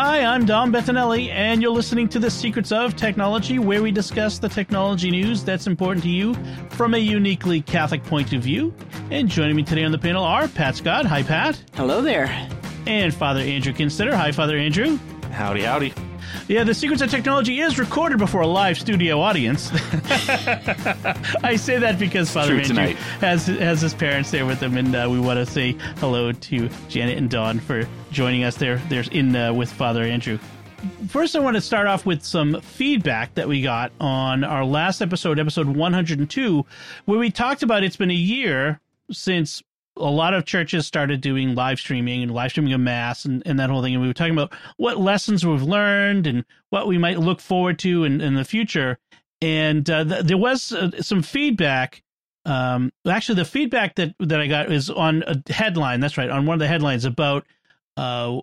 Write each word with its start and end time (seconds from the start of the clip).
Hi, 0.00 0.22
I'm 0.22 0.46
Dom 0.46 0.72
Bettinelli, 0.72 1.28
and 1.30 1.60
you're 1.60 1.72
listening 1.72 2.08
to 2.10 2.20
The 2.20 2.30
Secrets 2.30 2.70
of 2.70 2.94
Technology, 2.94 3.58
where 3.58 3.82
we 3.82 3.90
discuss 3.90 4.38
the 4.38 4.48
technology 4.48 5.10
news 5.10 5.42
that's 5.42 5.66
important 5.66 6.04
to 6.04 6.08
you 6.08 6.34
from 6.70 6.94
a 6.94 6.98
uniquely 6.98 7.60
Catholic 7.60 8.04
point 8.04 8.32
of 8.32 8.40
view. 8.40 8.72
And 9.10 9.28
joining 9.28 9.56
me 9.56 9.64
today 9.64 9.82
on 9.82 9.90
the 9.90 9.98
panel 9.98 10.22
are 10.22 10.46
Pat 10.46 10.76
Scott. 10.76 11.04
Hi, 11.04 11.24
Pat. 11.24 11.60
Hello 11.74 12.00
there. 12.00 12.26
And 12.86 13.12
Father 13.12 13.40
Andrew 13.40 13.72
Kinstetter. 13.72 14.14
Hi, 14.14 14.30
Father 14.30 14.56
Andrew. 14.56 15.00
Howdy, 15.32 15.62
howdy. 15.62 15.92
Yeah, 16.46 16.62
The 16.62 16.74
Secrets 16.74 17.02
of 17.02 17.10
Technology 17.10 17.58
is 17.58 17.76
recorded 17.76 18.18
before 18.18 18.42
a 18.42 18.46
live 18.46 18.78
studio 18.78 19.20
audience. 19.20 19.68
I 21.42 21.56
say 21.56 21.76
that 21.80 21.96
because 21.98 22.30
Father 22.30 22.50
True 22.50 22.58
Andrew 22.58 22.76
tonight. 22.76 22.96
has 23.20 23.46
has 23.46 23.80
his 23.80 23.94
parents 23.94 24.30
there 24.30 24.46
with 24.46 24.62
him, 24.62 24.76
and 24.76 24.94
uh, 24.94 25.08
we 25.10 25.18
want 25.18 25.44
to 25.44 25.46
say 25.46 25.72
hello 25.96 26.30
to 26.30 26.68
Janet 26.88 27.18
and 27.18 27.28
Dawn 27.28 27.58
for 27.58 27.84
joining 28.10 28.44
us 28.44 28.56
there. 28.56 28.76
There's 28.88 29.08
in 29.08 29.34
uh, 29.34 29.52
with 29.52 29.72
Father 29.72 30.02
Andrew. 30.02 30.38
First, 31.08 31.34
I 31.34 31.40
want 31.40 31.56
to 31.56 31.60
start 31.60 31.86
off 31.86 32.06
with 32.06 32.22
some 32.22 32.60
feedback 32.60 33.34
that 33.34 33.48
we 33.48 33.62
got 33.62 33.90
on 34.00 34.44
our 34.44 34.64
last 34.64 35.00
episode, 35.00 35.38
episode 35.40 35.66
102, 35.66 36.64
where 37.04 37.18
we 37.18 37.30
talked 37.30 37.62
about 37.62 37.82
it's 37.82 37.96
been 37.96 38.10
a 38.10 38.14
year 38.14 38.80
since 39.10 39.62
a 39.96 40.10
lot 40.10 40.34
of 40.34 40.44
churches 40.44 40.86
started 40.86 41.20
doing 41.20 41.56
live 41.56 41.80
streaming 41.80 42.22
and 42.22 42.32
live 42.32 42.52
streaming 42.52 42.72
of 42.72 42.80
mass 42.80 43.24
and, 43.24 43.42
and 43.44 43.58
that 43.58 43.70
whole 43.70 43.82
thing. 43.82 43.94
And 43.94 44.02
we 44.02 44.08
were 44.08 44.14
talking 44.14 44.32
about 44.32 44.52
what 44.76 44.98
lessons 44.98 45.44
we've 45.44 45.62
learned 45.62 46.26
and 46.26 46.44
what 46.70 46.86
we 46.86 46.98
might 46.98 47.18
look 47.18 47.40
forward 47.40 47.78
to 47.80 48.04
in, 48.04 48.20
in 48.20 48.34
the 48.34 48.44
future. 48.44 48.98
And 49.42 49.88
uh, 49.90 50.04
th- 50.04 50.24
there 50.24 50.38
was 50.38 50.72
uh, 50.72 51.02
some 51.02 51.22
feedback. 51.22 52.02
Um, 52.44 52.92
actually, 53.06 53.36
the 53.36 53.44
feedback 53.44 53.96
that, 53.96 54.14
that 54.20 54.40
I 54.40 54.46
got 54.46 54.70
is 54.70 54.90
on 54.90 55.24
a 55.26 55.52
headline. 55.52 56.00
That's 56.00 56.16
right, 56.16 56.30
on 56.30 56.46
one 56.46 56.54
of 56.54 56.60
the 56.60 56.68
headlines 56.68 57.04
about 57.04 57.44
uh, 57.98 58.40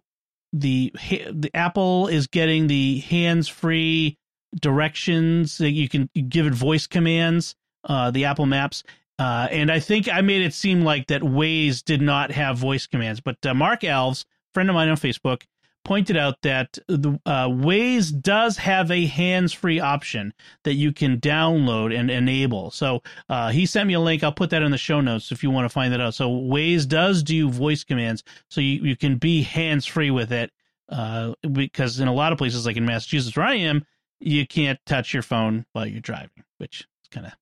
the 0.54 0.92
the 1.32 1.50
Apple 1.54 2.08
is 2.08 2.28
getting 2.28 2.68
the 2.68 3.00
hands 3.00 3.48
free 3.48 4.18
directions 4.60 5.58
that 5.58 5.72
you 5.72 5.90
can 5.90 6.10
give 6.30 6.46
it 6.46 6.54
voice 6.54 6.88
commands. 6.88 7.56
Uh, 7.84 8.10
the 8.10 8.26
Apple 8.26 8.48
Maps, 8.48 8.84
uh, 9.20 9.48
and 9.52 9.72
I 9.72 9.80
think 9.80 10.10
I 10.12 10.22
made 10.22 10.42
it 10.42 10.56
seem 10.56 10.82
like 10.82 11.08
that 11.08 11.22
Waze 11.22 11.84
did 11.84 12.02
not 12.02 12.32
have 12.32 12.58
voice 12.58 12.88
commands, 12.88 13.22
but 13.22 13.38
uh, 13.46 13.54
Mark 13.54 13.82
Alves, 13.82 14.26
friend 14.56 14.70
of 14.70 14.74
mine 14.74 14.90
on 14.90 14.98
Facebook, 14.98 15.44
pointed 15.86 16.18
out 16.18 16.42
that 16.42 16.78
the 16.88 17.18
uh, 17.26 17.48
Waze 17.48 18.12
does 18.22 18.58
have 18.58 18.92
a 18.92 19.06
hands-free 19.06 19.80
option 19.80 20.34
that 20.64 20.74
you 20.74 20.92
can 20.92 21.20
download 21.22 21.98
and 21.98 22.12
enable. 22.12 22.72
So 22.72 23.02
uh, 23.30 23.52
he 23.52 23.66
sent 23.66 23.88
me 23.88 23.94
a 23.94 24.00
link. 24.02 24.24
I'll 24.24 24.34
put 24.34 24.50
that 24.50 24.64
in 24.64 24.72
the 24.72 24.78
show 24.78 25.00
notes 25.00 25.32
if 25.32 25.44
you 25.44 25.52
want 25.52 25.66
to 25.66 25.70
find 25.70 25.94
that 25.94 26.02
out. 26.02 26.14
So 26.14 26.30
Waze 26.30 26.86
does 26.86 27.24
do 27.24 27.50
voice 27.50 27.86
commands, 27.86 28.24
so 28.50 28.60
you, 28.60 28.82
you 28.82 28.98
can 28.98 29.16
be 29.16 29.44
hands-free 29.44 30.12
with 30.12 30.34
it. 30.34 30.52
Uh, 30.90 31.34
because 31.52 32.00
in 32.00 32.08
a 32.08 32.14
lot 32.14 32.32
of 32.32 32.38
places, 32.38 32.66
like 32.66 32.78
in 32.78 32.86
Massachusetts 32.86 33.36
where 33.36 33.48
I 33.48 33.56
am, 33.56 33.86
you 34.20 34.46
can't 34.46 34.80
touch 34.86 35.14
your 35.14 35.24
phone 35.24 35.66
while 35.74 35.88
you're 35.88 36.02
driving, 36.02 36.44
which 36.58 36.82
is 36.82 37.10
kind 37.10 37.28
of 37.28 37.34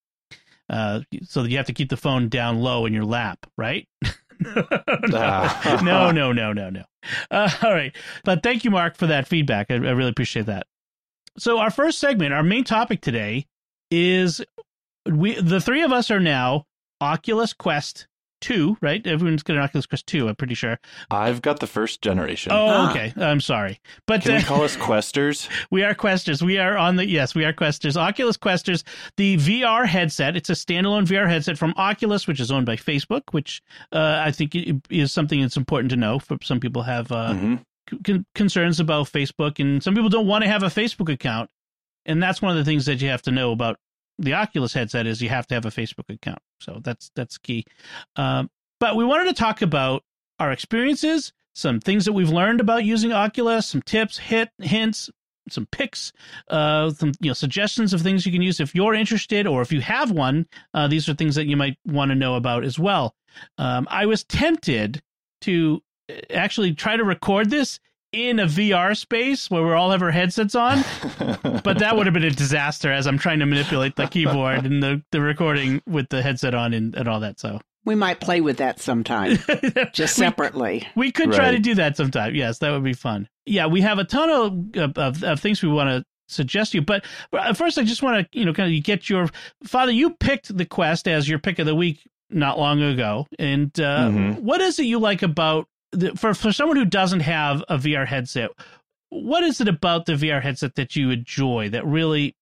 uh, 0.69 1.01
so 1.23 1.43
that 1.43 1.49
you 1.49 1.57
have 1.57 1.65
to 1.65 1.73
keep 1.73 1.89
the 1.89 1.97
phone 1.97 2.29
down 2.29 2.61
low 2.61 2.85
in 2.85 2.93
your 2.93 3.05
lap, 3.05 3.45
right? 3.57 3.87
No, 5.83 6.11
no, 6.11 6.31
no, 6.31 6.53
no, 6.53 6.69
no. 6.69 6.83
Uh, 7.29 7.49
all 7.63 7.73
right, 7.73 7.95
but 8.23 8.43
thank 8.43 8.63
you, 8.63 8.71
Mark, 8.71 8.95
for 8.95 9.07
that 9.07 9.27
feedback. 9.27 9.69
I, 9.69 9.75
I 9.75 9.77
really 9.77 10.09
appreciate 10.09 10.45
that. 10.45 10.67
So 11.37 11.59
our 11.59 11.71
first 11.71 11.99
segment, 11.99 12.33
our 12.33 12.43
main 12.43 12.63
topic 12.63 13.01
today, 13.01 13.45
is 13.91 14.41
we 15.05 15.39
the 15.39 15.59
three 15.59 15.81
of 15.81 15.91
us 15.91 16.09
are 16.11 16.19
now 16.19 16.65
Oculus 17.01 17.53
Quest 17.53 18.07
two, 18.43 18.77
right? 18.81 19.05
Everyone's 19.07 19.41
got 19.41 19.55
an 19.55 19.63
Oculus 19.63 19.87
Quest 19.87 20.05
two. 20.05 20.27
I'm 20.29 20.35
pretty 20.35 20.53
sure. 20.53 20.77
I've 21.09 21.41
got 21.41 21.59
the 21.59 21.65
first 21.67 22.01
generation. 22.03 22.51
Oh, 22.51 22.67
Ah. 22.67 22.91
okay. 22.91 23.13
I'm 23.17 23.39
sorry, 23.41 23.79
but 24.05 24.21
Can 24.21 24.33
uh, 24.33 24.37
we 24.37 24.43
call 24.43 24.61
us 24.63 24.75
Questers? 24.87 25.49
we 25.71 25.83
are 25.83 25.95
Questers. 25.95 26.41
We 26.43 26.57
are 26.59 26.77
on 26.77 26.97
the 26.97 27.07
yes, 27.07 27.33
we 27.33 27.45
are 27.45 27.53
Questers. 27.53 27.97
Oculus 27.97 28.37
Questers, 28.37 28.83
the 29.17 29.37
VR 29.37 29.87
headset. 29.87 30.35
It's 30.35 30.49
a 30.49 30.53
standalone 30.53 31.05
VR 31.07 31.27
headset 31.27 31.57
from 31.57 31.73
Oculus, 31.77 32.27
which 32.27 32.39
is 32.39 32.51
owned 32.51 32.65
by 32.67 32.75
Facebook, 32.75 33.21
which 33.31 33.61
uh, 33.91 34.21
I 34.23 34.31
think 34.31 34.55
is 34.89 35.11
something 35.11 35.41
that's 35.41 35.57
important 35.57 35.89
to 35.91 35.95
know. 35.97 36.19
For 36.19 36.37
some 36.43 36.59
people 36.59 36.83
have 36.83 37.11
uh, 37.11 37.33
hmm 37.33 37.55
con- 38.05 38.25
concerns 38.35 38.79
about 38.79 39.07
Facebook, 39.11 39.59
and 39.59 39.81
some 39.83 39.93
people 39.95 40.09
don't 40.09 40.27
want 40.27 40.43
to 40.43 40.49
have 40.49 40.63
a 40.63 40.67
Facebook 40.67 41.11
account, 41.11 41.49
and 42.05 42.21
that's 42.23 42.41
one 42.41 42.51
of 42.51 42.57
the 42.57 42.63
things 42.69 42.85
that 42.85 43.01
you 43.01 43.09
have 43.09 43.21
to 43.23 43.31
know 43.31 43.51
about 43.51 43.77
the 44.19 44.33
Oculus 44.33 44.73
headset 44.73 45.07
is 45.07 45.21
you 45.21 45.29
have 45.29 45.47
to 45.47 45.55
have 45.55 45.65
a 45.65 45.69
Facebook 45.69 46.09
account. 46.09 46.39
So 46.59 46.79
that's 46.83 47.11
that's 47.15 47.37
key. 47.37 47.65
Um, 48.15 48.49
but 48.79 48.95
we 48.95 49.05
wanted 49.05 49.25
to 49.25 49.33
talk 49.33 49.61
about 49.61 50.03
our 50.39 50.51
experiences, 50.51 51.33
some 51.53 51.79
things 51.79 52.05
that 52.05 52.13
we've 52.13 52.29
learned 52.29 52.59
about 52.59 52.83
using 52.83 53.11
Oculus, 53.11 53.67
some 53.67 53.81
tips, 53.81 54.17
hit 54.17 54.49
hints, 54.59 55.09
some 55.49 55.65
picks, 55.67 56.11
uh, 56.49 56.89
some 56.91 57.11
you 57.19 57.29
know 57.29 57.33
suggestions 57.33 57.93
of 57.93 58.01
things 58.01 58.25
you 58.25 58.31
can 58.31 58.41
use 58.41 58.59
if 58.59 58.75
you're 58.75 58.93
interested 58.93 59.47
or 59.47 59.61
if 59.61 59.71
you 59.71 59.81
have 59.81 60.11
one. 60.11 60.47
Uh, 60.73 60.87
these 60.87 61.07
are 61.09 61.13
things 61.13 61.35
that 61.35 61.47
you 61.47 61.57
might 61.57 61.77
want 61.85 62.09
to 62.09 62.15
know 62.15 62.35
about 62.35 62.63
as 62.63 62.79
well. 62.79 63.15
Um, 63.57 63.87
I 63.89 64.05
was 64.05 64.23
tempted 64.23 65.01
to 65.41 65.81
uh, 66.09 66.13
actually 66.33 66.73
try 66.73 66.97
to 66.97 67.03
record 67.03 67.49
this 67.49 67.79
in 68.13 68.39
a 68.39 68.45
VR 68.45 68.95
space 68.95 69.49
where 69.51 69.63
we 69.63 69.73
all 69.73 69.91
have 69.91 70.01
our 70.01 70.11
headsets 70.11 70.55
on, 70.55 70.83
but 71.63 71.79
that 71.79 71.95
would 71.97 72.05
have 72.05 72.13
been 72.13 72.23
a 72.23 72.29
disaster 72.31 72.91
as 72.91 73.07
I'm 73.07 73.17
trying 73.17 73.39
to 73.39 73.45
manipulate 73.45 73.95
the 73.95 74.07
keyboard 74.07 74.65
and 74.65 74.81
the, 74.81 75.01
the 75.11 75.19
recording 75.19 75.81
with 75.87 76.07
the 76.09 76.21
headset 76.21 76.53
on 76.55 76.73
and, 76.73 76.95
and 76.95 77.07
all 77.09 77.19
that. 77.21 77.39
So 77.39 77.59
We 77.85 77.95
might 77.95 78.19
play 78.21 78.39
with 78.39 78.57
that 78.57 78.79
sometime, 78.79 79.37
just 79.93 80.15
separately. 80.15 80.87
we 80.95 81.11
could 81.11 81.33
try 81.33 81.51
to 81.51 81.59
do 81.59 81.75
that 81.75 81.97
sometime. 81.97 82.35
Yes, 82.35 82.59
that 82.59 82.71
would 82.71 82.83
be 82.83 82.93
fun. 82.93 83.27
Yeah, 83.45 83.65
we 83.65 83.81
have 83.81 83.97
a 83.99 84.05
ton 84.05 84.29
of 84.29 84.77
of, 84.81 84.97
of, 84.97 85.23
of 85.23 85.39
things 85.39 85.61
we 85.61 85.69
want 85.69 85.89
to 85.89 86.05
suggest 86.29 86.73
you, 86.73 86.81
but 86.81 87.03
uh, 87.33 87.53
first 87.53 87.77
I 87.77 87.83
just 87.83 88.01
want 88.03 88.31
to 88.31 88.39
you 88.39 88.45
know 88.45 88.53
kind 88.53 88.73
of 88.73 88.83
get 88.83 89.09
your 89.09 89.27
father. 89.65 89.91
You 89.91 90.11
picked 90.11 90.55
the 90.55 90.65
Quest 90.65 91.07
as 91.07 91.27
your 91.27 91.39
pick 91.39 91.59
of 91.59 91.65
the 91.65 91.75
week 91.75 91.99
not 92.29 92.57
long 92.57 92.81
ago, 92.81 93.27
and 93.37 93.69
uh, 93.79 94.09
Mhm. 94.09 94.39
what 94.39 94.61
is 94.61 94.79
it 94.79 94.83
you 94.85 94.99
like 94.99 95.21
about 95.23 95.67
the, 95.93 96.11
for 96.15 96.33
for 96.33 96.51
someone 96.51 96.77
who 96.77 96.85
doesn't 96.85 97.21
have 97.21 97.63
a 97.69 97.77
VR 97.77 98.07
headset? 98.07 98.51
What 99.09 99.43
is 99.43 99.61
it 99.61 99.67
about 99.67 100.05
the 100.05 100.13
VR 100.13 100.41
headset 100.41 100.75
that 100.75 100.95
you 100.95 101.11
enjoy 101.11 101.69
that 101.69 101.85
really 101.85 102.35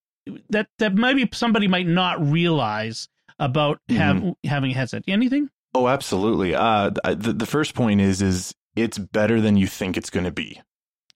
that 0.49 0.67
that 0.79 0.95
maybe 0.95 1.29
somebody 1.33 1.67
might 1.67 1.87
not 1.87 2.25
realize 2.25 3.07
about 3.39 3.79
have, 3.89 4.23
having 4.43 4.71
a 4.71 4.73
headset? 4.73 5.03
Anything? 5.07 5.49
oh, 5.73 5.87
absolutely. 5.87 6.55
Uh, 6.55 6.89
the, 6.89 7.33
the 7.33 7.45
first 7.45 7.73
point 7.73 8.01
is 8.01 8.21
is 8.21 8.53
it's 8.75 8.97
better 8.97 9.41
than 9.41 9.57
you 9.57 9.67
think 9.67 9.97
it's 9.97 10.09
going 10.09 10.25
to 10.25 10.31
be. 10.31 10.61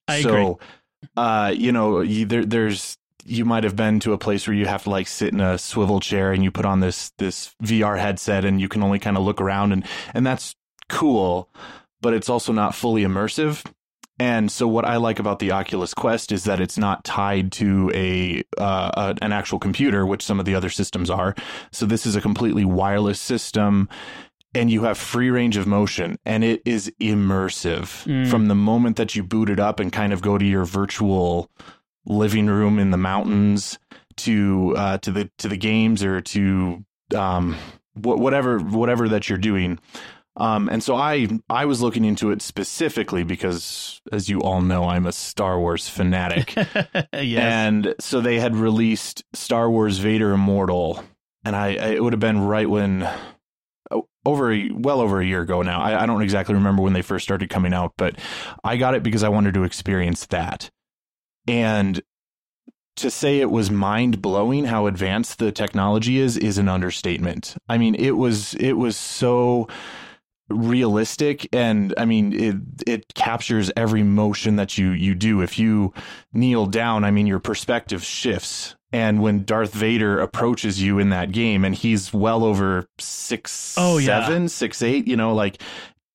I 0.08 0.22
so, 0.22 0.30
agree. 0.30 0.68
uh, 1.18 1.54
you 1.56 1.72
know, 1.72 2.02
you, 2.02 2.26
there, 2.26 2.46
there's 2.46 2.98
you 3.28 3.44
might 3.44 3.64
have 3.64 3.76
been 3.76 4.00
to 4.02 4.14
a 4.14 4.18
place 4.20 4.48
where 4.48 4.56
you 4.56 4.68
have 4.68 4.84
to 4.84 4.90
like 4.92 5.08
sit 5.08 5.34
in 5.34 5.42
a 5.42 5.58
swivel 5.58 6.00
chair 6.00 6.32
and 6.32 6.44
you 6.44 6.52
put 6.52 6.66
on 6.66 6.80
this 6.80 7.12
this 7.18 7.56
VR 7.64 7.98
headset 8.00 8.46
and 8.46 8.62
you 8.62 8.70
can 8.70 8.84
only 8.84 9.00
kind 9.00 9.18
of 9.18 9.24
look 9.24 9.42
around 9.42 9.72
and 9.72 9.86
and 10.14 10.26
that's 10.26 10.56
cool, 10.90 11.50
but 12.06 12.14
it's 12.14 12.30
also 12.30 12.54
not 12.54 12.76
fully 12.76 13.02
immersive. 13.04 13.64
And 14.20 14.50
so 14.52 14.66
what 14.68 14.86
I 14.86 14.96
like 14.98 15.20
about 15.20 15.40
the 15.40 15.52
Oculus 15.52 15.94
Quest 15.94 16.32
is 16.32 16.44
that 16.46 16.62
it's 16.62 16.78
not 16.78 17.04
tied 17.04 17.52
to 17.54 17.92
a, 17.94 18.44
uh, 18.58 18.92
a 18.96 19.26
an 19.26 19.34
actual 19.34 19.60
computer, 19.60 20.06
which 20.06 20.24
some 20.24 20.40
of 20.40 20.46
the 20.46 20.56
other 20.56 20.70
systems 20.70 21.10
are. 21.10 21.36
So 21.72 21.86
this 21.86 22.06
is 22.06 22.16
a 22.16 22.22
completely 22.22 22.64
wireless 22.64 23.20
system 23.20 23.90
and 24.54 24.72
you 24.72 24.84
have 24.84 24.98
free 24.98 25.30
range 25.30 25.58
of 25.58 25.68
motion 25.68 26.18
and 26.26 26.44
it 26.46 26.62
is 26.64 26.90
immersive 27.02 28.06
Mm. 28.06 28.28
from 28.30 28.48
the 28.48 28.56
moment 28.56 28.96
that 28.96 29.16
you 29.16 29.24
boot 29.24 29.50
it 29.50 29.60
up 29.60 29.80
and 29.82 29.92
kind 29.92 30.14
of 30.14 30.22
go 30.22 30.38
to 30.38 30.46
your 30.46 30.64
virtual 30.64 31.50
living 32.06 32.48
room 32.48 32.80
in 32.80 32.92
the 32.92 32.98
mountains 32.98 33.78
to 34.18 34.74
uh, 34.78 34.98
to 35.00 35.12
the 35.12 35.30
to 35.40 35.48
the 35.50 35.58
games 35.58 36.04
or 36.04 36.22
to 36.22 36.86
um, 37.16 37.54
wh- 37.96 38.16
whatever 38.24 38.60
whatever 38.60 39.10
that 39.10 39.28
you're 39.28 39.38
doing. 39.52 39.78
Um, 40.38 40.68
and 40.70 40.84
so 40.84 40.96
I 40.96 41.28
I 41.50 41.66
was 41.66 41.82
looking 41.82 42.04
into 42.04 42.32
it 42.32 42.42
specifically 42.42 43.24
because, 43.24 44.02
as 44.12 44.28
you 44.28 44.42
all 44.42 44.62
know, 44.62 44.84
I'm 44.84 45.06
a 45.06 45.14
Star 45.14 45.60
Wars 45.60 45.88
fanatic. 45.88 46.54
yes. 47.14 47.42
And 47.42 47.96
so 48.00 48.20
they 48.20 48.40
had 48.40 48.56
released 48.56 49.24
Star 49.34 49.70
Wars 49.70 50.00
Vader 50.00 50.34
Immortal, 50.34 51.04
and 51.46 51.56
I, 51.56 51.68
I 51.68 51.88
it 51.94 52.04
would 52.04 52.12
have 52.12 52.20
been 52.20 52.42
right 52.42 52.70
when 52.70 53.10
oh, 53.92 54.08
over 54.26 54.52
a, 54.52 54.72
well 54.72 55.00
over 55.00 55.22
a 55.22 55.26
year 55.26 55.42
ago 55.42 55.62
now. 55.62 55.80
I, 55.80 56.04
I 56.04 56.06
don't 56.06 56.22
exactly 56.22 56.56
remember 56.56 56.82
when 56.82 56.94
they 56.94 57.02
first 57.02 57.24
started 57.24 57.50
coming 57.50 57.74
out, 57.74 57.94
but 57.96 58.18
I 58.62 58.76
got 58.76 58.94
it 58.94 59.04
because 59.04 59.24
I 59.24 59.30
wanted 59.30 59.54
to 59.54 59.64
experience 59.64 60.26
that. 60.28 60.70
And 61.48 62.02
to 62.98 63.12
say 63.12 63.40
it 63.40 63.52
was 63.52 63.70
mind 63.70 64.22
blowing 64.22 64.66
how 64.66 64.88
advanced 64.88 65.40
the 65.40 65.52
technology 65.52 66.20
is 66.20 66.38
is 66.38 66.58
an 66.58 66.68
understatement. 66.68 67.56
I 67.70 67.78
mean, 67.78 67.96
it 67.96 68.12
was 68.12 68.54
it 68.56 68.74
was 68.74 68.98
so 68.98 69.68
realistic 70.50 71.48
and 71.54 71.94
I 71.98 72.06
mean 72.06 72.32
it 72.34 72.56
it 72.88 73.14
captures 73.16 73.72
every 73.76 74.04
motion 74.04 74.56
that 74.58 74.78
you 74.78 74.92
you 74.92 75.16
do. 75.16 75.42
If 75.42 75.58
you 75.60 75.94
kneel 76.34 76.66
down, 76.68 77.04
I 77.04 77.12
mean 77.12 77.28
your 77.28 77.40
perspective 77.40 78.04
shifts. 78.04 78.76
And 78.92 79.22
when 79.22 79.44
Darth 79.44 79.74
Vader 79.74 80.20
approaches 80.20 80.82
you 80.82 81.00
in 81.00 81.10
that 81.10 81.32
game 81.32 81.66
and 81.66 81.76
he's 81.76 82.14
well 82.14 82.44
over 82.46 82.88
six 82.98 83.76
Oh, 83.78 83.98
yeah. 83.98 84.26
seven, 84.26 84.48
six 84.48 84.82
eight, 84.82 85.08
you 85.08 85.18
know, 85.18 85.34
like 85.34 85.62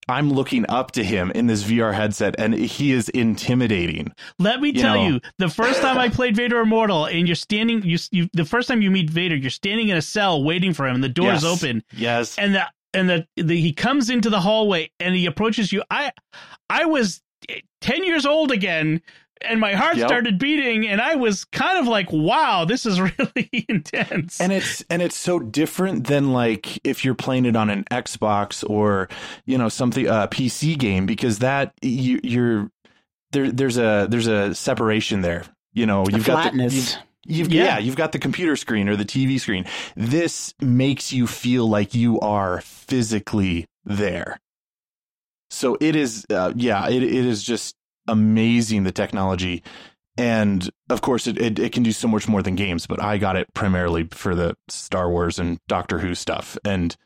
I'm 0.09 0.33
looking 0.33 0.65
up 0.69 0.93
to 0.93 1.05
him 1.05 1.31
in 1.33 1.47
this 1.47 1.63
VR 1.63 1.93
headset 1.95 2.35
and 2.39 2.55
he 2.55 2.91
is 2.93 3.09
intimidating. 3.11 4.13
Let 4.39 4.61
me 4.61 4.69
You 4.69 4.81
tell 4.81 4.95
know. 4.97 5.07
you, 5.09 5.21
the 5.39 5.49
first 5.49 5.81
time 5.83 5.99
I 5.99 6.09
played 6.09 6.35
Vader 6.35 6.59
Immortal, 6.61 7.05
and 7.07 7.29
you're 7.29 7.37
standing, 7.37 7.83
you, 7.85 7.97
you, 8.11 8.29
the 8.33 8.45
first 8.45 8.67
time 8.67 8.83
you 8.83 8.91
meet 8.91 9.09
Vader, 9.09 9.37
you're 9.37 9.51
standing 9.51 9.89
in 9.89 9.97
a 9.97 10.03
cell 10.03 10.43
waiting 10.43 10.73
for 10.75 10.87
him, 10.89 10.97
and 10.97 11.05
the 11.05 11.09
door 11.09 11.33
is 11.33 11.45
open, 11.45 11.85
Yes. 11.93 12.37
and 12.39 12.57
the 12.57 12.67
and 12.95 13.09
the, 13.09 13.27
the 13.37 13.61
he 13.61 13.73
comes 13.73 14.11
into 14.11 14.31
the 14.31 14.41
hallway 14.41 14.91
and 15.01 15.15
he 15.15 15.27
approaches 15.27 15.73
you. 15.73 15.83
I 15.91 16.13
I 16.69 16.85
was 16.87 17.23
ten 17.81 18.05
years 18.05 18.27
old 18.27 18.51
again, 18.53 19.01
and 19.43 19.61
my 19.61 19.73
heart 19.73 19.97
Yep. 19.97 20.09
started 20.09 20.39
beating, 20.39 20.87
and 20.87 21.01
I 21.01 21.15
was 21.15 21.45
kind 21.45 21.79
of 21.79 21.87
like, 21.87 22.09
"Wow, 22.13 22.65
this 22.65 22.85
is 22.87 23.01
really 23.19 23.65
intense." 23.69 24.41
and 24.41 24.53
it's 24.53 24.85
and 24.91 25.03
it's 25.03 25.17
so 25.17 25.39
different 25.39 26.07
than 26.07 26.33
like 26.33 26.79
if 26.85 27.05
you're 27.05 27.15
playing 27.15 27.47
it 27.47 27.57
on 27.57 27.71
an 27.71 27.85
Xbox 27.91 28.69
or 28.69 29.09
you 29.47 29.57
know 29.59 29.69
something 29.69 30.09
uh, 30.09 30.25
a 30.25 30.29
PC 30.29 30.79
game 30.79 31.07
because 31.07 31.39
that 31.39 31.73
you, 31.83 32.21
you're 32.23 32.71
there 33.33 33.51
there's 33.51 33.79
a 33.79 34.07
there's 34.11 34.27
a 34.27 34.55
separation 34.55 35.21
there 35.23 35.45
you 35.73 35.87
know 35.87 36.05
you've 36.11 36.25
got 36.25 36.37
the, 36.37 36.43
flatness. 36.51 36.75
you've, 36.75 37.03
you've 37.27 37.53
Yeah. 37.53 37.65
yeah. 37.65 37.79
you've 37.79 37.97
got 37.97 38.13
the 38.13 38.19
computer 38.19 38.57
screen 38.57 38.89
or 38.89 38.97
the 38.97 39.05
TV 39.05 39.39
screen 39.41 39.65
this 39.97 40.55
makes 40.61 41.13
you 41.13 41.27
feel 41.27 41.69
like 41.69 41.95
you 41.95 42.19
are 42.21 42.61
physically 42.63 43.67
there 43.85 44.39
so 45.51 45.77
it 45.81 45.97
is 45.97 46.27
uh, 46.31 46.53
yeah 46.57 46.89
it, 46.89 47.03
it 47.03 47.13
is 47.27 47.43
just 47.43 47.75
amazing 48.09 48.85
the 48.85 48.93
technology 48.93 49.63
and 50.17 50.69
of 50.89 51.01
course 51.01 51.27
it, 51.27 51.41
it, 51.41 51.59
it 51.59 51.73
can 51.73 51.83
do 51.83 51.93
so 51.93 52.09
much 52.09 52.29
more 52.29 52.43
than 52.43 52.57
games 52.57 52.87
but 52.87 53.01
i 53.03 53.17
got 53.19 53.37
it 53.37 53.53
primarily 53.55 54.07
for 54.11 54.35
the 54.35 54.55
star 54.69 55.09
wars 55.11 55.39
and 55.39 55.59
doctor 55.69 55.99
who 55.99 56.15
stuff 56.15 56.59
and 56.65 56.97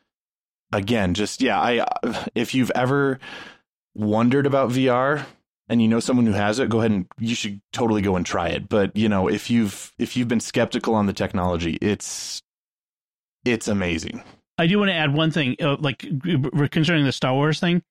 again 0.71 1.13
just 1.13 1.41
yeah 1.41 1.59
i 1.59 1.85
if 2.33 2.55
you've 2.55 2.71
ever 2.75 3.19
wondered 3.93 4.45
about 4.45 4.69
vr 4.69 5.25
and 5.69 5.81
you 5.81 5.87
know 5.87 5.99
someone 5.99 6.25
who 6.25 6.33
has 6.33 6.59
it 6.59 6.69
go 6.69 6.79
ahead 6.79 6.91
and 6.91 7.05
you 7.19 7.35
should 7.35 7.61
totally 7.73 8.01
go 8.01 8.15
and 8.15 8.25
try 8.25 8.47
it 8.47 8.69
but 8.69 8.95
you 8.95 9.09
know 9.09 9.27
if 9.27 9.49
you've 9.49 9.91
if 9.97 10.15
you've 10.15 10.27
been 10.27 10.39
skeptical 10.39 10.95
on 10.95 11.05
the 11.05 11.13
technology 11.13 11.77
it's 11.81 12.41
it's 13.43 13.67
amazing 13.67 14.23
I 14.57 14.67
do 14.67 14.79
want 14.79 14.89
to 14.89 14.95
add 14.95 15.13
one 15.13 15.31
thing, 15.31 15.55
uh, 15.61 15.77
like 15.79 15.99
concerning 16.71 17.05
the 17.05 17.11
Star 17.11 17.33
Wars 17.33 17.59
thing. 17.59 17.83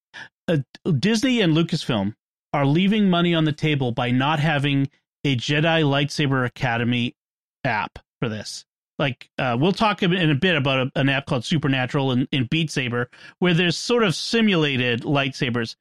Uh, 0.49 0.59
Disney 0.99 1.41
and 1.41 1.55
Lucasfilm 1.55 2.15
are 2.53 2.67
leaving 2.67 3.11
money 3.11 3.35
on 3.35 3.45
the 3.45 3.53
table 3.53 3.93
by 3.93 4.11
not 4.11 4.39
having 4.39 4.89
a 5.25 5.37
Jedi 5.37 5.83
Lightsaber 5.83 6.47
Academy 6.47 7.17
app 7.65 7.99
for 8.21 8.29
this. 8.29 8.65
Like, 8.99 9.29
uh, 9.39 9.57
we'll 9.59 9.73
talk 9.73 10.03
in 10.05 10.31
a 10.31 10.35
bit 10.37 10.55
about 10.55 10.87
a, 10.87 11.01
an 11.01 11.09
app 11.09 11.27
called 11.27 11.45
Supernatural 11.45 12.13
and, 12.13 12.29
and 12.33 12.49
Beat 12.49 12.71
Saber, 12.71 13.11
where 13.41 13.53
there's 13.53 13.77
sort 13.77 14.05
of 14.05 14.15
simulated 14.15 15.03
lightsabers, 15.03 15.75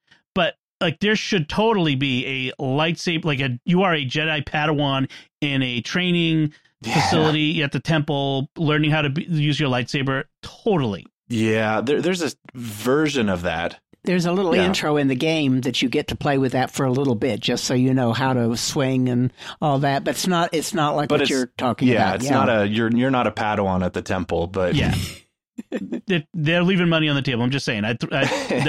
like 0.83 0.99
there 0.99 1.15
should 1.15 1.49
totally 1.49 1.95
be 1.95 2.25
a 2.27 2.61
lightsaber, 2.61 3.25
like 3.25 3.39
a 3.39 3.59
you 3.65 3.81
are 3.81 3.93
a 3.93 4.05
Jedi 4.05 4.43
Padawan 4.45 5.09
in 5.41 5.61
a 5.63 5.81
training 5.81 6.53
facility 6.83 7.63
at 7.63 7.71
the 7.71 7.79
temple, 7.79 8.49
learning 8.57 8.91
how 8.91 9.01
to 9.01 9.09
be, 9.09 9.23
use 9.23 9.59
your 9.59 9.69
lightsaber. 9.69 10.25
Totally. 10.41 11.05
yeah 11.29 11.81
there, 11.81 12.01
there's 12.01 12.21
a 12.21 12.31
version 12.53 13.29
of 13.29 13.43
that 13.43 13.79
There's 14.03 14.25
a 14.25 14.33
little 14.33 14.53
Yeah. 14.55 14.65
intro 14.65 14.97
in 14.97 15.07
the 15.07 15.15
game 15.15 15.61
that 15.61 15.81
you 15.81 15.87
get 15.87 16.09
to 16.09 16.15
play 16.17 16.37
with 16.37 16.51
that 16.51 16.69
for 16.71 16.85
a 16.85 16.91
little 16.91 17.15
bit, 17.15 17.39
just 17.39 17.63
so 17.63 17.73
you 17.73 17.93
know 17.93 18.11
how 18.11 18.33
to 18.33 18.57
swing 18.57 19.07
and 19.07 19.31
all 19.61 19.79
that. 19.79 20.03
But 20.03 20.15
it's 20.15 20.27
not. 20.27 20.49
It's 20.51 20.73
not 20.73 20.97
like 20.97 21.07
But 21.07 21.21
what 21.21 21.29
you're 21.29 21.51
talking 21.57 21.87
yeah 21.87 22.09
about. 22.09 22.15
it's 22.17 22.29
not 22.29 22.49
a 22.49 22.67
you're 22.67 22.91
you're 22.91 23.11
not 23.11 23.27
a 23.27 23.31
padawan 23.31 23.81
at 23.85 23.93
the 23.93 24.01
temple 24.01 24.47
but 24.47 24.75
Yeah. 24.75 24.93
they're, 26.07 26.23
they're 26.33 26.63
leaving 26.63 26.89
money 26.89 27.09
on 27.09 27.15
the 27.15 27.21
table. 27.21 27.43
I'm 27.43 27.51
just 27.51 27.65
saying. 27.65 27.85
I, 27.85 27.91
I, 27.91 27.93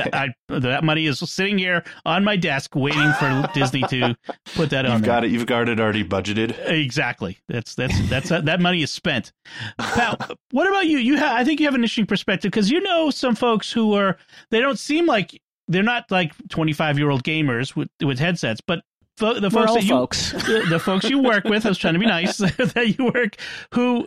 that, 0.02 0.08
I, 0.12 0.28
that 0.58 0.84
money 0.84 1.06
is 1.06 1.18
sitting 1.18 1.58
here 1.58 1.82
on 2.04 2.24
my 2.24 2.36
desk 2.36 2.74
waiting 2.74 3.12
for 3.14 3.48
Disney 3.54 3.82
to 3.88 4.14
put 4.54 4.70
that 4.70 4.84
on 4.86 4.92
you've 4.92 5.00
there. 5.02 5.06
got 5.06 5.24
it 5.24 5.30
you've 5.30 5.46
got 5.46 5.68
it 5.68 5.80
already 5.80 6.04
budgeted 6.04 6.54
Exactly. 6.68 7.38
That's 7.48 7.74
that's 7.74 8.08
that's 8.08 8.28
that 8.44 8.60
money 8.60 8.82
is 8.82 8.90
spent. 8.90 9.32
Pat, 9.78 10.30
what 10.50 10.68
about 10.68 10.86
you? 10.86 10.98
You 10.98 11.18
ha- 11.18 11.34
I 11.36 11.44
think 11.44 11.60
you 11.60 11.66
have 11.66 11.74
an 11.74 11.80
interesting 11.80 12.06
perspective 12.06 12.50
because 12.50 12.70
you 12.70 12.80
know 12.80 13.10
some 13.10 13.34
folks 13.34 13.72
who 13.72 13.94
are 13.94 14.18
they 14.50 14.60
don't 14.60 14.78
seem 14.78 15.06
like 15.06 15.40
they're 15.68 15.82
not 15.82 16.10
like 16.10 16.32
25 16.48 16.98
year 16.98 17.10
old 17.10 17.24
gamers 17.24 17.74
with 17.74 17.88
with 18.02 18.18
headsets, 18.18 18.60
but 18.66 18.82
fo- 19.16 19.40
the 19.40 19.48
We're 19.48 19.66
folks 19.66 19.74
that 19.74 19.82
you 19.84 19.88
folks. 19.88 20.32
the, 20.32 20.66
the 20.68 20.78
folks 20.78 21.08
you 21.08 21.18
work 21.20 21.44
with, 21.44 21.64
I 21.64 21.70
was 21.70 21.78
trying 21.78 21.94
to 21.94 22.00
be 22.00 22.06
nice, 22.06 22.36
that 22.38 22.94
you 22.98 23.06
work 23.06 23.36
who 23.72 24.06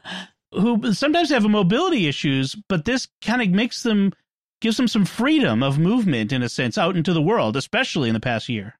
who 0.51 0.93
sometimes 0.93 1.29
have 1.29 1.43
mobility 1.43 2.07
issues, 2.07 2.55
but 2.69 2.85
this 2.85 3.07
kind 3.21 3.41
of 3.41 3.49
makes 3.49 3.83
them 3.83 4.13
gives 4.59 4.77
them 4.77 4.87
some 4.87 5.05
freedom 5.05 5.61
of 5.61 5.77
movement 5.77 6.31
in 6.31 6.41
a 6.41 6.49
sense 6.49 6.77
out 6.77 6.97
into 6.97 7.13
the 7.13 7.21
world, 7.21 7.55
especially 7.55 8.09
in 8.09 8.13
the 8.13 8.19
past 8.19 8.49
year. 8.49 8.77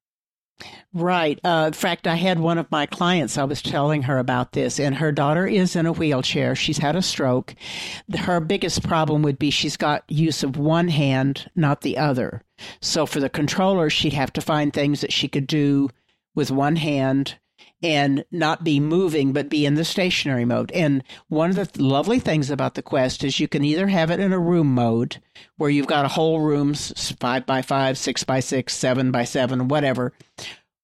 Right. 0.92 1.40
Uh, 1.44 1.66
in 1.68 1.74
fact, 1.74 2.08
I 2.08 2.16
had 2.16 2.40
one 2.40 2.58
of 2.58 2.72
my 2.72 2.88
clients, 2.88 3.38
I 3.38 3.44
was 3.44 3.62
telling 3.62 4.02
her 4.04 4.18
about 4.18 4.54
this, 4.54 4.80
and 4.80 4.96
her 4.96 5.12
daughter 5.12 5.46
is 5.46 5.76
in 5.76 5.86
a 5.86 5.92
wheelchair. 5.92 6.56
She's 6.56 6.80
had 6.80 6.96
a 6.96 7.02
stroke. 7.04 7.54
Her 8.18 8.40
biggest 8.40 8.82
problem 8.82 9.22
would 9.22 9.38
be 9.38 9.52
she's 9.52 9.78
got 9.78 10.04
use 10.08 10.42
of 10.42 10.58
one 10.58 10.88
hand, 10.88 11.48
not 11.56 11.82
the 11.82 11.98
other. 11.98 12.42
So 12.82 13.06
for 13.06 13.20
the 13.20 13.30
controller, 13.30 13.92
she'd 13.92 14.14
have 14.14 14.34
to 14.34 14.42
find 14.42 14.74
things 14.74 15.02
that 15.02 15.14
she 15.14 15.28
could 15.28 15.46
do 15.46 15.90
with 16.34 16.50
one 16.50 16.78
hand 16.78 17.38
and 17.82 18.26
not 18.32 18.64
be 18.64 18.80
moving, 18.80 19.34
but 19.34 19.50
be 19.50 19.66
in 19.66 19.76
the 19.76 19.86
stationary 19.86 20.46
mode. 20.46 20.72
And 20.72 21.04
one 21.28 21.50
of 21.50 21.56
the 21.56 21.66
th- 21.66 21.80
lovely 21.80 22.20
things 22.20 22.50
about 22.50 22.76
the 22.76 22.82
Quest 22.82 23.24
is 23.24 23.40
you 23.40 23.48
can 23.48 23.64
either 23.64 23.88
have 23.88 24.12
it 24.12 24.20
in 24.20 24.34
a 24.34 24.40
room 24.40 24.74
mode 24.74 25.22
where 25.58 25.70
you've 25.70 25.88
got 25.88 26.06
a 26.06 26.10
whole 26.10 26.42
room, 26.42 26.74
five 26.74 27.46
by 27.46 27.62
five, 27.62 27.98
six 27.98 28.24
by 28.24 28.40
six, 28.40 28.76
seven 28.76 29.12
by 29.12 29.24
seven, 29.24 29.68
whatever. 29.68 30.14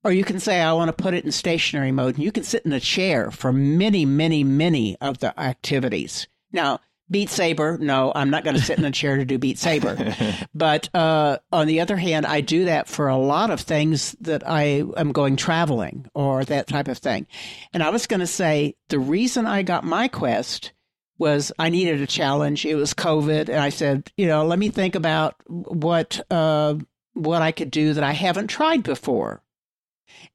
Or 0.03 0.11
you 0.11 0.23
can 0.23 0.39
say, 0.39 0.59
I 0.59 0.73
want 0.73 0.89
to 0.89 1.03
put 1.03 1.13
it 1.13 1.23
in 1.23 1.31
stationary 1.31 1.91
mode. 1.91 2.15
And 2.15 2.23
you 2.23 2.31
can 2.31 2.43
sit 2.43 2.65
in 2.65 2.73
a 2.73 2.79
chair 2.79 3.31
for 3.31 3.53
many, 3.53 4.05
many, 4.05 4.43
many 4.43 4.97
of 4.99 5.19
the 5.19 5.39
activities. 5.39 6.27
Now, 6.51 6.79
Beat 7.09 7.29
Saber, 7.29 7.77
no, 7.77 8.11
I'm 8.15 8.29
not 8.29 8.43
going 8.43 8.55
to 8.55 8.61
sit 8.61 8.79
in 8.79 8.85
a 8.85 8.91
chair 8.91 9.17
to 9.17 9.25
do 9.25 9.37
Beat 9.37 9.59
Saber. 9.59 10.15
But 10.55 10.93
uh, 10.95 11.39
on 11.51 11.67
the 11.67 11.81
other 11.81 11.97
hand, 11.97 12.25
I 12.25 12.41
do 12.41 12.65
that 12.65 12.87
for 12.87 13.07
a 13.07 13.17
lot 13.17 13.49
of 13.49 13.59
things 13.59 14.15
that 14.21 14.47
I 14.47 14.83
am 14.95 15.11
going 15.11 15.35
traveling 15.35 16.07
or 16.13 16.45
that 16.45 16.67
type 16.67 16.87
of 16.87 16.99
thing. 16.99 17.27
And 17.73 17.83
I 17.83 17.89
was 17.89 18.07
going 18.07 18.19
to 18.19 18.27
say 18.27 18.75
the 18.89 18.99
reason 18.99 19.45
I 19.45 19.63
got 19.63 19.83
my 19.83 20.07
quest 20.07 20.71
was 21.17 21.51
I 21.59 21.69
needed 21.69 22.01
a 22.01 22.07
challenge. 22.07 22.65
It 22.65 22.75
was 22.75 22.93
COVID, 22.93 23.49
and 23.49 23.59
I 23.59 23.69
said, 23.69 24.11
you 24.17 24.27
know, 24.27 24.45
let 24.45 24.59
me 24.59 24.69
think 24.69 24.95
about 24.95 25.35
what 25.47 26.21
uh, 26.29 26.75
what 27.13 27.41
I 27.41 27.51
could 27.51 27.71
do 27.71 27.93
that 27.93 28.03
I 28.03 28.11
haven't 28.11 28.47
tried 28.47 28.83
before. 28.83 29.43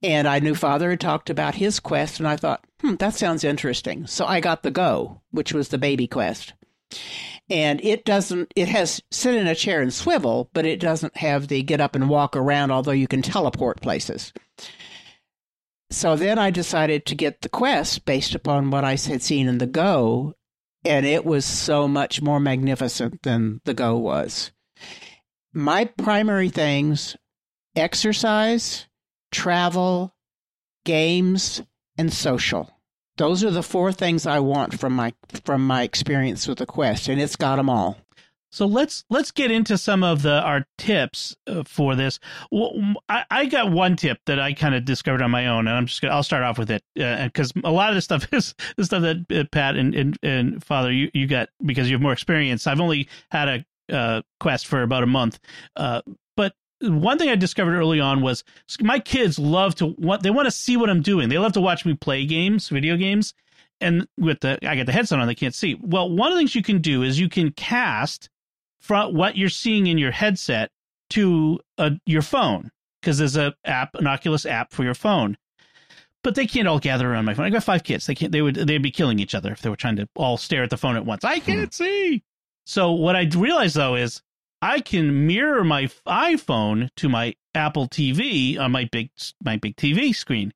And 0.03 0.29
I 0.29 0.39
knew 0.39 0.55
Father 0.55 0.91
had 0.91 1.01
talked 1.01 1.31
about 1.31 1.55
his 1.55 1.81
quest, 1.81 2.19
and 2.19 2.29
I 2.29 2.37
thought, 2.37 2.65
hmm, 2.81 2.95
that 2.97 3.15
sounds 3.15 3.45
interesting. 3.45 4.07
So 4.07 4.27
I 4.27 4.41
got 4.41 4.63
the 4.63 4.71
Go, 4.71 5.23
which 5.31 5.53
was 5.53 5.69
the 5.69 5.79
baby 5.79 6.07
quest. 6.07 6.55
And 7.51 7.81
it 7.83 8.05
doesn't, 8.05 8.53
it 8.55 8.69
has 8.69 9.03
sit 9.11 9.35
in 9.35 9.47
a 9.47 9.55
chair 9.55 9.81
and 9.81 9.93
swivel, 9.93 10.51
but 10.53 10.67
it 10.67 10.81
doesn't 10.81 11.17
have 11.17 11.49
the 11.49 11.63
get 11.63 11.81
up 11.81 11.95
and 11.95 12.09
walk 12.09 12.37
around, 12.37 12.71
although 12.71 12.93
you 12.93 13.09
can 13.09 13.23
teleport 13.23 13.81
places. 13.81 14.33
So 15.91 16.17
then 16.17 16.39
I 16.39 16.51
decided 16.51 17.07
to 17.07 17.15
get 17.15 17.41
the 17.41 17.49
quest 17.49 18.05
based 18.05 18.35
upon 18.35 18.71
what 18.71 18.85
I 18.85 18.91
had 18.91 19.23
seen 19.23 19.49
in 19.49 19.59
the 19.59 19.67
Go, 19.67 20.35
and 20.85 21.07
it 21.07 21.25
was 21.25 21.47
so 21.47 21.89
much 21.89 22.21
more 22.21 22.41
magnificent 22.41 23.23
than 23.23 23.61
the 23.65 23.75
Go 23.75 23.97
was. 23.97 24.51
My 25.53 25.87
primary 25.87 26.51
things 26.51 27.17
exercise, 27.75 28.87
travel, 29.31 30.15
games, 30.85 31.63
and 31.97 32.13
social. 32.13 32.71
Those 33.19 33.45
are 33.45 33.51
the 33.51 33.63
four 33.63 33.93
things 33.93 34.27
I 34.27 34.39
want 34.39 34.79
from 34.79 34.95
my 34.95 35.13
from 35.45 35.67
my 35.67 35.83
experience 35.83 36.49
with 36.49 36.59
the 36.59 36.67
quest, 36.67 37.09
and 37.09 37.21
it's 37.21 37.37
got 37.37 37.57
them 37.57 37.69
all. 37.69 37.99
So 38.51 38.65
let's 38.65 39.05
let's 39.11 39.31
get 39.31 39.51
into 39.51 39.77
some 39.77 40.03
of 40.03 40.23
the 40.23 40.41
our 40.41 40.67
tips 40.79 41.37
uh, 41.47 41.65
for 41.65 41.95
this. 41.95 42.19
Well, 42.51 42.73
I, 43.09 43.25
I 43.31 43.47
got 43.47 43.71
one 43.71 43.97
tip 43.97 44.19
that 44.27 44.41
I 44.41 44.55
kind 44.55 44.75
of 44.75 44.85
discovered 44.85 45.21
on 45.21 45.31
my 45.31 45.49
own, 45.49 45.69
and 45.69 45.77
I'm 45.77 45.87
just 45.87 46.01
gonna 46.01 46.15
I'll 46.15 46.23
start 46.23 46.45
off 46.45 46.59
with 46.59 46.71
it 46.71 46.83
because 46.95 47.53
a 47.63 47.71
lot 47.71 47.91
of 47.91 47.95
this 47.95 48.05
stuff 48.05 48.27
is 48.33 48.55
the 48.77 48.85
stuff 48.85 49.03
that 49.03 49.27
uh, 49.31 49.45
Pat 49.53 49.77
and, 49.77 49.95
and 49.95 50.19
and 50.23 50.65
Father 50.65 50.91
you 50.91 51.11
you 51.13 51.27
got 51.27 51.49
because 51.65 51.91
you 51.91 51.95
have 51.95 52.03
more 52.03 52.13
experience. 52.13 52.67
I've 52.67 52.81
only 52.81 53.09
had 53.31 53.49
a 53.49 53.95
uh, 53.95 54.23
quest 54.41 54.67
for 54.67 54.83
about 54.83 55.03
a 55.03 55.07
month, 55.07 55.39
uh, 55.77 56.03
one 56.81 57.19
thing 57.19 57.29
I 57.29 57.37
discovered 57.37 57.77
early 57.77 58.01
on 58.01 58.21
was 58.21 58.45
my 58.81 58.99
kids 58.99 59.39
love 59.39 59.75
to 59.77 59.87
want 59.99 60.23
they 60.23 60.31
want 60.31 60.47
to 60.47 60.53
see 60.53 60.77
what 60.77 60.91
I'm 60.91 61.03
doing. 61.03 61.29
They 61.29 61.39
love 61.39 61.53
to 61.55 61.61
watch 61.61 61.85
me 61.85 61.95
play 61.95 62.25
games, 62.25 62.69
video 62.69 62.97
games, 62.97 63.35
and 63.81 64.07
with 64.19 64.41
the 64.41 64.59
I 64.69 64.77
get 64.77 64.87
the 64.87 64.93
headset 64.93 65.19
on, 65.19 65.27
they 65.27 65.35
can't 65.35 65.55
see. 65.55 65.77
Well, 65.81 66.11
one 66.11 66.31
of 66.31 66.37
the 66.37 66.41
things 66.41 66.55
you 66.55 66.63
can 66.63 66.81
do 66.81 67.03
is 67.03 67.19
you 67.19 67.29
can 67.29 67.51
cast 67.53 68.29
from 68.81 69.15
what 69.15 69.37
you're 69.37 69.49
seeing 69.49 69.87
in 69.87 69.99
your 69.99 70.13
headset 70.13 70.71
to 71.11 71.59
a, 71.79 71.93
your 72.07 72.23
phone 72.23 72.71
because 73.01 73.19
there's 73.19 73.37
a 73.37 73.55
app, 73.65 73.95
an 73.95 74.07
Oculus 74.07 74.47
app 74.47 74.73
for 74.73 74.85
your 74.85 74.95
phone. 74.95 75.37
But 76.25 76.35
they 76.35 76.47
can't 76.47 76.67
all 76.67 76.81
gather 76.81 77.11
around 77.11 77.27
my 77.27 77.35
phone. 77.35 77.47
I 77.47 77.51
got 77.51 77.63
five 77.63 77.85
kids. 77.85 78.07
They 78.07 78.15
can't. 78.15 78.33
They 78.33 78.43
would. 78.43 78.57
They'd 78.57 78.83
be 78.83 78.91
killing 78.91 79.19
each 79.19 79.35
other 79.35 79.53
if 79.53 79.63
they 79.63 79.71
were 79.71 79.77
trying 79.77 79.97
to 79.97 80.09
all 80.17 80.37
stare 80.37 80.65
at 80.65 80.71
the 80.71 80.77
phone 80.77 80.97
at 80.97 81.07
once. 81.07 81.25
I 81.25 81.39
hmm. 81.39 81.45
can't 81.45 81.75
see. 81.75 82.23
So 82.67 82.93
what 82.93 83.17
I 83.17 83.23
realized 83.35 83.77
though 83.77 83.95
is 83.95 84.21
I 84.61 84.81
can 84.81 85.27
mirror 85.27 85.63
my 85.65 85.85
iPhone 86.07 86.91
to 86.97 87.09
my 87.09 87.35
Apple 87.55 87.89
TV 87.89 88.59
on 88.59 88.73
my 88.73 88.89
big 88.91 89.11
my 89.45 89.57
big 89.57 89.77
TV 89.77 90.15
screen. 90.15 90.53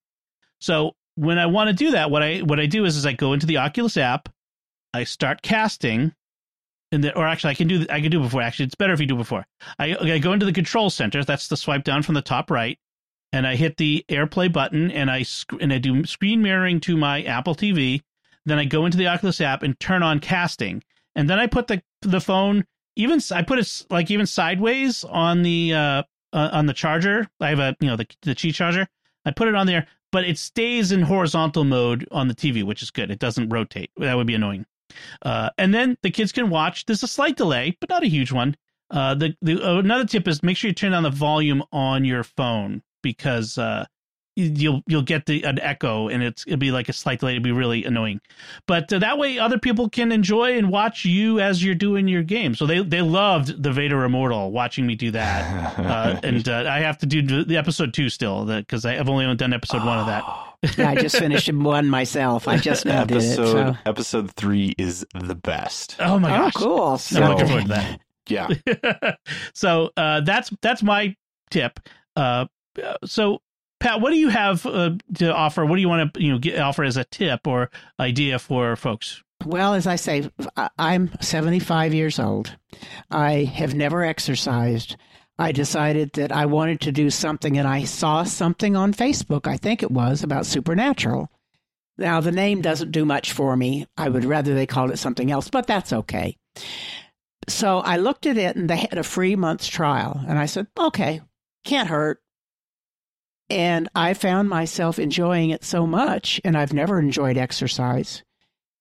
So 0.61 0.97
when 1.15 1.39
I 1.39 1.47
want 1.47 1.69
to 1.69 1.75
do 1.75 1.93
that, 1.93 2.11
what 2.11 2.23
I 2.23 2.39
what 2.39 2.59
I 2.59 2.67
do 2.67 2.85
is, 2.85 2.97
is 2.97 3.07
I 3.07 3.13
go 3.13 3.33
into 3.33 3.47
the 3.47 3.59
Oculus 3.59 3.97
app, 3.97 4.29
I 4.93 5.05
start 5.05 5.43
casting, 5.43 6.15
and 6.91 7.05
the, 7.05 7.17
or 7.17 7.27
actually 7.27 7.51
I 7.51 7.55
can 7.55 7.69
do 7.69 7.87
I 7.89 8.01
can 8.01 8.11
do 8.11 8.21
before. 8.21 8.43
Actually, 8.43 8.67
it's 8.67 8.75
better 8.75 8.93
if 8.93 9.01
you 9.01 9.07
do 9.07 9.17
before. 9.17 9.47
I, 9.79 9.97
I 9.97 10.19
go 10.19 10.33
into 10.33 10.47
the 10.47 10.53
control 10.53 10.91
center. 10.91 11.25
That's 11.25 11.49
the 11.49 11.57
swipe 11.57 11.85
down 11.85 12.03
from 12.03 12.15
the 12.15 12.23
top 12.23 12.51
right, 12.51 12.79
and 13.33 13.47
I 13.47 13.57
hit 13.57 13.77
the 13.77 14.05
AirPlay 14.09 14.53
button, 14.53 14.91
and 14.91 15.11
I 15.11 15.25
and 15.61 15.73
I 15.73 15.79
do 15.79 16.05
screen 16.07 16.43
mirroring 16.43 16.81
to 16.81 16.97
my 16.97 17.23
Apple 17.23 17.55
TV. 17.55 18.03
Then 18.45 18.59
I 18.59 18.65
go 18.65 18.85
into 18.85 18.99
the 18.99 19.07
Oculus 19.07 19.41
app 19.41 19.63
and 19.63 19.79
turn 19.79 20.03
on 20.03 20.19
casting, 20.19 20.83
and 21.15 21.31
then 21.31 21.39
I 21.39 21.47
put 21.47 21.69
the 21.69 21.83
the 22.01 22.21
phone 22.21 22.65
even 22.97 23.21
I 23.31 23.43
put 23.43 23.59
it 23.59 23.87
like 23.91 24.11
even 24.11 24.27
sideways 24.27 25.05
on 25.05 25.43
the 25.43 25.75
uh, 25.75 26.03
uh, 26.33 26.51
on 26.53 26.67
the 26.67 26.73
charger. 26.73 27.29
I 27.41 27.51
have 27.51 27.59
a 27.59 27.77
you 27.81 27.89
know 27.89 27.97
the 27.97 28.07
the 28.23 28.35
Qi 28.35 28.55
charger. 28.55 28.87
I 29.25 29.31
put 29.31 29.49
it 29.49 29.55
on 29.55 29.67
there, 29.67 29.87
but 30.11 30.25
it 30.25 30.39
stays 30.39 30.93
in 30.93 31.03
horizontal 31.03 31.65
mode 31.65 32.07
on 32.11 32.29
the 32.29 32.35
TV, 32.35 32.65
which 32.65 32.83
is 32.83 32.91
good. 32.91 33.11
It 33.11 33.19
doesn't 33.19 33.49
rotate. 33.49 33.91
That 33.97 34.17
would 34.17 34.27
be 34.27 34.35
annoying. 34.35 34.67
Uh, 35.23 35.51
and 35.59 35.73
then 35.73 35.97
the 36.03 36.11
kids 36.11 36.33
can 36.33 36.51
watch. 36.51 36.85
There's 36.87 37.03
a 37.03 37.09
slight 37.09 37.37
delay, 37.37 37.77
but 37.81 37.89
not 37.89 38.03
a 38.03 38.09
huge 38.09 38.33
one. 38.33 38.57
Uh, 38.91 39.15
the 39.15 39.35
the 39.41 39.79
another 39.79 40.05
tip 40.05 40.29
is 40.29 40.43
make 40.43 40.57
sure 40.57 40.69
you 40.69 40.75
turn 40.75 40.93
down 40.93 41.03
the 41.03 41.11
volume 41.11 41.63
on 41.73 42.05
your 42.05 42.23
phone 42.23 42.83
because 43.03 43.57
uh, 43.57 43.87
you'll 44.35 44.83
you'll 44.87 45.03
get 45.03 45.27
the 45.27 45.43
an 45.43 45.59
echo 45.61 46.09
and 46.09 46.23
it's 46.23 46.45
it'll 46.47 46.59
be 46.59 46.71
like 46.71 46.89
a 46.89 46.93
slight 46.93 47.21
delay. 47.21 47.33
It'll 47.33 47.45
be 47.45 47.53
really 47.53 47.85
annoying, 47.85 48.21
but 48.67 48.93
uh, 48.93 48.99
that 49.01 49.19
way 49.19 49.39
other 49.39 49.59
people 49.59 49.89
can 49.89 50.13
enjoy 50.13 50.57
and 50.57 50.71
watch 50.71 51.05
you 51.05 51.41
as 51.41 51.65
you're 51.65 51.75
doing 51.75 52.09
your 52.09 52.23
game. 52.23 52.55
So 52.55 52.67
they 52.67 52.83
they 52.83 53.03
loved 53.03 53.63
the 53.63 53.73
Vader 53.73 54.05
Immortal 54.05 54.53
watching 54.53 54.87
me 54.87 54.95
do 54.95 55.11
that, 55.13 55.79
uh, 55.79 56.21
and 56.25 56.49
uh, 56.49 56.65
I 56.69 56.81
have 56.81 56.99
to 56.99 57.07
do 57.07 57.45
the 57.45 57.57
episode 57.57 57.95
two 57.95 58.09
still 58.09 58.45
because 58.45 58.85
I've 58.85 59.09
only 59.09 59.35
done 59.37 59.53
episode 59.53 59.85
one 59.85 59.99
of 59.99 60.07
that. 60.07 60.25
yeah, 60.79 60.91
I 60.91 60.95
just 60.95 61.17
finished 61.17 61.53
one 61.53 61.89
myself. 61.89 62.49
I 62.49 62.57
just 62.57 62.85
now 62.87 63.03
episode, 63.03 63.37
did 63.37 63.47
it. 63.47 63.53
So. 63.53 63.77
Episode 63.87 64.31
three 64.33 64.75
is 64.79 65.05
the 65.15 65.35
best. 65.35 65.97
Oh 65.99 66.19
my 66.19 66.29
gosh! 66.31 66.53
Oh, 66.57 66.61
cool. 66.61 66.99
So, 66.99 67.23
I'm 67.23 67.31
looking 67.31 67.47
forward 67.47 67.63
to 67.63 67.69
that. 67.69 68.01
Yeah. 68.29 68.49
so 69.55 69.91
uh, 69.97 70.21
that's 70.21 70.51
that's 70.61 70.83
my 70.83 71.17
tip. 71.51 71.81
Uh, 72.17 72.47
so 73.05 73.41
Pat, 73.83 74.01
what 74.01 74.11
do 74.11 74.17
you 74.17 74.29
have 74.29 74.65
uh, 74.65 74.91
to 75.17 75.35
offer? 75.35 75.67
What 75.67 75.75
do 75.75 75.83
you 75.83 75.89
want 75.89 76.15
to 76.15 76.23
you 76.23 76.31
know 76.31 76.39
get, 76.39 76.57
offer 76.61 76.85
as 76.85 76.97
a 76.97 77.03
tip 77.03 77.49
or 77.49 77.69
idea 77.99 78.39
for 78.39 78.77
folks? 78.77 79.25
Well, 79.45 79.75
as 79.75 79.89
I 79.89 79.97
say, 79.97 80.31
I'm 80.79 81.11
75 81.21 81.93
years 81.93 82.21
old. 82.21 82.57
I 83.11 83.43
have 83.43 83.75
never 83.75 84.05
exercised. 84.05 84.97
I 85.37 85.51
decided 85.51 86.13
that 86.13 86.31
I 86.31 86.47
wanted 86.47 86.81
to 86.83 86.93
do 86.93 87.11
something, 87.11 87.59
and 87.59 87.67
I 87.67 87.83
saw 87.83 88.23
something 88.23 88.77
on 88.77 88.95
Facebook, 88.95 89.49
I 89.49 89.57
think 89.57 89.83
it 89.83 89.91
was, 89.91 90.23
about 90.23 90.47
supernatural. 90.47 91.29
Now, 91.99 92.21
the 92.21 92.31
name 92.31 92.61
doesn't 92.61 92.93
do 92.93 93.05
much 93.05 93.33
for 93.33 93.57
me. 93.57 93.89
I 93.97 94.09
would 94.11 94.25
rather 94.25 94.55
they 94.55 94.67
called 94.67 94.93
it 94.93 94.99
something 94.99 95.33
else, 95.33 95.51
but 95.51 95.67
that's 95.67 95.93
okay. 95.93 96.37
So 97.49 97.79
I 97.79 97.97
looked 97.97 98.27
at 98.27 98.39
it, 98.39 98.55
and 98.55 98.71
they 98.71 98.77
had 98.77 98.99
a 98.99 99.03
free 99.03 99.35
month's 99.35 99.67
trial. 99.67 100.21
And 100.29 100.39
I 100.39 100.47
said, 100.47 100.69
okay, 100.79 101.21
can't 101.65 101.89
hurt. 101.89 102.23
And 103.53 103.91
I 103.95 104.15
found 104.15 104.49
myself 104.49 104.99
enjoying 104.99 105.51
it 105.51 105.63
so 105.63 105.87
much, 105.87 106.41
and 106.43 106.57
I've 106.57 106.73
never 106.73 106.99
enjoyed 106.99 107.37
exercise, 107.37 108.23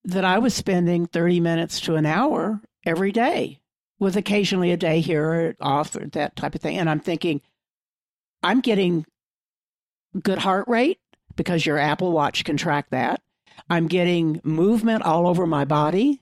that 0.05 0.23
I 0.23 0.39
was 0.39 0.53
spending 0.53 1.07
30 1.07 1.41
minutes 1.41 1.81
to 1.81 1.95
an 1.95 2.05
hour 2.05 2.61
every 2.85 3.11
day, 3.11 3.59
with 3.99 4.15
occasionally 4.15 4.71
a 4.71 4.77
day 4.77 5.01
here 5.01 5.25
or 5.25 5.55
off 5.59 5.93
or 5.97 6.07
that 6.07 6.37
type 6.37 6.55
of 6.55 6.61
thing. 6.61 6.77
And 6.77 6.89
I'm 6.89 7.01
thinking, 7.01 7.41
I'm 8.43 8.61
getting 8.61 9.05
good 10.17 10.37
heart 10.37 10.69
rate 10.69 10.99
because 11.35 11.65
your 11.65 11.77
Apple 11.77 12.13
Watch 12.13 12.45
can 12.45 12.55
track 12.55 12.91
that. 12.91 13.21
I'm 13.69 13.87
getting 13.87 14.39
movement 14.41 15.03
all 15.03 15.27
over 15.27 15.45
my 15.45 15.65
body, 15.65 16.21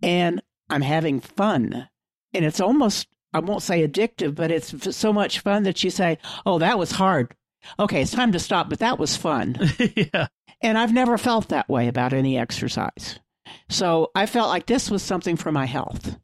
and 0.00 0.40
I'm 0.68 0.82
having 0.82 1.18
fun. 1.18 1.88
And 2.32 2.44
it's 2.44 2.60
almost, 2.60 3.08
I 3.34 3.40
won't 3.40 3.64
say 3.64 3.84
addictive, 3.84 4.36
but 4.36 4.52
it's 4.52 4.96
so 4.96 5.12
much 5.12 5.40
fun 5.40 5.64
that 5.64 5.82
you 5.82 5.90
say, 5.90 6.18
oh, 6.46 6.60
that 6.60 6.78
was 6.78 6.92
hard 6.92 7.34
okay, 7.78 8.02
it's 8.02 8.10
time 8.10 8.32
to 8.32 8.38
stop, 8.38 8.68
but 8.68 8.78
that 8.80 8.98
was 8.98 9.16
fun. 9.16 9.56
yeah. 9.96 10.28
And 10.62 10.76
I've 10.76 10.92
never 10.92 11.16
felt 11.18 11.48
that 11.48 11.68
way 11.68 11.88
about 11.88 12.12
any 12.12 12.36
exercise. 12.38 13.18
So 13.68 14.10
I 14.14 14.26
felt 14.26 14.48
like 14.48 14.66
this 14.66 14.90
was 14.90 15.02
something 15.02 15.36
for 15.36 15.50
my 15.50 15.66
health 15.66 16.16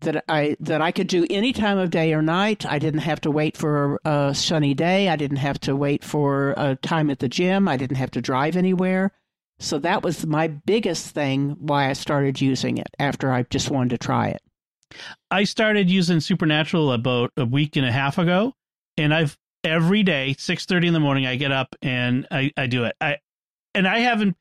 that 0.00 0.24
I 0.28 0.56
that 0.60 0.82
I 0.82 0.92
could 0.92 1.06
do 1.06 1.26
any 1.30 1.52
time 1.52 1.78
of 1.78 1.90
day 1.90 2.12
or 2.12 2.22
night. 2.22 2.66
I 2.66 2.78
didn't 2.78 3.00
have 3.00 3.20
to 3.22 3.30
wait 3.30 3.56
for 3.56 4.00
a 4.04 4.34
sunny 4.34 4.74
day. 4.74 5.08
I 5.08 5.16
didn't 5.16 5.38
have 5.38 5.58
to 5.60 5.74
wait 5.74 6.04
for 6.04 6.54
a 6.56 6.76
time 6.76 7.10
at 7.10 7.18
the 7.18 7.28
gym. 7.28 7.66
I 7.66 7.76
didn't 7.76 7.96
have 7.96 8.10
to 8.12 8.20
drive 8.20 8.56
anywhere. 8.56 9.12
So 9.58 9.78
that 9.78 10.02
was 10.02 10.26
my 10.26 10.48
biggest 10.48 11.14
thing 11.14 11.56
why 11.58 11.88
I 11.88 11.94
started 11.94 12.40
using 12.40 12.76
it 12.76 12.88
after 12.98 13.32
I 13.32 13.44
just 13.44 13.70
wanted 13.70 13.90
to 13.90 13.98
try 13.98 14.28
it. 14.28 14.42
I 15.30 15.44
started 15.44 15.90
using 15.90 16.20
Supernatural 16.20 16.92
about 16.92 17.32
a 17.36 17.46
week 17.46 17.76
and 17.76 17.86
a 17.86 17.92
half 17.92 18.18
ago, 18.18 18.54
and 18.98 19.14
I've 19.14 19.36
every 19.66 20.02
day, 20.02 20.34
six 20.38 20.64
thirty 20.64 20.86
in 20.86 20.94
the 20.94 21.00
morning. 21.00 21.26
I 21.26 21.36
get 21.36 21.52
up 21.52 21.74
and 21.82 22.26
I, 22.30 22.52
I 22.56 22.66
do 22.66 22.84
it. 22.84 22.96
I 23.00 23.18
and 23.74 23.86
I 23.86 24.00
haven't. 24.00 24.36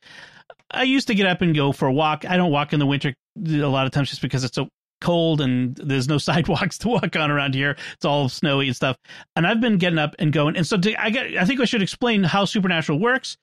I 0.72 0.84
used 0.84 1.08
to 1.08 1.16
get 1.16 1.28
up 1.28 1.42
and 1.42 1.56
go 1.56 1.72
for 1.72 1.88
a 1.88 1.94
walk. 1.94 2.26
I 2.26 2.38
don't 2.38 2.52
walk 2.52 2.74
in 2.74 2.80
the 2.80 2.86
winter 2.86 3.14
a 3.38 3.68
lot 3.68 3.86
of 3.86 3.92
times 3.92 4.10
just 4.10 4.22
because 4.22 4.44
it's 4.44 4.56
so 4.56 4.70
cold 5.02 5.42
and 5.42 5.76
there's 5.76 6.08
no 6.08 6.18
sidewalks 6.20 6.78
to 6.80 6.88
walk 6.90 7.16
on 7.16 7.32
around 7.32 7.54
here. 7.54 7.78
It's 7.94 8.06
all 8.06 8.30
snowy 8.30 8.68
and 8.68 8.76
stuff. 8.76 8.98
And 9.36 9.46
I've 9.46 9.62
been 9.62 9.78
getting 9.78 10.00
up 10.00 10.16
and 10.20 10.32
going. 10.32 10.56
And 10.56 10.66
so 10.66 10.78
to, 10.78 11.04
I 11.04 11.10
get. 11.10 11.38
I 11.38 11.46
think 11.46 11.60
I 11.60 11.66
should 11.66 11.82
explain 11.82 12.24
how 12.24 12.46
Supernatural 12.46 13.00
works. 13.00 13.38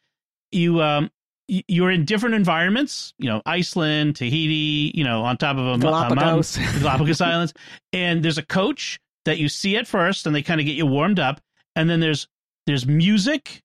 You 0.51 0.81
um 0.83 1.11
you're 1.49 1.91
in 1.91 2.05
different 2.05 2.35
environments, 2.35 3.13
you 3.19 3.29
know, 3.29 3.43
Iceland, 3.45 4.17
Tahiti, 4.17 4.93
you 4.95 5.05
know, 5.05 5.23
on 5.23 5.37
top 5.37 5.59
of 5.59 5.67
a, 5.67 5.79
Galapagos, 5.79 6.57
a 6.57 6.61
mountain, 6.61 6.81
Galapagos 6.83 7.21
Islands, 7.21 7.55
and 7.93 8.23
there's 8.23 8.39
a 8.39 8.47
coach 8.47 9.01
that 9.25 9.39
you 9.39 9.49
see 9.49 9.77
at 9.77 9.87
first, 9.87 10.27
and 10.27 10.35
they 10.35 10.43
kind 10.43 10.61
of 10.61 10.67
get 10.67 10.77
you 10.77 10.87
warmed 10.87 11.19
up, 11.19 11.41
and 11.77 11.89
then 11.89 12.01
there's 12.01 12.29
there's 12.67 12.87
music 12.87 13.61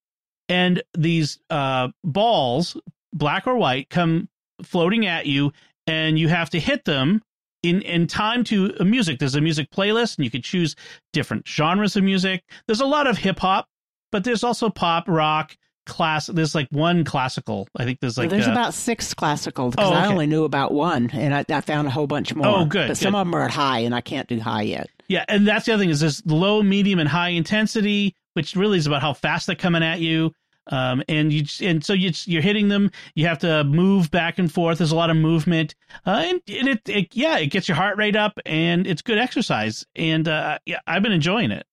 and 0.49 0.81
these 0.97 1.39
uh, 1.49 1.89
balls, 2.03 2.77
black 3.13 3.47
or 3.47 3.55
white, 3.57 3.89
come 3.89 4.29
floating 4.63 5.05
at 5.05 5.25
you, 5.25 5.51
and 5.85 6.17
you 6.17 6.29
have 6.29 6.49
to 6.51 6.59
hit 6.59 6.85
them 6.85 7.21
in 7.63 7.81
in 7.81 8.07
time 8.07 8.43
to 8.45 8.73
music. 8.83 9.19
There's 9.19 9.35
a 9.35 9.41
music 9.41 9.69
playlist, 9.71 10.17
and 10.17 10.25
you 10.25 10.31
can 10.31 10.41
choose 10.41 10.75
different 11.13 11.47
genres 11.47 11.95
of 11.95 12.03
music. 12.03 12.43
There's 12.67 12.81
a 12.81 12.85
lot 12.85 13.07
of 13.07 13.17
hip 13.17 13.39
hop, 13.39 13.67
but 14.11 14.23
there's 14.23 14.43
also 14.43 14.69
pop, 14.69 15.07
rock, 15.07 15.55
class. 15.85 16.27
There's 16.27 16.55
like 16.55 16.67
one 16.71 17.03
classical. 17.03 17.67
I 17.75 17.83
think 17.83 17.99
there's 17.99 18.17
like 18.17 18.29
there's 18.29 18.47
uh, 18.47 18.51
about 18.51 18.73
six 18.73 19.13
classical 19.13 19.71
because 19.71 19.91
Oh, 19.91 19.93
I 19.93 20.07
only 20.07 20.27
knew 20.27 20.43
about 20.43 20.71
one, 20.73 21.09
and 21.11 21.33
I, 21.35 21.43
I 21.49 21.61
found 21.61 21.87
a 21.87 21.91
whole 21.91 22.07
bunch 22.07 22.33
more. 22.33 22.47
Oh, 22.47 22.65
good, 22.65 22.87
But 22.87 22.97
some 22.97 23.15
of 23.15 23.25
them 23.25 23.35
are 23.35 23.43
at 23.43 23.51
high, 23.51 23.79
and 23.79 23.93
I 23.93 24.01
can't 24.01 24.27
do 24.27 24.39
high 24.39 24.63
yet. 24.63 24.89
Yeah, 25.07 25.23
and 25.27 25.47
that's 25.47 25.65
the 25.65 25.73
other 25.73 25.81
thing 25.81 25.89
is 25.89 26.01
this 26.01 26.21
low, 26.25 26.61
medium, 26.61 26.99
and 26.99 27.07
high 27.07 27.29
intensity, 27.29 28.15
which 28.33 28.55
really 28.55 28.77
is 28.77 28.87
about 28.87 29.01
how 29.01 29.13
fast 29.13 29.47
they're 29.47 29.55
coming 29.55 29.83
at 29.83 29.99
you. 29.99 30.33
Um, 30.69 31.01
and 31.07 31.31
you 31.31 31.45
and 31.61 31.83
so 31.83 31.93
you 31.93 32.11
you're 32.25 32.41
hitting 32.41 32.67
them. 32.67 32.91
You 33.15 33.25
have 33.27 33.39
to 33.39 33.63
move 33.63 34.11
back 34.11 34.37
and 34.37 34.51
forth. 34.51 34.79
There's 34.79 34.91
a 34.91 34.97
lot 34.97 35.09
of 35.09 35.15
movement, 35.15 35.75
uh, 36.05 36.23
and, 36.25 36.41
and 36.47 36.67
it, 36.67 36.89
it 36.89 37.15
yeah, 37.15 37.37
it 37.37 37.47
gets 37.47 37.69
your 37.69 37.75
heart 37.75 37.97
rate 37.97 38.17
up, 38.17 38.37
and 38.45 38.85
it's 38.85 39.01
good 39.01 39.17
exercise. 39.17 39.85
And 39.95 40.27
uh, 40.27 40.59
yeah, 40.65 40.79
I've 40.85 41.03
been 41.03 41.13
enjoying 41.13 41.51
it. 41.51 41.65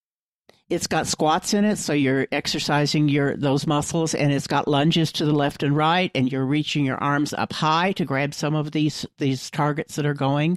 It's 0.70 0.86
got 0.86 1.06
squats 1.06 1.52
in 1.54 1.64
it, 1.64 1.76
so 1.76 1.92
you're 1.92 2.26
exercising 2.32 3.08
your 3.08 3.36
those 3.36 3.66
muscles, 3.66 4.14
and 4.14 4.32
it's 4.32 4.46
got 4.46 4.68
lunges 4.68 5.10
to 5.12 5.24
the 5.24 5.32
left 5.32 5.64
and 5.64 5.76
right, 5.76 6.10
and 6.14 6.30
you're 6.30 6.46
reaching 6.46 6.84
your 6.84 6.96
arms 6.98 7.34
up 7.34 7.52
high 7.52 7.92
to 7.92 8.04
grab 8.04 8.32
some 8.32 8.54
of 8.54 8.70
these 8.70 9.04
these 9.18 9.50
targets 9.50 9.96
that 9.96 10.06
are 10.06 10.14
going, 10.14 10.56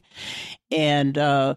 and 0.71 1.17
uh, 1.17 1.55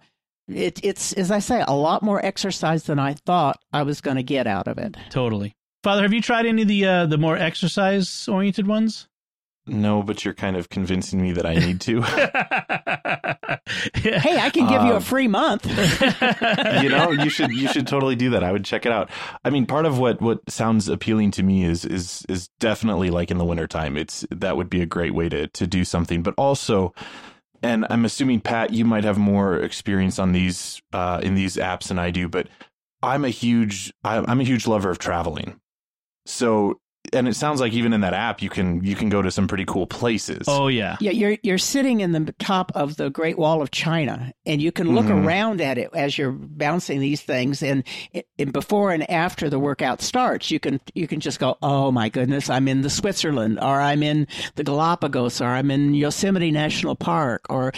it, 0.54 0.80
it's 0.84 1.12
as 1.14 1.30
I 1.30 1.38
say, 1.38 1.64
a 1.66 1.74
lot 1.74 2.02
more 2.02 2.24
exercise 2.24 2.84
than 2.84 2.98
I 2.98 3.14
thought 3.14 3.58
I 3.72 3.82
was 3.82 4.00
going 4.00 4.16
to 4.16 4.22
get 4.22 4.46
out 4.46 4.68
of 4.68 4.78
it. 4.78 4.96
Totally, 5.10 5.54
Father. 5.82 6.02
Have 6.02 6.12
you 6.12 6.20
tried 6.22 6.46
any 6.46 6.62
of 6.62 6.68
the 6.68 6.84
uh, 6.86 7.06
the 7.06 7.18
more 7.18 7.36
exercise 7.36 8.28
oriented 8.28 8.66
ones? 8.66 9.06
No, 9.66 10.02
but 10.02 10.24
you're 10.24 10.34
kind 10.34 10.56
of 10.56 10.68
convincing 10.68 11.20
me 11.22 11.32
that 11.32 11.46
I 11.46 11.54
need 11.54 11.80
to. 11.82 12.00
hey, 13.94 14.38
I 14.38 14.50
can 14.50 14.66
give 14.68 14.82
you 14.82 14.92
a 14.92 14.96
Um, 14.96 15.02
free 15.02 15.28
month. 15.28 15.66
you 16.82 16.88
know, 16.88 17.10
you 17.12 17.28
should 17.28 17.52
you 17.52 17.68
should 17.68 17.86
totally 17.86 18.16
do 18.16 18.30
that. 18.30 18.42
I 18.42 18.52
would 18.52 18.64
check 18.64 18.86
it 18.86 18.90
out. 18.92 19.10
I 19.44 19.50
mean, 19.50 19.66
part 19.66 19.86
of 19.86 19.98
what 19.98 20.20
what 20.20 20.38
sounds 20.50 20.88
appealing 20.88 21.30
to 21.32 21.42
me 21.42 21.64
is 21.64 21.84
is 21.84 22.24
is 22.28 22.48
definitely 22.58 23.10
like 23.10 23.30
in 23.30 23.38
the 23.38 23.44
wintertime. 23.44 23.96
It's 23.96 24.26
that 24.30 24.56
would 24.56 24.70
be 24.70 24.80
a 24.82 24.86
great 24.86 25.14
way 25.14 25.28
to 25.28 25.46
to 25.48 25.66
do 25.66 25.84
something, 25.84 26.22
but 26.22 26.34
also 26.36 26.92
and 27.62 27.86
I'm 27.90 28.04
assuming 28.04 28.40
Pat, 28.40 28.72
you 28.72 28.84
might 28.84 29.04
have 29.04 29.18
more 29.18 29.56
experience 29.56 30.18
on 30.18 30.32
these 30.32 30.80
uh, 30.92 31.20
in 31.22 31.34
these 31.34 31.56
apps 31.56 31.88
than 31.88 31.98
I 31.98 32.10
do, 32.10 32.28
but 32.28 32.48
I'm 33.02 33.24
a 33.24 33.30
huge 33.30 33.92
I'm 34.04 34.40
a 34.40 34.44
huge 34.44 34.66
lover 34.66 34.90
of 34.90 34.98
traveling. 34.98 35.60
So, 36.26 36.80
and 37.12 37.28
it 37.28 37.34
sounds 37.34 37.60
like 37.60 37.72
even 37.72 37.92
in 37.92 38.00
that 38.02 38.14
app, 38.14 38.42
you 38.42 38.48
can 38.50 38.82
you 38.84 38.94
can 38.94 39.08
go 39.08 39.22
to 39.22 39.30
some 39.30 39.46
pretty 39.48 39.64
cool 39.64 39.86
places. 39.86 40.44
Oh 40.48 40.68
yeah. 40.68 40.96
Yeah, 41.00 41.10
you're 41.12 41.36
you're 41.42 41.58
sitting 41.58 42.00
in 42.00 42.12
the 42.12 42.32
top 42.38 42.72
of 42.74 42.96
the 42.96 43.10
Great 43.10 43.38
Wall 43.38 43.62
of 43.62 43.70
China, 43.70 44.32
and 44.46 44.60
you 44.62 44.72
can 44.72 44.94
look 44.94 45.06
Mhm. 45.06 45.24
around 45.24 45.60
at 45.60 45.78
it 45.78 45.90
as 45.94 46.16
you're 46.18 46.32
bouncing 46.32 47.00
these 47.00 47.20
things. 47.22 47.62
And, 47.62 47.84
and 48.38 48.52
before 48.52 48.92
and 48.92 49.08
after 49.10 49.48
the 49.50 49.58
workout 49.58 50.02
starts, 50.02 50.50
you 50.50 50.60
can 50.60 50.80
you 50.94 51.06
can 51.06 51.20
just 51.20 51.38
go, 51.38 51.56
"Oh 51.62 51.90
my 51.90 52.08
goodness, 52.08 52.48
I'm 52.50 52.68
in 52.68 52.82
the 52.82 52.90
Switzerland, 52.90 53.58
or 53.60 53.80
I'm 53.80 54.02
in 54.02 54.26
the 54.56 54.64
Galapagos, 54.64 55.40
or 55.40 55.46
I'm 55.48 55.70
in 55.70 55.94
Yosemite 55.94 56.50
National 56.50 56.94
Park." 56.96 57.46
Or 57.50 57.72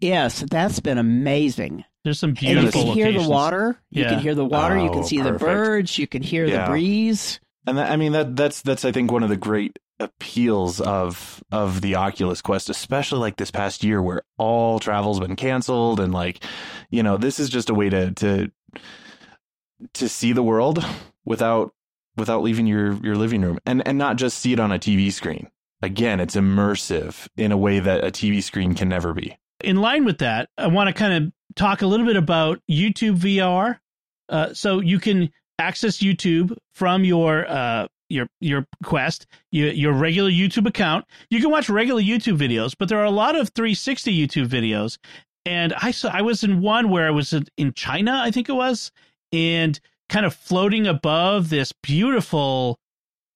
yes, 0.00 0.44
that's 0.50 0.80
been 0.80 0.98
amazing. 0.98 1.84
There's 2.04 2.18
some 2.18 2.32
beautiful. 2.32 2.48
And 2.48 2.88
you 2.88 2.94
beautiful 2.94 2.94
can 2.94 3.12
hear 3.12 3.22
the 3.22 3.28
water. 3.28 3.76
You 3.90 4.02
Yeah. 4.04 4.08
can 4.10 4.18
hear 4.20 4.34
the 4.34 4.44
water. 4.44 4.76
you 4.78 4.88
Oh, 4.88 4.92
can 4.92 5.04
see 5.04 5.20
the 5.20 5.32
birds. 5.32 5.98
You 5.98 6.06
can 6.06 6.22
hear 6.22 6.46
Yeah. 6.46 6.64
the 6.64 6.70
breeze. 6.70 7.40
And 7.66 7.78
that, 7.78 7.90
I 7.90 7.96
mean 7.96 8.12
that 8.12 8.36
that's 8.36 8.62
that's 8.62 8.84
I 8.84 8.92
think 8.92 9.12
one 9.12 9.22
of 9.22 9.28
the 9.28 9.36
great 9.36 9.78
appeals 9.98 10.80
of 10.80 11.42
of 11.52 11.80
the 11.82 11.94
Oculus 11.96 12.40
Quest, 12.40 12.70
especially 12.70 13.18
like 13.20 13.36
this 13.36 13.50
past 13.50 13.84
year 13.84 14.00
where 14.02 14.22
all 14.38 14.78
travel's 14.78 15.20
been 15.20 15.36
canceled 15.36 16.00
and 16.00 16.12
like, 16.12 16.42
you 16.90 17.02
know, 17.02 17.16
this 17.16 17.38
is 17.38 17.50
just 17.50 17.70
a 17.70 17.74
way 17.74 17.90
to 17.90 18.12
to 18.12 18.50
to 19.94 20.08
see 20.08 20.32
the 20.32 20.42
world 20.42 20.84
without 21.24 21.72
without 22.16 22.42
leaving 22.42 22.66
your 22.66 22.92
your 23.04 23.16
living 23.16 23.42
room 23.42 23.58
and 23.66 23.86
and 23.86 23.98
not 23.98 24.16
just 24.16 24.38
see 24.38 24.52
it 24.52 24.60
on 24.60 24.72
a 24.72 24.78
TV 24.78 25.12
screen. 25.12 25.48
Again, 25.82 26.20
it's 26.20 26.36
immersive 26.36 27.26
in 27.36 27.52
a 27.52 27.56
way 27.56 27.78
that 27.78 28.04
a 28.04 28.10
TV 28.10 28.42
screen 28.42 28.74
can 28.74 28.88
never 28.88 29.14
be. 29.14 29.38
in 29.62 29.76
line 29.76 30.04
with 30.04 30.18
that, 30.18 30.48
I 30.58 30.66
want 30.66 30.88
to 30.88 30.94
kind 30.94 31.24
of 31.26 31.32
talk 31.56 31.82
a 31.82 31.86
little 31.86 32.06
bit 32.06 32.16
about 32.16 32.60
YouTube 32.70 33.16
VR. 33.18 33.78
Uh, 34.28 34.54
so 34.54 34.80
you 34.80 35.00
can 35.00 35.30
access 35.60 35.98
YouTube 35.98 36.56
from 36.72 37.04
your 37.04 37.48
uh, 37.48 37.86
your 38.08 38.26
your 38.40 38.66
Quest, 38.84 39.26
your, 39.52 39.68
your 39.68 39.92
regular 39.92 40.30
YouTube 40.30 40.66
account. 40.66 41.04
You 41.30 41.40
can 41.40 41.50
watch 41.50 41.68
regular 41.70 42.02
YouTube 42.02 42.38
videos, 42.38 42.74
but 42.78 42.88
there 42.88 42.98
are 42.98 43.04
a 43.04 43.10
lot 43.10 43.36
of 43.36 43.50
360 43.50 44.26
YouTube 44.26 44.48
videos. 44.48 44.98
And 45.46 45.72
I 45.80 45.90
saw 45.90 46.10
I 46.12 46.22
was 46.22 46.42
in 46.42 46.60
one 46.60 46.90
where 46.90 47.06
I 47.06 47.10
was 47.10 47.32
in- 47.32 47.46
in 47.56 47.72
China, 47.72 48.20
I 48.22 48.30
think 48.30 48.48
it 48.48 48.52
was, 48.52 48.90
and 49.32 49.78
kind 50.08 50.26
of 50.26 50.34
floating 50.34 50.86
above 50.86 51.48
this 51.50 51.72
beautiful 51.72 52.78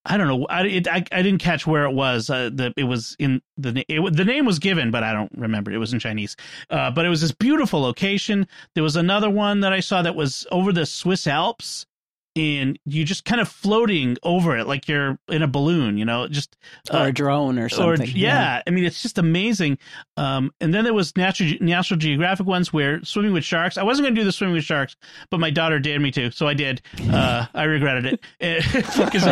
I 0.07 0.17
don't 0.17 0.27
know. 0.27 0.45
I, 0.45 0.67
it, 0.67 0.87
I 0.87 1.03
I 1.11 1.23
didn't 1.23 1.39
catch 1.39 1.65
where 1.65 1.85
it 1.85 1.93
was. 1.93 2.29
Uh, 2.29 2.51
the 2.53 2.71
it 2.77 2.83
was 2.83 3.15
in 3.17 3.41
the 3.57 3.83
it, 3.87 4.15
the 4.15 4.23
name 4.25 4.45
was 4.45 4.59
given, 4.59 4.91
but 4.91 5.01
I 5.03 5.11
don't 5.11 5.31
remember. 5.35 5.71
It 5.71 5.79
was 5.79 5.93
in 5.93 5.99
Chinese. 5.99 6.35
Uh, 6.69 6.91
but 6.91 7.05
it 7.05 7.09
was 7.09 7.21
this 7.21 7.31
beautiful 7.31 7.81
location. 7.81 8.47
There 8.75 8.83
was 8.83 8.95
another 8.95 9.31
one 9.31 9.61
that 9.61 9.73
I 9.73 9.79
saw 9.79 10.03
that 10.03 10.15
was 10.15 10.45
over 10.51 10.71
the 10.71 10.85
Swiss 10.85 11.25
Alps, 11.25 11.87
and 12.35 12.77
you 12.85 13.05
just 13.05 13.25
kind 13.25 13.39
of 13.39 13.47
floating 13.47 14.17
over 14.23 14.57
it 14.57 14.67
like 14.67 14.87
you're 14.87 15.17
in 15.29 15.41
a 15.41 15.47
balloon. 15.47 15.97
You 15.97 16.05
know, 16.05 16.27
just 16.27 16.57
or 16.91 16.99
uh, 16.99 17.05
a 17.07 17.11
drone 17.11 17.57
or 17.59 17.65
or 17.65 17.69
something. 17.69 18.09
yeah, 18.13 18.61
I 18.65 18.69
mean 18.69 18.83
it's 18.83 19.01
just 19.01 19.17
amazing. 19.17 19.77
Um, 20.17 20.51
and 20.59 20.73
then 20.73 20.83
there 20.83 20.93
was 20.93 21.15
natural 21.15 21.53
National 21.61 21.97
Geographic 21.97 22.45
ones 22.45 22.71
where 22.71 23.03
swimming 23.03 23.33
with 23.33 23.43
sharks. 23.43 23.77
I 23.77 23.83
wasn't 23.83 24.05
going 24.05 24.15
to 24.15 24.21
do 24.21 24.25
the 24.25 24.31
swimming 24.31 24.55
with 24.55 24.63
sharks, 24.63 24.95
but 25.29 25.39
my 25.39 25.49
daughter 25.49 25.79
dared 25.79 26.01
me 26.01 26.11
to, 26.11 26.31
so 26.31 26.47
I 26.47 26.53
did. 26.53 26.81
Uh, 27.09 27.45
I 27.53 27.63
regretted 27.63 28.19
it 28.39 28.63
because 28.73 29.25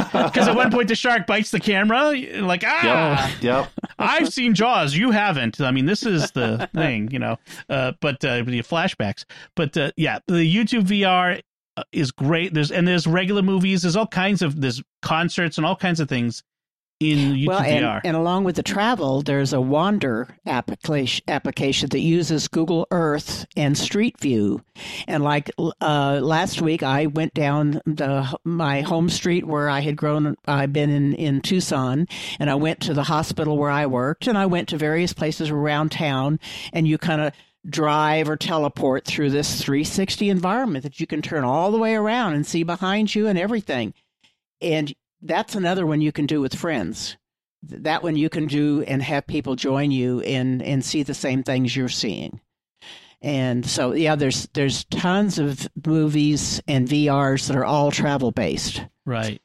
at 0.47 0.55
one 0.55 0.71
point 0.71 0.87
the 0.87 0.95
shark 0.95 1.27
bites 1.27 1.51
the 1.51 1.59
camera, 1.59 2.11
like 2.41 2.63
ah. 2.65 3.29
Yep. 3.33 3.43
Yep. 3.43 3.69
I've 3.99 4.33
seen 4.33 4.53
Jaws. 4.53 4.95
You 4.95 5.11
haven't. 5.11 5.61
I 5.61 5.71
mean, 5.71 5.85
this 5.85 6.05
is 6.05 6.31
the 6.31 6.69
thing, 6.73 7.11
you 7.11 7.19
know. 7.19 7.37
Uh, 7.69 7.93
but 7.99 8.23
uh, 8.25 8.43
the 8.43 8.61
flashbacks. 8.61 9.25
But 9.55 9.75
uh, 9.77 9.91
yeah, 9.95 10.19
the 10.27 10.33
YouTube 10.33 10.83
VR 10.83 11.41
is 11.91 12.11
great. 12.11 12.53
There's 12.53 12.71
and 12.71 12.87
there's 12.87 13.07
regular 13.07 13.41
movies. 13.41 13.81
There's 13.81 13.95
all 13.95 14.07
kinds 14.07 14.41
of 14.41 14.59
there's 14.59 14.81
concerts 15.01 15.57
and 15.57 15.65
all 15.65 15.75
kinds 15.75 15.99
of 15.99 16.09
things 16.09 16.43
in 16.99 17.33
YouTube 17.35 17.47
well, 17.47 17.61
and, 17.61 17.85
VR. 17.85 18.01
and 18.03 18.15
along 18.15 18.43
with 18.43 18.55
the 18.55 18.63
travel, 18.63 19.21
there's 19.21 19.53
a 19.53 19.59
Wander 19.59 20.37
application 20.45 21.23
application 21.27 21.89
that 21.89 21.99
uses 21.99 22.47
Google 22.47 22.87
Earth 22.91 23.45
and 23.57 23.77
Street 23.77 24.19
View. 24.19 24.61
And 25.07 25.23
like 25.23 25.51
uh, 25.57 26.19
last 26.21 26.61
week, 26.61 26.83
I 26.83 27.07
went 27.07 27.33
down 27.33 27.81
the 27.85 28.37
my 28.43 28.81
home 28.81 29.09
street 29.09 29.45
where 29.45 29.69
I 29.69 29.81
had 29.81 29.95
grown. 29.95 30.35
I've 30.47 30.73
been 30.73 30.89
in 30.89 31.13
in 31.13 31.41
Tucson, 31.41 32.07
and 32.39 32.49
I 32.49 32.55
went 32.55 32.81
to 32.81 32.93
the 32.93 33.03
hospital 33.03 33.57
where 33.57 33.71
I 33.71 33.85
worked, 33.85 34.27
and 34.27 34.37
I 34.37 34.45
went 34.45 34.69
to 34.69 34.77
various 34.77 35.13
places 35.13 35.49
around 35.49 35.91
town, 35.91 36.39
and 36.71 36.87
you 36.87 36.97
kind 36.97 37.21
of 37.21 37.33
drive 37.67 38.29
or 38.29 38.35
teleport 38.35 39.05
through 39.05 39.29
this 39.29 39.61
360 39.61 40.29
environment 40.29 40.83
that 40.83 40.99
you 40.99 41.07
can 41.07 41.21
turn 41.21 41.43
all 41.43 41.71
the 41.71 41.77
way 41.77 41.95
around 41.95 42.33
and 42.33 42.45
see 42.45 42.63
behind 42.63 43.13
you 43.13 43.27
and 43.27 43.39
everything. 43.39 43.93
And 44.61 44.93
that's 45.21 45.55
another 45.55 45.85
one 45.85 46.01
you 46.01 46.11
can 46.11 46.25
do 46.25 46.41
with 46.41 46.55
friends. 46.55 47.17
That 47.63 48.03
one 48.03 48.17
you 48.17 48.29
can 48.29 48.47
do 48.47 48.83
and 48.83 49.01
have 49.01 49.25
people 49.25 49.55
join 49.55 49.91
you 49.91 50.19
and 50.21 50.61
and 50.61 50.83
see 50.83 51.01
the 51.03 51.13
same 51.13 51.43
things 51.43 51.75
you're 51.75 51.87
seeing. 51.87 52.41
And 53.21 53.65
so 53.65 53.93
yeah, 53.93 54.15
there's 54.15 54.49
there's 54.53 54.83
tons 54.85 55.39
of 55.39 55.69
movies 55.85 56.61
and 56.67 56.89
VRs 56.89 57.47
that 57.47 57.55
are 57.55 57.63
all 57.63 57.89
travel 57.89 58.31
based. 58.31 58.83
Right. 59.05 59.41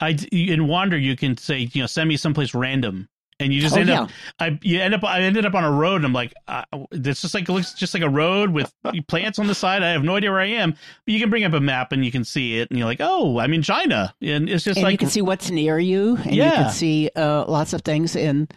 I 0.00 0.18
in 0.30 0.66
Wander 0.68 0.98
you 0.98 1.16
can 1.16 1.38
say 1.38 1.70
you 1.72 1.80
know 1.80 1.86
send 1.86 2.10
me 2.10 2.18
someplace 2.18 2.52
random 2.54 3.08
and 3.38 3.52
you 3.52 3.60
just 3.60 3.76
Oh, 3.76 3.80
end 3.80 3.88
yeah. 3.88 4.02
up 4.02 4.10
I 4.40 4.58
you 4.62 4.80
end 4.80 4.94
up 4.94 5.04
I 5.04 5.20
ended 5.22 5.44
up 5.44 5.54
on 5.54 5.62
a 5.64 5.70
road 5.70 5.96
and 5.96 6.04
I'm 6.06 6.12
like 6.12 6.32
uh, 6.48 6.64
it's 6.92 7.20
just 7.20 7.34
like 7.34 7.48
it 7.48 7.52
looks 7.52 7.74
just 7.74 7.92
like 7.94 8.02
a 8.02 8.08
road 8.08 8.50
with 8.50 8.72
plants 9.08 9.38
on 9.38 9.46
the 9.46 9.54
side 9.54 9.82
I 9.82 9.90
have 9.90 10.04
no 10.04 10.16
idea 10.16 10.30
where 10.30 10.40
I 10.40 10.46
am 10.46 10.70
but 10.70 11.12
you 11.12 11.20
can 11.20 11.28
bring 11.30 11.44
up 11.44 11.52
a 11.52 11.60
map 11.60 11.92
and 11.92 12.04
you 12.04 12.10
can 12.12 12.24
see 12.24 12.58
it 12.58 12.70
and 12.70 12.78
you're 12.78 12.86
like 12.88 13.00
oh 13.00 13.38
I'm 13.38 13.52
in 13.52 13.62
China 13.62 14.14
and 14.22 14.48
it's 14.48 14.64
just 14.64 14.78
and 14.78 14.84
like 14.84 14.92
you 14.92 14.98
can 14.98 15.10
see 15.10 15.22
what's 15.22 15.50
near 15.50 15.78
you, 15.78 16.16
and 16.16 16.34
you 16.34 16.42
Yeah. 16.44 16.54
can 16.64 16.70
see 16.70 17.10
uh, 17.16 17.44
lots 17.46 17.72
of 17.72 17.82
things. 17.82 18.16
And 18.16 18.52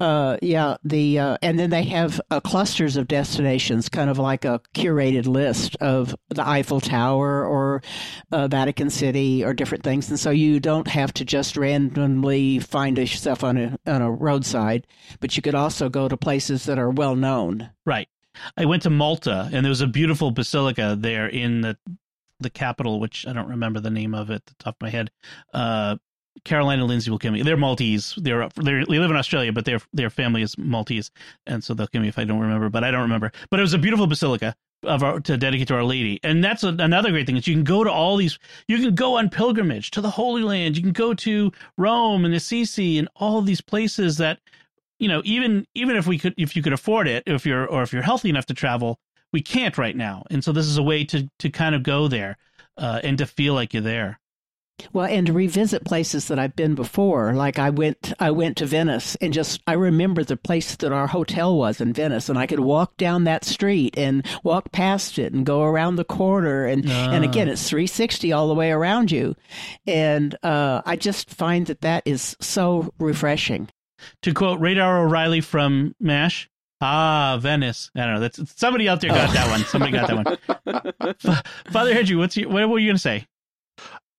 uh, 0.00 0.38
yeah, 0.40 0.76
the 0.82 1.18
uh, 1.18 1.36
and 1.42 1.58
then 1.58 1.70
they 1.70 1.84
have 1.84 2.20
uh, 2.30 2.40
clusters 2.40 2.96
of 2.96 3.06
destinations, 3.06 3.88
kind 3.88 4.08
of 4.08 4.18
like 4.18 4.46
a 4.46 4.60
curated 4.74 5.26
list 5.26 5.76
of 5.76 6.16
the 6.30 6.46
Eiffel 6.46 6.80
Tower 6.80 7.44
or 7.44 7.82
uh, 8.32 8.48
Vatican 8.48 8.88
City 8.88 9.44
or 9.44 9.52
different 9.52 9.84
things. 9.84 10.08
And 10.08 10.18
so 10.18 10.30
you 10.30 10.58
don't 10.58 10.88
have 10.88 11.12
to 11.14 11.24
just 11.24 11.56
randomly 11.56 12.58
find 12.60 12.96
yourself 12.96 13.44
on 13.44 13.58
a 13.58 13.78
on 13.86 14.00
a 14.00 14.10
roadside, 14.10 14.86
but 15.20 15.36
you 15.36 15.42
could 15.42 15.54
also 15.54 15.90
go 15.90 16.08
to 16.08 16.16
places 16.16 16.64
that 16.64 16.78
are 16.78 16.90
well 16.90 17.14
known. 17.14 17.70
Right. 17.84 18.08
I 18.56 18.64
went 18.64 18.84
to 18.84 18.90
Malta 18.90 19.50
and 19.52 19.64
there 19.64 19.70
was 19.70 19.82
a 19.82 19.86
beautiful 19.86 20.30
basilica 20.30 20.96
there 20.98 21.26
in 21.26 21.60
the 21.60 21.76
the 22.38 22.50
capital, 22.50 23.00
which 23.00 23.26
I 23.26 23.34
don't 23.34 23.48
remember 23.48 23.80
the 23.80 23.90
name 23.90 24.14
of 24.14 24.30
it 24.30 24.36
at 24.36 24.46
the 24.46 24.54
top 24.58 24.76
of 24.76 24.82
my 24.82 24.88
head. 24.88 25.10
Uh, 25.52 25.96
Carolina 26.44 26.84
Lindsay 26.84 27.10
will 27.10 27.18
kill 27.18 27.32
me. 27.32 27.42
They're 27.42 27.56
Maltese. 27.56 28.14
They're, 28.16 28.48
they're 28.56 28.84
they 28.84 28.98
live 28.98 29.10
in 29.10 29.16
Australia, 29.16 29.52
but 29.52 29.64
their 29.64 29.80
their 29.92 30.10
family 30.10 30.42
is 30.42 30.56
Maltese, 30.58 31.10
and 31.46 31.62
so 31.62 31.74
they'll 31.74 31.86
kill 31.86 32.02
me 32.02 32.08
if 32.08 32.18
I 32.18 32.24
don't 32.24 32.40
remember. 32.40 32.68
But 32.68 32.84
I 32.84 32.90
don't 32.90 33.02
remember. 33.02 33.32
But 33.50 33.60
it 33.60 33.62
was 33.62 33.74
a 33.74 33.78
beautiful 33.78 34.06
basilica 34.06 34.54
of 34.82 35.02
our, 35.02 35.20
to 35.20 35.36
dedicate 35.36 35.68
to 35.68 35.74
Our 35.74 35.84
Lady, 35.84 36.20
and 36.22 36.42
that's 36.42 36.64
a, 36.64 36.68
another 36.68 37.10
great 37.10 37.26
thing 37.26 37.36
is 37.36 37.46
you 37.46 37.54
can 37.54 37.64
go 37.64 37.84
to 37.84 37.90
all 37.90 38.16
these. 38.16 38.38
You 38.68 38.78
can 38.78 38.94
go 38.94 39.18
on 39.18 39.28
pilgrimage 39.28 39.90
to 39.92 40.00
the 40.00 40.10
Holy 40.10 40.42
Land. 40.42 40.76
You 40.76 40.82
can 40.82 40.92
go 40.92 41.14
to 41.14 41.52
Rome 41.76 42.24
and 42.24 42.34
Assisi 42.34 42.98
and 42.98 43.08
all 43.16 43.42
these 43.42 43.60
places 43.60 44.16
that 44.18 44.40
you 45.00 45.08
know 45.08 45.22
even 45.24 45.66
even 45.74 45.96
if 45.96 46.06
we 46.06 46.18
could 46.18 46.34
if 46.36 46.54
you 46.54 46.62
could 46.62 46.72
afford 46.72 47.08
it 47.08 47.24
if 47.26 47.44
you're 47.44 47.66
or 47.66 47.82
if 47.82 47.92
you're 47.92 48.02
healthy 48.02 48.28
enough 48.28 48.46
to 48.46 48.54
travel 48.54 49.00
we 49.32 49.40
can't 49.40 49.78
right 49.78 49.96
now 49.96 50.22
and 50.30 50.44
so 50.44 50.52
this 50.52 50.66
is 50.66 50.76
a 50.76 50.82
way 50.82 51.04
to 51.04 51.28
to 51.38 51.50
kind 51.50 51.74
of 51.74 51.82
go 51.82 52.06
there 52.06 52.36
uh, 52.76 53.00
and 53.02 53.18
to 53.18 53.26
feel 53.26 53.54
like 53.54 53.74
you're 53.74 53.82
there 53.82 54.20
Well, 54.92 55.06
and 55.06 55.26
to 55.26 55.32
revisit 55.32 55.84
places 55.84 56.28
that 56.28 56.38
I've 56.38 56.56
been 56.56 56.74
before, 56.74 57.32
like 57.34 57.58
I 57.58 57.70
went, 57.70 58.12
I 58.18 58.30
went 58.30 58.56
to 58.58 58.66
Venice, 58.66 59.16
and 59.20 59.32
just 59.32 59.60
I 59.66 59.72
remember 59.74 60.24
the 60.24 60.36
place 60.36 60.76
that 60.76 60.92
our 60.92 61.06
hotel 61.06 61.56
was 61.56 61.80
in 61.80 61.92
Venice, 61.92 62.28
and 62.28 62.38
I 62.38 62.46
could 62.46 62.60
walk 62.60 62.96
down 62.96 63.24
that 63.24 63.44
street 63.44 63.96
and 63.98 64.26
walk 64.42 64.72
past 64.72 65.18
it 65.18 65.32
and 65.32 65.44
go 65.46 65.62
around 65.62 65.96
the 65.96 66.04
corner, 66.04 66.64
and 66.66 66.88
and 66.90 67.24
again, 67.24 67.48
it's 67.48 67.68
360 67.68 68.32
all 68.32 68.48
the 68.48 68.54
way 68.54 68.70
around 68.70 69.10
you, 69.10 69.34
and 69.86 70.36
uh, 70.42 70.82
I 70.86 70.96
just 70.96 71.30
find 71.30 71.66
that 71.66 71.80
that 71.82 72.02
is 72.06 72.36
so 72.40 72.92
refreshing. 72.98 73.68
to 74.22 74.32
quote 74.32 74.60
radar 74.60 75.00
o'reilly 75.02 75.40
from 75.40 75.94
mash 76.00 76.48
ah 76.80 77.38
venice. 77.40 77.90
I 77.94 78.00
don't 78.06 78.14
know 78.14 78.20
that's 78.20 78.58
somebody 78.58 78.88
out 78.88 79.02
there 79.02 79.10
got 79.10 79.28
Oh. 79.28 79.32
that 79.34 79.50
one. 79.50 79.60
Somebody 79.64 79.92
got 79.92 80.08
that 80.08 80.94
one. 81.26 81.34
Father 81.70 81.94
hedgie 81.94 82.16
what's 82.16 82.36
your, 82.36 82.48
what 82.48 82.66
were 82.70 82.78
you 82.78 82.88
gonna 82.88 82.98
say 82.98 83.26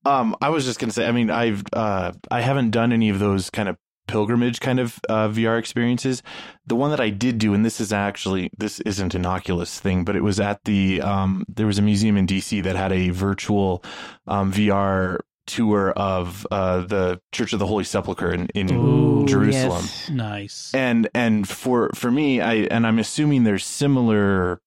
Um, 0.06 0.36
I 0.42 0.50
was 0.50 0.66
just 0.66 0.80
gonna 0.80 0.92
say. 0.92 1.08
I 1.08 1.12
mean, 1.12 1.30
I've 1.30 1.64
uh, 1.74 2.12
I 2.30 2.42
haven't 2.42 2.72
done 2.72 2.92
any 2.92 3.10
of 3.10 3.20
those 3.20 3.50
kind 3.50 3.70
of 3.70 3.78
pilgrimage 4.08 4.60
kind 4.60 4.80
of 4.80 5.00
uh, 5.10 5.30
VR 5.30 5.58
experiences. 5.58 6.22
The 6.66 6.76
one 6.76 6.92
that 6.92 7.00
I 7.00 7.10
did 7.10 7.38
do, 7.38 7.54
and 7.54 7.64
this 7.66 7.80
is 7.80 7.94
actually 7.94 8.50
this 8.58 8.80
isn't 8.82 9.16
an 9.16 9.26
Oculus 9.26 9.80
thing, 9.80 10.04
but 10.04 10.16
it 10.16 10.24
was 10.24 10.40
at 10.40 10.64
the 10.66 11.02
um, 11.02 11.46
there 11.48 11.68
was 11.68 11.78
a 11.78 11.82
museum 11.82 12.18
in 12.18 12.28
DC 12.28 12.64
that 12.64 12.76
had 12.76 12.92
a 12.92 13.10
virtual 13.10 13.84
um, 14.28 14.52
VR 14.52 15.20
tour 15.48 15.92
of 15.92 16.46
uh, 16.52 16.82
the 16.82 17.20
Church 17.32 17.54
of 17.54 17.60
the 17.60 17.68
Holy 17.68 17.84
Sepulchre 17.84 18.34
in, 18.34 18.48
in 18.54 18.72
Ooh, 18.72 19.26
Jerusalem. 19.26 19.84
yes. 19.84 20.10
Nice. 20.10 20.72
And 20.74 21.10
and 21.14 21.48
for 21.48 21.92
for 21.94 22.12
me, 22.12 22.42
I 22.42 22.54
and 22.56 22.86
I'm 22.86 23.00
assuming 23.00 23.44
there's 23.44 23.66
similar 23.66 24.62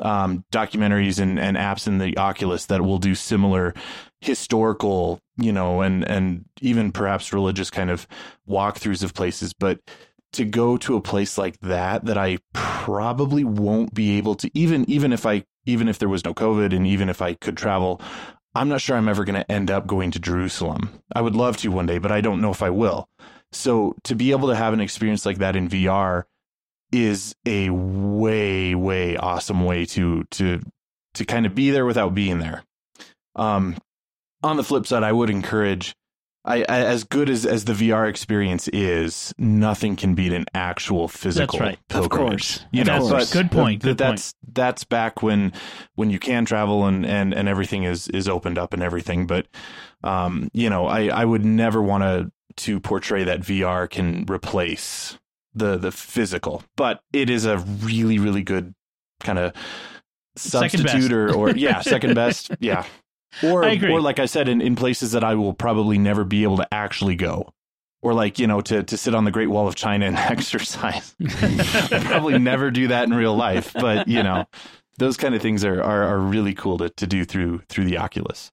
um, 0.00 0.44
documentaries 0.52 1.20
and, 1.20 1.38
and 1.38 1.56
apps 1.56 1.86
in 1.86 1.98
the 1.98 2.16
Oculus 2.16 2.66
that 2.66 2.82
will 2.82 2.98
do 2.98 3.14
similar 3.14 3.74
historical, 4.20 5.20
you 5.36 5.52
know, 5.52 5.80
and 5.80 6.04
and 6.08 6.44
even 6.60 6.92
perhaps 6.92 7.32
religious 7.32 7.70
kind 7.70 7.90
of 7.90 8.06
walkthroughs 8.48 9.02
of 9.02 9.14
places. 9.14 9.52
But 9.52 9.80
to 10.32 10.44
go 10.44 10.76
to 10.78 10.96
a 10.96 11.00
place 11.00 11.36
like 11.36 11.58
that, 11.60 12.04
that 12.04 12.18
I 12.18 12.38
probably 12.52 13.44
won't 13.44 13.94
be 13.94 14.18
able 14.18 14.34
to, 14.36 14.50
even 14.54 14.88
even 14.88 15.12
if 15.12 15.26
I 15.26 15.44
even 15.66 15.88
if 15.88 15.98
there 15.98 16.08
was 16.08 16.24
no 16.24 16.34
COVID 16.34 16.74
and 16.74 16.86
even 16.86 17.08
if 17.08 17.20
I 17.20 17.34
could 17.34 17.56
travel, 17.56 18.00
I'm 18.54 18.68
not 18.68 18.80
sure 18.80 18.96
I'm 18.96 19.08
ever 19.08 19.24
going 19.24 19.40
to 19.40 19.50
end 19.50 19.70
up 19.70 19.86
going 19.86 20.10
to 20.12 20.18
Jerusalem. 20.18 21.02
I 21.14 21.20
would 21.20 21.36
love 21.36 21.56
to 21.58 21.68
one 21.70 21.86
day, 21.86 21.98
but 21.98 22.12
I 22.12 22.20
don't 22.20 22.40
know 22.40 22.50
if 22.50 22.62
I 22.62 22.70
will. 22.70 23.08
So 23.52 23.94
to 24.04 24.14
be 24.14 24.30
able 24.30 24.48
to 24.48 24.56
have 24.56 24.72
an 24.72 24.80
experience 24.80 25.26
like 25.26 25.38
that 25.38 25.56
in 25.56 25.68
VR 25.68 26.24
is 26.92 27.34
a 27.46 27.70
way 27.70 28.74
way 28.74 29.16
awesome 29.16 29.64
way 29.64 29.84
to 29.86 30.24
to 30.32 30.60
to 31.14 31.24
kind 31.24 31.46
of 31.46 31.54
be 31.54 31.70
there 31.70 31.86
without 31.86 32.14
being 32.14 32.38
there. 32.38 32.62
Um 33.36 33.76
on 34.42 34.56
the 34.56 34.64
flip 34.64 34.86
side, 34.86 35.02
I 35.02 35.12
would 35.12 35.30
encourage 35.30 35.94
I, 36.42 36.60
I 36.66 36.78
as 36.80 37.04
good 37.04 37.28
as 37.28 37.44
as 37.44 37.66
the 37.66 37.74
VR 37.74 38.08
experience 38.08 38.66
is, 38.68 39.34
nothing 39.36 39.94
can 39.94 40.14
beat 40.14 40.32
an 40.32 40.46
actual 40.54 41.06
physical 41.06 41.58
right. 41.58 41.74
Of 41.74 41.88
pilgrimage. 41.88 42.30
course. 42.30 42.66
You 42.72 42.80
Of 42.80 42.86
know, 42.86 42.98
course. 43.00 43.30
but 43.30 43.32
Good 43.38 43.50
point, 43.50 43.82
good 43.82 43.88
point. 43.88 43.98
that's 43.98 44.34
that's 44.50 44.84
back 44.84 45.22
when 45.22 45.52
when 45.96 46.08
you 46.08 46.18
can 46.18 46.46
travel 46.46 46.86
and 46.86 47.04
and 47.04 47.34
and 47.34 47.46
everything 47.46 47.82
is 47.84 48.08
is 48.08 48.26
opened 48.26 48.56
up 48.56 48.72
and 48.72 48.82
everything. 48.82 49.26
But 49.26 49.48
um, 50.02 50.48
you 50.54 50.70
know, 50.70 50.86
I 50.86 51.08
I 51.08 51.26
would 51.26 51.44
never 51.44 51.82
want 51.82 52.04
to 52.04 52.32
to 52.64 52.80
portray 52.80 53.24
that 53.24 53.40
VR 53.40 53.88
can 53.88 54.24
replace 54.30 55.18
the 55.54 55.76
the 55.76 55.92
physical, 55.92 56.62
but 56.76 57.00
it 57.12 57.30
is 57.30 57.44
a 57.44 57.58
really 57.58 58.18
really 58.18 58.42
good 58.42 58.74
kind 59.20 59.38
of 59.38 59.52
substitute 60.36 61.12
or, 61.12 61.32
or 61.34 61.50
yeah, 61.50 61.80
second 61.80 62.14
best, 62.14 62.50
yeah. 62.60 62.84
Or 63.42 63.64
I 63.64 63.78
or 63.88 64.00
like 64.00 64.18
I 64.18 64.26
said, 64.26 64.48
in, 64.48 64.60
in 64.60 64.74
places 64.76 65.12
that 65.12 65.22
I 65.22 65.34
will 65.34 65.54
probably 65.54 65.98
never 65.98 66.24
be 66.24 66.42
able 66.42 66.56
to 66.58 66.74
actually 66.74 67.14
go. 67.14 67.52
Or 68.02 68.14
like, 68.14 68.38
you 68.38 68.46
know, 68.46 68.62
to, 68.62 68.82
to 68.82 68.96
sit 68.96 69.14
on 69.14 69.24
the 69.24 69.30
Great 69.30 69.48
Wall 69.48 69.68
of 69.68 69.74
China 69.74 70.06
and 70.06 70.16
exercise. 70.16 71.14
I'll 71.42 72.00
probably 72.00 72.38
never 72.38 72.70
do 72.70 72.88
that 72.88 73.04
in 73.04 73.14
real 73.14 73.36
life. 73.36 73.74
But, 73.74 74.08
you 74.08 74.22
know, 74.22 74.46
those 74.96 75.18
kind 75.18 75.34
of 75.34 75.42
things 75.42 75.66
are, 75.66 75.82
are, 75.82 76.04
are 76.04 76.18
really 76.18 76.54
cool 76.54 76.78
to, 76.78 76.88
to 76.88 77.06
do 77.06 77.26
through 77.26 77.60
through 77.68 77.84
the 77.84 77.98
Oculus. 77.98 78.50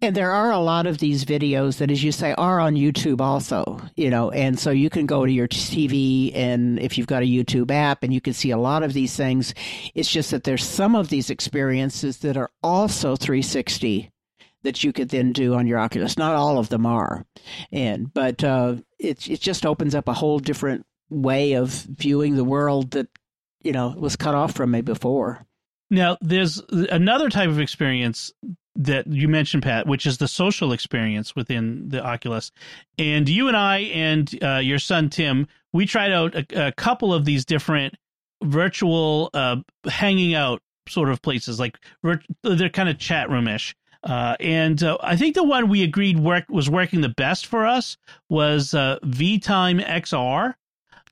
And 0.00 0.14
there 0.14 0.30
are 0.30 0.50
a 0.50 0.58
lot 0.58 0.86
of 0.86 0.98
these 0.98 1.24
videos 1.24 1.78
that, 1.78 1.90
as 1.90 2.02
you 2.02 2.12
say, 2.12 2.32
are 2.34 2.60
on 2.60 2.74
YouTube 2.74 3.20
also, 3.20 3.80
you 3.96 4.10
know, 4.10 4.30
and 4.30 4.58
so 4.58 4.70
you 4.70 4.90
can 4.90 5.06
go 5.06 5.26
to 5.26 5.32
your 5.32 5.48
TV 5.48 6.32
and 6.34 6.78
if 6.80 6.96
you've 6.96 7.06
got 7.06 7.22
a 7.22 7.26
YouTube 7.26 7.70
app 7.70 8.02
and 8.02 8.12
you 8.12 8.20
can 8.20 8.32
see 8.32 8.50
a 8.50 8.58
lot 8.58 8.82
of 8.82 8.92
these 8.92 9.16
things. 9.16 9.54
It's 9.94 10.10
just 10.10 10.30
that 10.30 10.44
there's 10.44 10.64
some 10.64 10.94
of 10.94 11.08
these 11.08 11.30
experiences 11.30 12.18
that 12.18 12.36
are 12.36 12.50
also 12.62 13.16
360 13.16 14.10
that 14.62 14.82
you 14.82 14.92
could 14.92 15.10
then 15.10 15.32
do 15.32 15.54
on 15.54 15.66
your 15.66 15.78
Oculus. 15.78 16.18
Not 16.18 16.34
all 16.34 16.58
of 16.58 16.68
them 16.68 16.84
are. 16.84 17.24
And, 17.70 18.12
but, 18.12 18.42
uh, 18.42 18.76
it, 18.98 19.28
it 19.28 19.40
just 19.40 19.64
opens 19.64 19.94
up 19.94 20.08
a 20.08 20.14
whole 20.14 20.38
different 20.38 20.84
way 21.10 21.54
of 21.54 21.70
viewing 21.70 22.36
the 22.36 22.44
world 22.44 22.92
that, 22.92 23.08
you 23.62 23.72
know, 23.72 23.94
was 23.96 24.16
cut 24.16 24.34
off 24.34 24.54
from 24.54 24.72
me 24.72 24.80
before. 24.80 25.46
Now, 25.90 26.18
there's 26.20 26.60
another 26.70 27.30
type 27.30 27.48
of 27.48 27.60
experience 27.60 28.32
that 28.78 29.06
you 29.08 29.28
mentioned, 29.28 29.62
Pat, 29.64 29.86
which 29.86 30.06
is 30.06 30.18
the 30.18 30.28
social 30.28 30.72
experience 30.72 31.36
within 31.36 31.88
the 31.88 32.02
Oculus. 32.02 32.50
And 32.96 33.28
you 33.28 33.48
and 33.48 33.56
I 33.56 33.78
and 33.78 34.42
uh, 34.42 34.56
your 34.62 34.78
son 34.78 35.10
Tim, 35.10 35.46
we 35.72 35.84
tried 35.84 36.12
out 36.12 36.34
a, 36.34 36.68
a 36.68 36.72
couple 36.72 37.12
of 37.12 37.24
these 37.24 37.44
different 37.44 37.94
virtual 38.42 39.30
uh, 39.34 39.56
hanging 39.88 40.34
out 40.34 40.62
sort 40.88 41.10
of 41.10 41.20
places, 41.20 41.60
like 41.60 41.76
virt- 42.04 42.24
they're 42.42 42.68
kind 42.68 42.88
of 42.88 42.98
chat 42.98 43.28
roomish. 43.28 43.74
Uh, 44.04 44.36
and 44.38 44.82
uh, 44.82 44.96
I 45.00 45.16
think 45.16 45.34
the 45.34 45.42
one 45.44 45.68
we 45.68 45.82
agreed 45.82 46.18
work 46.20 46.44
was 46.48 46.70
working 46.70 47.00
the 47.00 47.08
best 47.08 47.46
for 47.46 47.66
us 47.66 47.96
was 48.28 48.72
uh, 48.74 48.98
VTime 49.04 49.84
XR. 49.84 50.54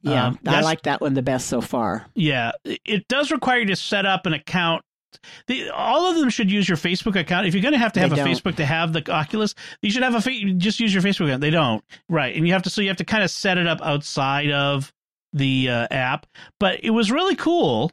Yeah, 0.03 0.29
Um, 0.29 0.39
I 0.47 0.61
like 0.61 0.83
that 0.83 1.01
one 1.01 1.15
the 1.15 1.23
best 1.23 1.49
so 1.49 1.61
far. 1.61 2.07
Yeah, 2.15 2.53
it 2.65 3.09
does 3.09 3.33
require 3.33 3.59
you 3.59 3.67
to 3.67 3.77
set 3.77 4.07
up 4.07 4.25
an 4.27 4.35
account. 4.35 4.85
The, 5.47 5.71
all 5.71 6.07
of 6.11 6.16
them 6.16 6.29
should 6.31 6.51
use 6.51 6.69
your 6.69 6.79
Facebook 6.79 7.19
account. 7.19 7.47
If 7.47 7.55
you're 7.55 7.62
going 7.62 7.73
to 7.73 7.79
have 7.79 7.92
to 7.95 8.01
They 8.01 8.05
have 8.09 8.12
a 8.12 8.16
don't. 8.16 8.29
Facebook 8.29 8.57
to 8.57 8.66
have 8.66 8.92
the 8.92 9.11
Oculus, 9.11 9.55
you 9.83 9.90
should 9.90 10.03
have 10.03 10.14
a 10.14 10.21
fa- 10.21 10.53
just 10.57 10.81
use 10.81 10.92
your 10.92 11.03
Facebook 11.03 11.27
account. 11.27 11.40
They 11.40 11.51
don't, 11.51 11.83
right? 12.09 12.35
And 12.35 12.47
you 12.47 12.53
have 12.53 12.62
to 12.64 12.71
so 12.71 12.81
you 12.83 12.88
have 12.88 12.97
to 12.99 13.05
kind 13.05 13.25
of 13.25 13.31
set 13.31 13.59
it 13.59 13.66
up 13.66 13.81
outside 13.83 14.51
of 14.51 14.92
the 15.33 15.71
uh, 15.71 15.87
app. 15.90 16.27
But 16.61 16.81
it 16.85 16.90
was 16.90 17.11
really 17.11 17.37
cool. 17.37 17.92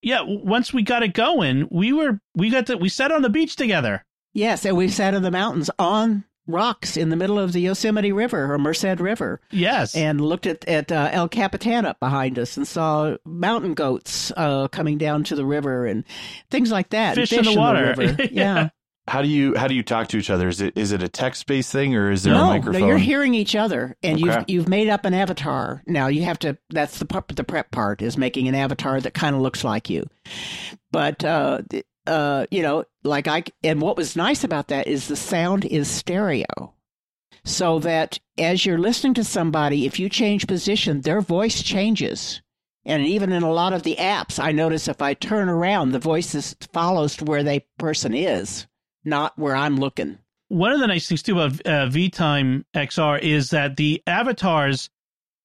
Yeah, 0.00 0.22
once 0.24 0.72
we 0.72 0.82
got 0.82 1.02
it 1.02 1.14
going, 1.14 1.68
we 1.70 1.92
were 1.92 2.20
we 2.34 2.50
got 2.50 2.66
to 2.66 2.76
we 2.76 2.88
sat 2.88 3.12
on 3.12 3.22
the 3.22 3.30
beach 3.30 3.56
together. 3.56 4.04
Yes, 4.34 4.64
and 4.64 4.76
we 4.76 4.88
sat 4.88 5.14
in 5.14 5.22
the 5.22 5.30
mountains 5.30 5.70
on 5.78 6.24
rocks 6.46 6.96
in 6.96 7.08
the 7.10 7.16
middle 7.16 7.38
of 7.38 7.52
the 7.52 7.60
Yosemite 7.60 8.12
River 8.12 8.52
or 8.52 8.58
Merced 8.58 8.98
River 9.00 9.40
Yes, 9.50 9.94
and 9.94 10.20
looked 10.20 10.46
at, 10.46 10.66
at 10.68 10.90
uh, 10.90 11.08
El 11.12 11.28
Capitan 11.28 11.86
up 11.86 12.00
behind 12.00 12.38
us 12.38 12.56
and 12.56 12.66
saw 12.66 13.16
mountain 13.24 13.74
goats 13.74 14.32
uh, 14.36 14.68
coming 14.68 14.98
down 14.98 15.24
to 15.24 15.36
the 15.36 15.44
river 15.46 15.86
and 15.86 16.04
things 16.50 16.70
like 16.72 16.90
that. 16.90 17.14
Fish 17.14 17.32
and 17.32 17.46
in 17.46 17.54
the 17.54 17.58
water. 17.60 17.94
river. 17.96 18.24
yeah. 18.32 18.70
How 19.08 19.20
do 19.20 19.26
you 19.28 19.56
how 19.56 19.66
do 19.66 19.74
you 19.74 19.82
talk 19.82 20.06
to 20.08 20.16
each 20.16 20.30
other? 20.30 20.46
Is 20.46 20.60
it 20.60 20.78
is 20.78 20.92
it 20.92 21.02
a 21.02 21.08
text 21.08 21.46
based 21.46 21.72
thing 21.72 21.96
or 21.96 22.12
is 22.12 22.22
there 22.22 22.34
a 22.34 22.36
No, 22.38 22.46
microphone? 22.46 22.82
no, 22.82 22.86
you're 22.86 22.98
hearing 22.98 23.34
each 23.34 23.56
other, 23.56 23.96
and 24.00 24.22
Okay. 24.22 24.26
you've 24.38 24.44
you've 24.48 24.68
made 24.68 24.88
up 24.88 25.04
an 25.04 25.12
avatar. 25.12 25.82
Now 25.88 26.06
you 26.06 26.22
have 26.22 26.38
to. 26.40 26.56
That's 26.70 27.00
the 27.00 27.04
part, 27.04 27.26
the 27.26 27.42
prep 27.42 27.72
part 27.72 28.00
is 28.00 28.16
making 28.16 28.46
an 28.46 28.54
avatar 28.54 29.00
that 29.00 29.12
kind 29.12 29.34
of 29.34 29.42
looks 29.42 29.64
like 29.64 29.90
you. 29.90 30.06
But 30.92 31.24
uh, 31.24 31.62
th- 31.68 31.84
uh, 32.06 32.46
you 32.50 32.62
know, 32.62 32.84
like 33.04 33.28
I 33.28 33.44
and 33.62 33.80
what 33.80 33.96
was 33.96 34.16
nice 34.16 34.44
about 34.44 34.68
that 34.68 34.86
is 34.86 35.08
the 35.08 35.16
sound 35.16 35.64
is 35.64 35.88
stereo, 35.88 36.74
so 37.44 37.78
that 37.80 38.18
as 38.38 38.64
you're 38.66 38.78
listening 38.78 39.14
to 39.14 39.24
somebody, 39.24 39.86
if 39.86 39.98
you 39.98 40.08
change 40.08 40.46
position, 40.46 41.00
their 41.02 41.20
voice 41.20 41.62
changes. 41.62 42.42
And 42.84 43.06
even 43.06 43.30
in 43.30 43.44
a 43.44 43.52
lot 43.52 43.72
of 43.72 43.84
the 43.84 43.94
apps, 43.94 44.42
I 44.42 44.50
notice 44.50 44.88
if 44.88 45.00
I 45.00 45.14
turn 45.14 45.48
around, 45.48 45.92
the 45.92 46.00
voice 46.00 46.56
follows 46.72 47.14
to 47.16 47.24
where 47.24 47.44
the 47.44 47.62
person 47.78 48.12
is, 48.12 48.66
not 49.04 49.38
where 49.38 49.54
I'm 49.54 49.76
looking. 49.76 50.18
one 50.48 50.72
of 50.72 50.80
the 50.80 50.88
nice 50.88 51.06
things 51.06 51.22
too 51.22 51.38
about 51.38 51.64
uh, 51.64 51.86
VTime 51.88 52.64
XR 52.74 53.20
is 53.20 53.50
that 53.50 53.76
the 53.76 54.02
avatars 54.06 54.90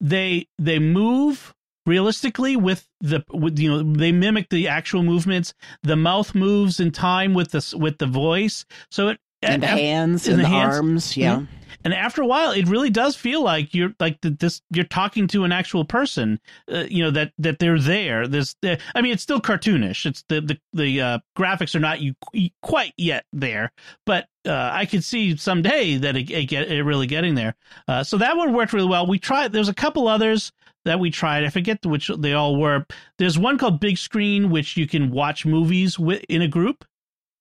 they 0.01 0.47
they 0.57 0.79
move 0.79 1.53
realistically 1.87 2.55
with 2.55 2.87
the 3.01 3.23
with 3.31 3.57
you 3.57 3.69
know 3.71 3.93
they 3.97 4.11
mimic 4.11 4.49
the 4.49 4.67
actual 4.67 5.01
movements. 5.01 5.53
The 5.81 5.95
mouth 5.95 6.35
moves 6.35 6.79
in 6.79 6.91
time 6.91 7.33
with 7.33 7.51
the 7.51 7.75
with 7.77 7.97
the 7.97 8.05
voice. 8.05 8.65
So 8.91 9.07
it 9.07 9.19
and 9.41 9.63
the 9.63 9.67
hands 9.67 10.27
and 10.27 10.35
and 10.35 10.39
the 10.45 10.49
the, 10.49 10.49
hands. 10.55 10.75
arms. 10.75 11.17
Yeah. 11.17 11.35
Mhm. 11.37 11.47
And 11.87 11.93
after 11.93 12.21
a 12.21 12.27
while, 12.27 12.51
it 12.51 12.67
really 12.67 12.89
does 12.89 13.15
feel 13.15 13.41
like 13.41 13.73
you're 13.73 13.93
like 13.97 14.19
the, 14.19 14.31
this. 14.31 14.61
You're 14.71 14.83
talking 14.83 15.25
to 15.27 15.45
an 15.45 15.53
actual 15.53 15.85
person. 15.85 16.37
Uh, 16.69 16.83
you 16.89 17.01
know 17.01 17.11
that 17.11 17.31
that 17.37 17.59
they're 17.59 17.79
there. 17.79 18.27
There's, 18.27 18.57
uh, 18.61 18.75
I 18.93 19.01
mean, 19.01 19.13
it's 19.13 19.23
still 19.23 19.39
cartoonish. 19.39 20.05
It's 20.05 20.21
the 20.27 20.41
the 20.41 20.59
the 20.73 20.99
uh, 20.99 21.19
graphics 21.37 21.75
are 21.75 21.79
not 21.79 22.01
you 22.01 22.13
quite 22.61 22.91
yet 22.97 23.23
there, 23.31 23.71
but 24.05 24.27
uh, 24.45 24.69
I 24.73 24.85
could 24.85 25.01
see 25.01 25.37
someday 25.37 25.95
that 25.95 26.17
it, 26.17 26.29
it 26.29 26.47
get 26.47 26.69
it 26.69 26.83
really 26.83 27.07
getting 27.07 27.35
there. 27.35 27.55
Uh, 27.87 28.03
so 28.03 28.17
that 28.17 28.35
one 28.35 28.51
worked 28.51 28.73
really 28.73 28.89
well. 28.89 29.07
We 29.07 29.17
tried. 29.17 29.53
There's 29.53 29.69
a 29.69 29.73
couple 29.73 30.09
others 30.09 30.51
that 30.83 30.99
we 30.99 31.09
tried. 31.09 31.45
I 31.45 31.49
forget 31.49 31.85
which 31.85 32.11
they 32.17 32.33
all 32.33 32.59
were. 32.59 32.85
There's 33.17 33.39
one 33.39 33.57
called 33.57 33.79
Big 33.79 33.97
Screen, 33.97 34.49
which 34.49 34.75
you 34.75 34.87
can 34.87 35.09
watch 35.09 35.45
movies 35.45 35.97
with 35.97 36.21
in 36.27 36.41
a 36.41 36.49
group. 36.49 36.83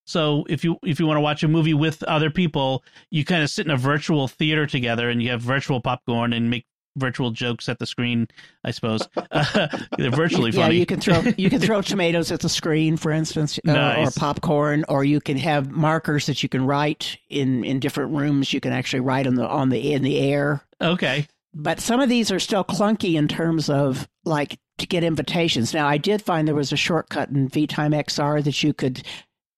So 0.07 0.45
if 0.49 0.65
you 0.65 0.79
if 0.85 0.99
you 1.01 1.07
want 1.07 1.17
to 1.17 1.21
watch 1.21 1.43
a 1.43 1.49
movie 1.49 1.75
with 1.75 2.03
other 2.05 2.31
people, 2.31 2.85
you 3.11 3.25
kind 3.25 3.43
of 3.43 3.51
sit 3.51 3.67
in 3.67 3.73
a 3.73 3.77
virtual 3.77 4.29
theater 4.29 4.67
together, 4.67 5.11
and 5.11 5.23
you 5.23 5.31
have 5.31 5.41
virtual 5.43 5.81
popcorn 5.81 6.33
and 6.33 6.49
make 6.49 6.65
virtual 6.97 7.31
jokes 7.31 7.69
at 7.69 7.79
the 7.79 7.85
screen. 7.87 8.27
I 8.65 8.71
suppose 8.71 9.07
they're 9.99 10.11
virtually 10.11 10.51
yeah, 10.53 10.63
funny. 10.63 10.77
you 10.77 10.87
can 10.87 11.01
throw 11.01 11.23
you 11.37 11.51
can 11.51 11.61
throw 11.61 11.83
tomatoes 11.83 12.33
at 12.33 12.41
the 12.41 12.49
screen, 12.49 12.97
for 12.97 13.11
instance, 13.11 13.59
uh, 13.69 13.73
Nice. 13.73 14.17
or 14.17 14.19
popcorn, 14.21 14.85
or 14.89 15.05
you 15.05 15.21
can 15.21 15.37
have 15.37 15.71
markers 15.71 16.27
that 16.27 16.43
you 16.43 16.49
can 16.49 16.65
write 16.65 17.19
in 17.29 17.65
in 17.65 17.81
different 17.81 18.13
rooms. 18.13 18.53
You 18.53 18.61
can 18.61 18.73
actually 18.73 19.01
write 19.01 19.27
on 19.27 19.35
the 19.35 19.47
on 19.47 19.69
the 19.71 19.93
in 19.93 20.03
the 20.03 20.19
air. 20.21 20.63
okay. 20.81 21.27
But 21.59 21.81
some 21.81 22.01
of 22.01 22.11
these 22.11 22.31
are 22.31 22.39
still 22.39 22.65
clunky 22.65 23.15
in 23.15 23.29
terms 23.29 23.71
of 23.71 24.07
like 24.27 24.59
to 24.77 24.87
get 24.87 25.03
invitations. 25.03 25.73
Now, 25.73 25.89
I 25.89 25.97
did 25.97 26.21
find 26.21 26.47
there 26.47 26.55
was 26.55 26.71
a 26.71 26.77
shortcut 26.77 27.31
in 27.31 27.49
VTime 27.49 27.95
XR 28.05 28.45
that 28.45 28.63
you 28.63 28.75
could 28.75 29.03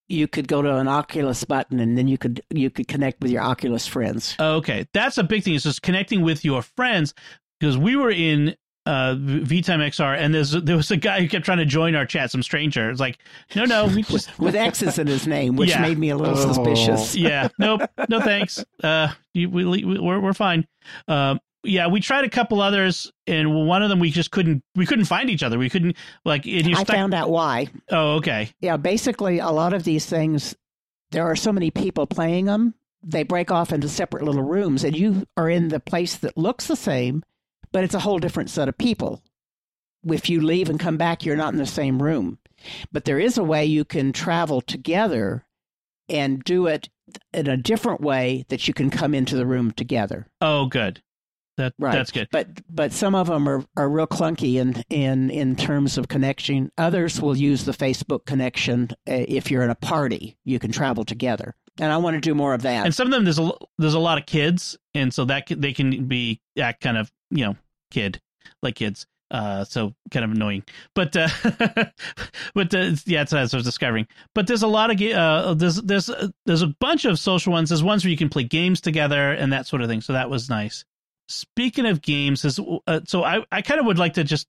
you 0.09 0.27
could 0.29 0.49
go 0.49 0.62
to 0.62 0.77
an 0.77 0.88
Oculus 0.88 1.44
button 1.44 1.81
and 1.81 1.97
then 1.99 2.09
you 2.09 2.18
could 2.18 2.40
you 2.51 2.71
could 2.71 2.88
connect 2.88 3.21
with 3.21 3.31
your 3.31 3.42
Oculus 3.42 3.87
friends. 3.87 4.35
Okay, 4.40 4.87
that's 4.94 5.18
a 5.18 5.23
big 5.25 5.42
thing. 5.44 5.55
Is 5.55 5.62
just 5.64 5.83
connecting 5.83 6.23
with 6.23 6.44
your 6.44 6.62
friends 6.62 7.14
because 7.61 7.77
we 7.77 7.94
were 7.97 8.11
in 8.11 8.57
uh, 8.87 9.14
VTime 9.16 9.81
XR 9.87 10.16
and 10.16 10.35
there's 10.35 10.53
there 10.53 10.77
was 10.77 10.90
a 10.90 10.97
guy 10.97 11.21
who 11.21 11.29
kept 11.29 11.44
trying 11.44 11.59
to 11.59 11.66
join 11.66 11.94
our 11.94 12.07
chat, 12.07 12.31
some 12.31 12.42
stranger. 12.42 12.88
It's 12.88 13.01
like, 13.01 13.18
no, 13.55 13.64
no, 13.66 13.87
we 13.87 14.03
just 14.05 14.38
with 14.38 14.55
X's 14.55 14.99
in 14.99 15.07
his 15.07 15.27
name, 15.27 15.57
which 15.57 15.68
Yeah. 15.71 15.83
made 15.83 15.99
me 15.99 16.09
a 16.09 16.16
little 16.16 16.38
Oh. 16.38 16.53
suspicious. 16.55 17.14
yeah, 17.14 17.49
nope, 17.59 17.83
no 18.09 18.21
thanks. 18.21 18.64
Uh, 18.83 19.09
you, 19.35 19.51
we, 19.51 19.64
we 19.66 19.85
we're 19.99 20.21
we're 20.21 20.33
fine. 20.33 20.66
Um, 21.07 21.38
yeah, 21.68 21.87
we 21.87 22.00
tried 22.00 22.24
a 22.24 22.28
couple 22.31 22.61
others, 22.61 23.11
and 23.26 23.66
one 23.66 23.83
of 23.83 23.88
them 23.88 23.98
we 24.00 24.11
just 24.11 24.31
couldn't 24.31 24.62
we 24.74 24.87
couldn't 24.87 25.04
find 25.07 25.31
each 25.31 25.42
other. 25.42 25.59
We 25.59 25.70
couldn't 25.70 25.96
like. 26.24 26.44
And 26.46 26.66
you 26.66 26.72
I 26.76 26.83
stuck, 26.83 26.96
found 26.96 27.14
out 27.14 27.31
why. 27.31 27.68
oh, 27.90 28.16
okay. 28.16 28.50
Yeah, 28.61 28.76
basically, 28.76 29.38
a 29.38 29.50
lot 29.50 29.72
of 29.72 29.85
these 29.85 30.07
things, 30.07 30.57
there 31.11 31.24
are 31.24 31.37
so 31.37 31.52
many 31.52 31.70
people 31.70 32.07
playing 32.07 32.46
them, 32.46 32.74
they 33.02 33.22
break 33.22 33.50
off 33.50 33.72
into 33.72 33.88
separate 33.88 34.24
little 34.24 34.42
rooms, 34.42 34.85
and 34.85 34.96
you 34.96 35.24
are 35.37 35.48
in 35.48 35.68
the 35.68 35.81
place 35.81 36.16
that 36.16 36.37
looks 36.37 36.66
the 36.66 36.76
same, 36.76 37.22
but 37.72 37.85
it's 37.85 37.94
a 37.94 38.00
whole 38.00 38.18
different 38.18 38.50
set 38.50 38.68
of 38.68 38.76
people. 38.78 39.22
If 40.04 40.31
you 40.31 40.40
leave 40.40 40.70
and 40.70 40.81
come 40.81 40.96
back, 40.96 41.24
you're 41.24 41.37
not 41.37 41.52
in 41.52 41.59
the 41.59 41.66
same 41.66 42.02
room. 42.02 42.38
But 42.92 43.04
there 43.04 43.18
is 43.18 43.38
a 43.38 43.44
way 43.44 43.64
you 43.64 43.85
can 43.85 44.12
travel 44.12 44.61
together 44.61 45.44
and 46.09 46.42
do 46.42 46.66
it 46.66 46.88
in 47.33 47.46
a 47.46 47.57
different 47.57 48.00
way 48.00 48.44
that 48.48 48.66
you 48.66 48.74
can 48.74 48.90
come 48.90 49.14
into 49.14 49.37
the 49.37 49.46
room 49.46 49.70
together. 49.72 50.26
Oh, 50.40 50.66
good. 50.66 51.02
That 51.59 51.75
Right. 51.79 51.92
that's 51.92 52.11
good. 52.11 52.29
But 52.33 52.49
but 52.75 52.92
some 52.92 53.14
of 53.14 53.27
them 53.27 53.49
are, 53.49 53.64
are 53.77 53.88
real 53.88 54.07
clunky 54.07 54.55
in, 54.55 54.83
in 54.88 55.29
in 55.31 55.57
terms 55.57 55.99
of 55.99 56.09
connection. 56.09 56.73
Others 56.79 57.21
will 57.21 57.37
use 57.37 57.64
the 57.64 57.73
Facebook 57.73 58.25
connection. 58.25 58.90
Uh, 59.07 59.27
if 59.29 59.51
you're 59.51 59.62
in 59.62 59.71
a 59.71 59.75
party, 59.75 60.38
you 60.44 60.59
can 60.59 60.73
travel 60.73 61.05
together. 61.05 61.55
And 61.81 61.92
I 61.92 61.97
want 61.99 62.14
to 62.14 62.21
do 62.21 62.35
more 62.35 62.55
of 62.55 62.62
that. 62.62 62.87
And 62.87 62.94
some 62.94 63.09
of 63.09 63.12
them 63.12 63.25
there's 63.25 63.38
a 63.38 63.51
there's 63.77 63.94
a 63.94 63.99
lot 63.99 64.18
of 64.18 64.27
kids, 64.27 64.79
and 64.94 65.12
so 65.12 65.25
that 65.27 65.47
they 65.49 65.73
can 65.73 66.07
be 66.07 66.40
that 66.57 66.81
kind 66.81 66.97
of 66.97 67.11
you 67.31 67.44
know 67.44 67.57
kid 67.90 68.21
like 68.62 68.77
kids. 68.77 69.07
Uh, 69.31 69.62
so 69.62 69.94
kind 70.11 70.25
of 70.25 70.31
annoying, 70.31 70.62
but 70.94 71.14
uh, 71.14 71.29
but 72.55 72.75
uh, 72.75 72.92
yeah, 73.05 73.21
that's 73.21 73.33
what 73.33 73.38
I 73.40 73.42
was 73.42 73.64
discovering. 73.64 74.07
But 74.35 74.47
there's 74.47 74.62
a 74.62 74.66
lot 74.66 74.90
of 74.90 75.01
uh, 75.03 75.53
there's 75.53 75.77
there's 75.83 76.09
uh, 76.09 76.29
there's 76.47 76.62
a 76.62 76.68
bunch 76.81 77.05
of 77.05 77.18
social 77.18 77.53
ones. 77.53 77.68
There's 77.68 77.83
ones 77.83 78.05
where 78.05 78.11
you 78.11 78.16
can 78.16 78.31
play 78.31 78.44
games 78.44 78.81
together 78.81 79.33
and 79.33 79.53
that 79.53 79.66
sort 79.66 79.83
of 79.83 79.88
thing. 79.88 80.01
So 80.01 80.14
that 80.14 80.31
was 80.31 80.49
nice. 80.49 80.85
Speaking 81.29 81.87
of 81.87 82.03
games, 82.03 82.45
is 82.45 82.61
uh, 82.87 83.01
so 83.05 83.25
I 83.25 83.45
I 83.53 83.62
kind 83.62 83.81
of 83.81 83.87
would 83.87 83.99
like 83.99 84.14
to 84.14 84.25
just 84.25 84.47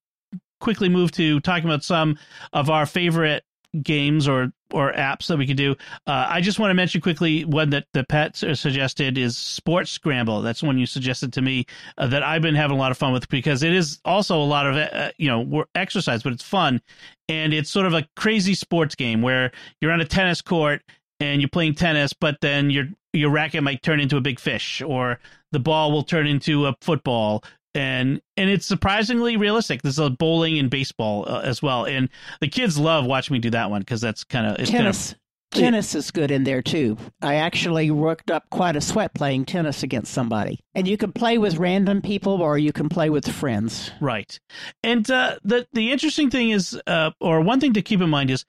quickly 0.59 0.89
move 0.89 1.11
to 1.11 1.39
talking 1.41 1.65
about 1.65 1.83
some 1.83 2.17
of 2.53 2.69
our 2.69 2.85
favorite 2.85 3.43
games 3.83 4.27
or 4.27 4.51
or 4.71 4.93
apps 4.93 5.27
that 5.27 5.37
we 5.37 5.47
could 5.47 5.57
do. 5.57 5.75
Uh, 6.05 6.27
I 6.29 6.41
just 6.41 6.59
want 6.59 6.69
to 6.69 6.75
mention 6.75 7.01
quickly 7.01 7.43
one 7.43 7.71
that 7.71 7.85
the 7.93 8.03
Pat 8.03 8.37
su- 8.37 8.53
suggested 8.55 9.17
is 9.17 9.37
Sports 9.37 9.91
Scramble. 9.91 10.41
That's 10.41 10.61
one 10.61 10.77
you 10.77 10.85
suggested 10.85 11.33
to 11.33 11.41
me 11.41 11.65
uh, 11.97 12.07
that 12.07 12.23
I've 12.23 12.41
been 12.41 12.55
having 12.55 12.77
a 12.77 12.79
lot 12.79 12.91
of 12.91 12.97
fun 12.97 13.11
with 13.11 13.27
because 13.29 13.63
it 13.63 13.73
is 13.73 13.99
also 14.05 14.39
a 14.39 14.45
lot 14.45 14.67
of 14.67 14.75
uh, 14.75 15.11
you 15.17 15.27
know 15.27 15.65
exercise, 15.75 16.23
but 16.23 16.33
it's 16.33 16.43
fun 16.43 16.81
and 17.27 17.53
it's 17.53 17.69
sort 17.69 17.85
of 17.85 17.93
a 17.93 18.07
crazy 18.15 18.53
sports 18.53 18.95
game 18.95 19.21
where 19.21 19.51
you're 19.81 19.91
on 19.91 20.01
a 20.01 20.05
tennis 20.05 20.41
court 20.41 20.81
and 21.19 21.41
you're 21.41 21.49
playing 21.49 21.75
tennis, 21.75 22.13
but 22.13 22.37
then 22.41 22.69
your 22.69 22.87
your 23.13 23.29
racket 23.29 23.63
might 23.63 23.81
turn 23.81 23.99
into 23.99 24.17
a 24.17 24.21
big 24.21 24.39
fish 24.39 24.81
or 24.81 25.19
the 25.51 25.59
ball 25.59 25.91
will 25.91 26.03
turn 26.03 26.27
into 26.27 26.65
a 26.65 26.75
football 26.81 27.43
and 27.75 28.21
and 28.35 28.49
it's 28.49 28.65
surprisingly 28.65 29.37
realistic. 29.37 29.81
There's 29.81 29.99
a 29.99 30.09
bowling 30.09 30.57
and 30.57 30.69
baseball 30.69 31.25
uh, 31.27 31.41
as 31.41 31.61
well, 31.61 31.85
and 31.85 32.09
the 32.41 32.47
kids 32.47 32.79
love 32.79 33.05
watching 33.05 33.33
me 33.33 33.39
do 33.39 33.51
that 33.51 33.69
one 33.69 33.81
because 33.81 34.01
that's 34.01 34.23
kind 34.23 34.47
of 34.47 34.59
it's 34.59 34.71
kind 34.71 34.87
of 34.87 34.95
tennis. 34.95 35.15
Tennis 35.51 35.95
is 35.95 36.11
good 36.11 36.29
in 36.29 36.43
there 36.43 36.61
too. 36.61 36.95
I 37.21 37.35
actually 37.35 37.89
worked 37.89 38.29
up 38.29 38.47
quite 38.51 38.75
a 38.75 38.81
sweat 38.81 39.15
playing 39.15 39.45
tennis 39.45 39.81
against 39.81 40.13
somebody. 40.13 40.59
And 40.75 40.87
you 40.87 40.95
can 40.95 41.11
play 41.11 41.39
with 41.39 41.57
random 41.57 42.03
people 42.03 42.41
or 42.41 42.59
you 42.59 42.71
can 42.71 42.87
play 42.87 43.09
with 43.09 43.27
friends. 43.27 43.89
Right. 43.99 44.39
And 44.83 45.09
uh, 45.09 45.39
the 45.43 45.67
the 45.73 45.91
interesting 45.91 46.29
thing 46.29 46.51
is, 46.51 46.79
uh, 46.85 47.11
or 47.19 47.41
one 47.41 47.59
thing 47.59 47.73
to 47.73 47.81
keep 47.81 47.99
in 47.99 48.09
mind 48.09 48.29
is, 48.29 48.45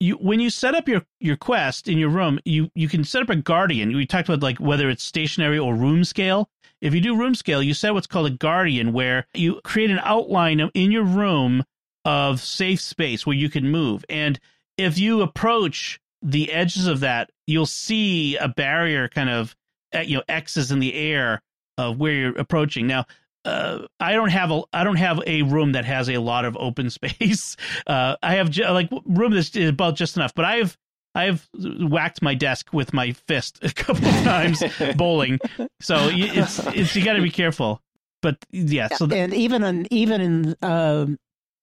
you 0.00 0.14
when 0.14 0.40
you 0.40 0.50
set 0.50 0.74
up 0.74 0.88
your 0.88 1.04
your 1.20 1.36
quest 1.36 1.88
in 1.88 1.98
your 1.98 2.10
room, 2.10 2.38
you 2.44 2.70
you 2.74 2.88
can 2.88 3.04
set 3.04 3.22
up 3.22 3.30
a 3.30 3.36
guardian. 3.36 3.94
We 3.94 4.06
talked 4.06 4.28
about 4.28 4.42
like 4.42 4.58
whether 4.58 4.88
it's 4.88 5.02
stationary 5.02 5.58
or 5.58 5.74
room 5.74 6.04
scale. 6.04 6.48
If 6.80 6.94
you 6.94 7.00
do 7.00 7.16
room 7.16 7.34
scale, 7.34 7.62
you 7.62 7.74
set 7.74 7.94
what's 7.94 8.06
called 8.06 8.26
a 8.26 8.30
guardian, 8.30 8.92
where 8.92 9.26
you 9.34 9.60
create 9.64 9.90
an 9.90 10.00
outline 10.02 10.60
in 10.60 10.92
your 10.92 11.02
room 11.02 11.64
of 12.04 12.40
safe 12.40 12.80
space 12.80 13.26
where 13.26 13.36
you 13.36 13.50
can 13.50 13.70
move. 13.70 14.04
And 14.08 14.38
if 14.76 14.98
you 14.98 15.22
approach 15.22 16.00
the 16.22 16.52
edges 16.52 16.86
of 16.86 17.00
that, 17.00 17.30
you'll 17.46 17.66
see 17.66 18.36
a 18.36 18.48
barrier 18.48 19.08
kind 19.08 19.28
of, 19.28 19.56
you 20.04 20.16
know, 20.16 20.22
X's 20.28 20.70
in 20.70 20.78
the 20.78 20.94
air 20.94 21.42
of 21.76 21.98
where 21.98 22.12
you're 22.12 22.38
approaching. 22.38 22.86
Now, 22.86 23.06
uh, 23.44 23.86
I 24.00 24.12
don't 24.12 24.30
have 24.30 24.50
a 24.50 24.62
I 24.72 24.84
don't 24.84 24.96
have 24.96 25.20
a 25.26 25.42
room 25.42 25.72
that 25.72 25.84
has 25.84 26.08
a 26.08 26.18
lot 26.18 26.44
of 26.44 26.56
open 26.58 26.90
space. 26.98 27.56
Uh, 27.86 28.16
I 28.22 28.34
have 28.34 28.50
ju- 28.50 28.64
like 28.68 28.90
room 29.06 29.32
that's 29.32 29.54
about 29.56 29.96
just 29.96 30.16
enough, 30.16 30.34
but 30.34 30.44
I've 30.44 30.76
I've 31.14 31.48
whacked 31.54 32.22
my 32.22 32.34
desk 32.34 32.72
with 32.72 32.92
my 32.92 33.12
fist 33.12 33.58
a 33.62 33.72
couple 33.72 34.06
of 34.06 34.14
times 34.22 34.62
bowling. 34.96 35.38
So 35.80 36.08
it's 36.12 36.58
it's 36.68 36.94
you 36.94 37.04
got 37.04 37.14
to 37.14 37.22
be 37.22 37.30
careful. 37.30 37.82
But 38.20 38.44
yeah, 38.50 38.88
so 38.88 39.06
the, 39.06 39.16
and 39.16 39.32
even 39.32 39.62
in 39.62 39.86
even 39.92 40.20
in 40.20 40.56
um, 40.62 41.18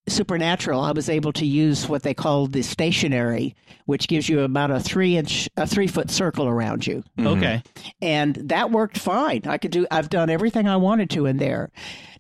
Supernatural, 0.08 0.82
I 0.82 0.92
was 0.92 1.10
able 1.10 1.34
to 1.34 1.46
use 1.46 1.90
what 1.90 2.04
they 2.04 2.14
call 2.14 2.46
the 2.48 2.62
stationary, 2.62 3.56
which 3.86 4.08
gives 4.08 4.30
you 4.30 4.42
about 4.42 4.70
a 4.70 4.80
three 4.80 5.18
inch, 5.18 5.50
a 5.58 5.66
three 5.66 5.88
foot 5.88 6.12
circle 6.12 6.48
around 6.48 6.86
you, 6.86 7.04
Mhm. 7.18 7.38
okay, 7.38 7.64
and 8.02 8.36
that 8.36 8.70
worked 8.70 9.00
fine. 9.00 9.42
I 9.48 9.58
could 9.58 9.72
do. 9.72 9.88
I've 9.90 10.10
done 10.10 10.30
everything 10.30 10.68
I 10.68 10.78
wanted 10.78 11.10
to 11.12 11.26
in 11.26 11.38
there. 11.38 11.72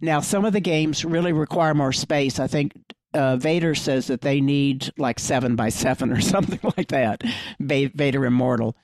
Now, 0.01 0.19
some 0.19 0.45
of 0.45 0.53
the 0.53 0.59
games 0.59 1.05
really 1.05 1.31
require 1.31 1.75
more 1.75 1.93
space. 1.93 2.39
I 2.39 2.47
think 2.47 2.71
uh, 3.13 3.37
Vader 3.37 3.73
says 3.75 4.07
that 4.07 4.19
they 4.21 4.41
need 4.41 4.89
like 4.97 5.19
seven 5.19 5.55
by 5.55 5.69
seven 5.69 6.11
or 6.11 6.19
something 6.33 6.59
like 6.75 6.87
that. 6.89 7.23
Va- 7.59 7.91
Vader 7.93 8.25
Immortal, 8.25 8.75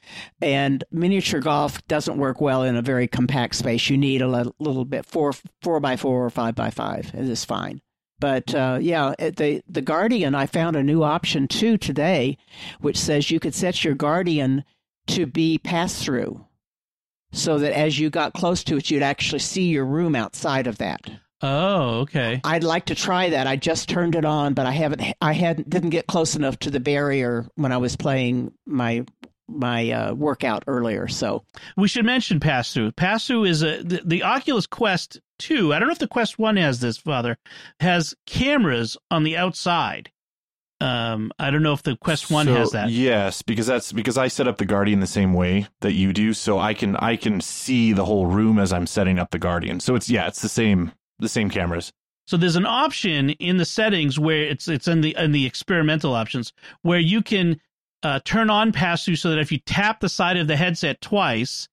and 0.41 0.83
miniature 0.91 1.41
golf 1.41 1.85
doesn't 1.87 2.17
work 2.17 2.39
well 2.39 2.63
in 2.63 2.75
a 2.77 2.81
very 2.81 3.07
compact 3.07 3.55
space. 3.55 3.89
You 3.89 3.97
need 3.97 4.21
a 4.21 4.27
little, 4.27 4.55
little 4.59 4.85
bit 4.85 5.05
four 5.07 5.33
four 5.61 5.79
by 5.79 5.97
four 5.97 6.23
or 6.23 6.29
five 6.29 6.53
by 6.55 6.69
five. 6.69 7.11
It 7.15 7.27
is 7.27 7.43
fine. 7.43 7.81
But 8.21 8.55
uh, 8.55 8.77
yeah, 8.79 9.15
the 9.17 9.61
the 9.67 9.81
Guardian, 9.81 10.35
I 10.35 10.45
found 10.45 10.77
a 10.77 10.83
new 10.83 11.03
option 11.03 11.47
too 11.49 11.77
today, 11.77 12.37
which 12.79 12.97
says 12.97 13.31
you 13.31 13.39
could 13.41 13.55
set 13.55 13.83
your 13.83 13.95
Guardian 13.95 14.63
to 15.07 15.25
be 15.25 15.57
pass 15.57 16.01
through, 16.01 16.45
so 17.33 17.57
that 17.57 17.73
as 17.73 17.99
you 17.99 18.09
got 18.11 18.33
close 18.33 18.63
to 18.65 18.77
it, 18.77 18.91
you'd 18.91 19.01
actually 19.03 19.39
see 19.39 19.63
your 19.63 19.85
room 19.85 20.15
outside 20.15 20.67
of 20.67 20.77
that. 20.77 21.09
oh 21.41 22.01
okay, 22.01 22.39
I'd 22.43 22.63
like 22.63 22.85
to 22.85 22.95
try 22.95 23.31
that. 23.31 23.47
I 23.47 23.55
just 23.55 23.89
turned 23.89 24.13
it 24.15 24.23
on, 24.23 24.53
but 24.53 24.67
I 24.67 24.71
haven't. 24.71 25.01
I 25.19 25.33
hadn't 25.33 25.69
didn't 25.69 25.89
get 25.89 26.05
close 26.05 26.35
enough 26.35 26.59
to 26.59 26.69
the 26.69 26.79
barrier 26.79 27.47
when 27.55 27.71
I 27.71 27.77
was 27.77 27.95
playing 27.95 28.53
my 28.67 29.03
my 29.47 29.91
uh, 29.91 30.13
workout 30.13 30.63
earlier. 30.67 31.07
So 31.07 31.43
we 31.75 31.87
should 31.87 32.05
mention 32.05 32.39
pass 32.39 32.73
through. 32.73 32.91
Pass 32.91 33.25
through 33.27 33.45
is 33.45 33.63
a 33.63 33.81
the, 33.83 34.01
the 34.05 34.23
Oculus 34.23 34.67
Quest 34.67 35.19
two. 35.41 35.73
I 35.73 35.79
don't 35.79 35.87
know 35.87 35.93
if 35.93 35.99
the 35.99 36.07
Quest 36.07 36.39
one 36.39 36.55
has 36.57 36.79
this. 36.79 36.97
Father 36.97 37.37
has 37.79 38.13
cameras 38.25 38.95
on 39.09 39.23
the 39.23 39.35
outside. 39.35 40.11
Um, 40.79 41.31
I 41.37 41.51
don't 41.51 41.61
know 41.61 41.73
if 41.73 41.83
the 41.83 41.95
Quest 41.97 42.31
one 42.31 42.47
So, 42.47 42.55
has 42.55 42.71
that. 42.71 42.89
Yes, 42.89 43.41
because 43.43 43.67
that's 43.67 43.91
because 43.91 44.17
I 44.17 44.29
set 44.29 44.47
up 44.47 44.57
the 44.57 44.65
Guardian 44.65 44.99
the 44.99 45.07
same 45.07 45.33
way 45.33 45.67
that 45.81 45.93
you 45.93 46.11
do, 46.11 46.33
so 46.33 46.57
I 46.57 46.73
can 46.73 46.95
I 46.95 47.17
can 47.17 47.39
see 47.39 47.93
the 47.93 48.05
whole 48.05 48.25
room 48.25 48.57
as 48.57 48.73
I'm 48.73 48.87
setting 48.87 49.19
up 49.19 49.29
the 49.29 49.39
Guardian. 49.39 49.79
So 49.79 49.95
it's 49.95 50.09
yeah, 50.09 50.27
it's 50.27 50.41
the 50.41 50.49
same 50.49 50.91
the 51.19 51.29
same 51.29 51.49
cameras. 51.51 51.91
So 52.25 52.37
there's 52.37 52.55
an 52.55 52.65
option 52.65 53.31
in 53.31 53.57
the 53.57 53.65
settings 53.65 54.17
where 54.17 54.41
it's 54.43 54.67
it's 54.67 54.87
in 54.87 55.01
the 55.01 55.15
in 55.19 55.33
the 55.33 55.45
experimental 55.45 56.13
options 56.15 56.51
where 56.81 56.99
you 56.99 57.21
can 57.21 57.59
uh, 58.03 58.19
turn 58.25 58.49
on 58.49 58.71
pass 58.71 59.05
through 59.05 59.17
so 59.17 59.29
that 59.29 59.37
if 59.37 59.51
you 59.51 59.59
tap 59.59 59.99
the 59.99 60.09
side 60.09 60.37
of 60.37 60.47
the 60.47 60.55
headset 60.55 60.99
twice, 61.01 61.67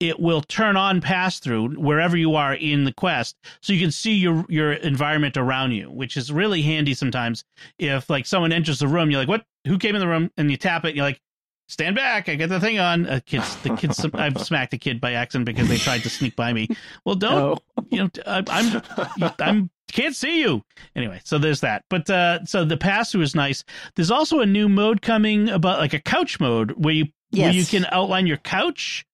it 0.00 0.20
will 0.20 0.42
turn 0.42 0.76
on 0.76 1.00
pass 1.00 1.38
through 1.38 1.70
wherever 1.74 2.16
you 2.16 2.34
are 2.34 2.54
in 2.54 2.84
the 2.84 2.92
quest, 2.92 3.36
so 3.62 3.72
you 3.72 3.80
can 3.80 3.90
see 3.90 4.14
your 4.14 4.44
your 4.48 4.72
environment 4.72 5.36
around 5.36 5.72
you, 5.72 5.90
which 5.90 6.16
is 6.16 6.32
really 6.32 6.62
handy 6.62 6.94
sometimes. 6.94 7.44
If 7.78 8.10
like 8.10 8.26
someone 8.26 8.52
enters 8.52 8.78
the 8.78 8.88
room, 8.88 9.10
you're 9.10 9.20
like, 9.20 9.28
"What? 9.28 9.44
Who 9.66 9.78
came 9.78 9.94
in 9.94 10.00
the 10.00 10.08
room?" 10.08 10.30
And 10.36 10.50
you 10.50 10.56
tap 10.56 10.84
it, 10.84 10.88
and 10.88 10.96
you're 10.96 11.06
like. 11.06 11.20
Stand 11.68 11.96
back! 11.96 12.28
I 12.28 12.36
got 12.36 12.48
the 12.48 12.60
thing 12.60 12.78
on. 12.78 13.06
Uh, 13.06 13.18
kids, 13.26 13.56
the 13.56 13.76
kids. 13.76 14.06
I've 14.14 14.40
smacked 14.40 14.72
a 14.72 14.78
kid 14.78 15.00
by 15.00 15.14
accident 15.14 15.46
because 15.46 15.66
they 15.66 15.78
tried 15.78 16.04
to 16.04 16.08
sneak 16.08 16.36
by 16.36 16.52
me. 16.52 16.68
Well, 17.04 17.16
don't 17.16 17.58
oh, 17.76 17.84
you 17.90 18.04
know, 18.04 18.10
I, 18.24 18.44
I'm 18.48 19.32
I'm 19.40 19.70
can't 19.90 20.14
see 20.14 20.40
you 20.40 20.62
anyway. 20.94 21.20
So 21.24 21.38
there's 21.38 21.60
that. 21.62 21.84
But 21.90 22.08
uh, 22.08 22.44
so 22.44 22.64
the 22.64 22.76
pass 22.76 23.10
through 23.10 23.22
is 23.22 23.34
nice. 23.34 23.64
There's 23.96 24.12
also 24.12 24.40
a 24.40 24.46
new 24.46 24.68
mode 24.68 25.02
coming 25.02 25.48
about 25.48 25.80
like 25.80 25.92
a 25.92 26.00
couch 26.00 26.38
mode 26.38 26.70
where 26.72 26.94
you 26.94 27.06
where 27.30 27.50
you 27.50 27.64
can 27.64 27.86
outline 27.90 28.26
your 28.26 28.36
couch 28.36 29.04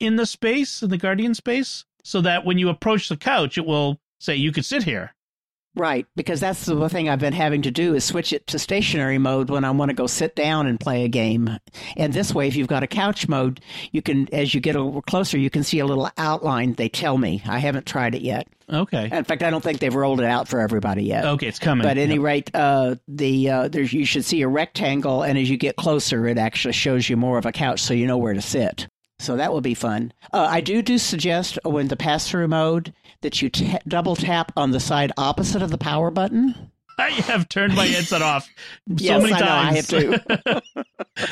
in 0.00 0.16
the 0.16 0.26
space 0.26 0.82
in 0.82 0.90
the 0.90 0.98
guardian 0.98 1.34
space, 1.34 1.84
so 2.04 2.20
that 2.20 2.44
when 2.44 2.58
you 2.58 2.68
approach 2.68 3.08
the 3.08 3.16
couch, 3.16 3.58
it 3.58 3.66
will 3.66 3.98
say 4.20 4.36
you 4.36 4.52
could 4.52 4.64
sit 4.64 4.82
here. 4.84 5.12
Right, 5.78 6.06
because 6.16 6.40
that's 6.40 6.64
the 6.64 6.88
thing 6.88 7.10
I've 7.10 7.18
been 7.18 7.34
having 7.34 7.60
to 7.60 7.70
do 7.70 7.94
is 7.94 8.02
switch 8.02 8.32
it 8.32 8.46
to 8.46 8.58
stationary 8.58 9.18
mode 9.18 9.50
when 9.50 9.62
I 9.62 9.70
want 9.72 9.90
to 9.90 9.94
go 9.94 10.06
sit 10.06 10.34
down 10.34 10.66
and 10.66 10.80
play 10.80 11.04
a 11.04 11.08
game. 11.08 11.50
And 11.98 12.14
this 12.14 12.32
way, 12.32 12.48
if 12.48 12.56
you've 12.56 12.66
got 12.66 12.82
a 12.82 12.86
couch 12.86 13.28
mode, 13.28 13.60
you 13.92 14.00
can, 14.00 14.26
as 14.32 14.54
you 14.54 14.60
get 14.62 14.74
a 14.74 14.82
little 14.82 15.02
closer, 15.02 15.36
you 15.36 15.50
can 15.50 15.62
see 15.64 15.78
a 15.80 15.84
little 15.84 16.08
outline. 16.16 16.72
They 16.72 16.88
tell 16.88 17.18
me. 17.18 17.42
I 17.46 17.58
haven't 17.58 17.84
tried 17.84 18.14
it 18.14 18.22
yet. 18.22 18.48
Okay. 18.72 19.10
In 19.12 19.24
fact, 19.24 19.42
I 19.42 19.50
don't 19.50 19.62
think 19.62 19.80
they've 19.80 19.94
rolled 19.94 20.20
it 20.20 20.24
out 20.26 20.48
for 20.48 20.60
everybody 20.60 21.04
yet. 21.04 21.26
Okay, 21.26 21.46
it's 21.46 21.58
coming. 21.58 21.82
But 21.82 21.98
at 21.98 21.98
any 21.98 22.14
Yep. 22.14 22.22
rate, 22.22 22.50
uh, 22.54 22.94
the 23.06 23.50
uh, 23.50 23.68
there's 23.68 23.92
you 23.92 24.06
should 24.06 24.24
see 24.24 24.40
a 24.40 24.48
rectangle, 24.48 25.24
and 25.24 25.36
as 25.38 25.50
you 25.50 25.58
get 25.58 25.76
closer, 25.76 26.26
it 26.26 26.38
actually 26.38 26.72
shows 26.72 27.10
you 27.10 27.18
more 27.18 27.36
of 27.36 27.44
a 27.44 27.52
couch, 27.52 27.82
so 27.82 27.92
you 27.92 28.06
know 28.06 28.16
where 28.16 28.32
to 28.32 28.40
sit. 28.40 28.88
So 29.18 29.36
that 29.36 29.52
will 29.52 29.60
be 29.62 29.74
fun. 29.74 30.12
Uh, 30.32 30.46
I 30.50 30.60
do 30.60 30.82
do 30.82 30.98
suggest 30.98 31.58
when 31.64 31.88
the 31.88 31.96
pass 31.96 32.28
through 32.28 32.48
mode 32.48 32.92
that 33.22 33.40
you 33.40 33.48
ta 33.50 33.78
double 33.88 34.14
tap 34.16 34.52
on 34.56 34.70
the 34.72 34.80
side 34.80 35.12
opposite 35.16 35.62
of 35.62 35.70
the 35.70 35.78
power 35.78 36.10
button. 36.10 36.70
I 36.98 37.10
have 37.10 37.48
turned 37.50 37.74
my 37.74 37.86
headset 37.86 38.22
off 38.22 38.44
so 38.46 38.50
Yes, 38.96 39.22
many 39.22 39.34
I 39.34 39.40
know, 39.40 39.46
I 39.46 39.80
times. 39.82 39.90
have 39.90 40.62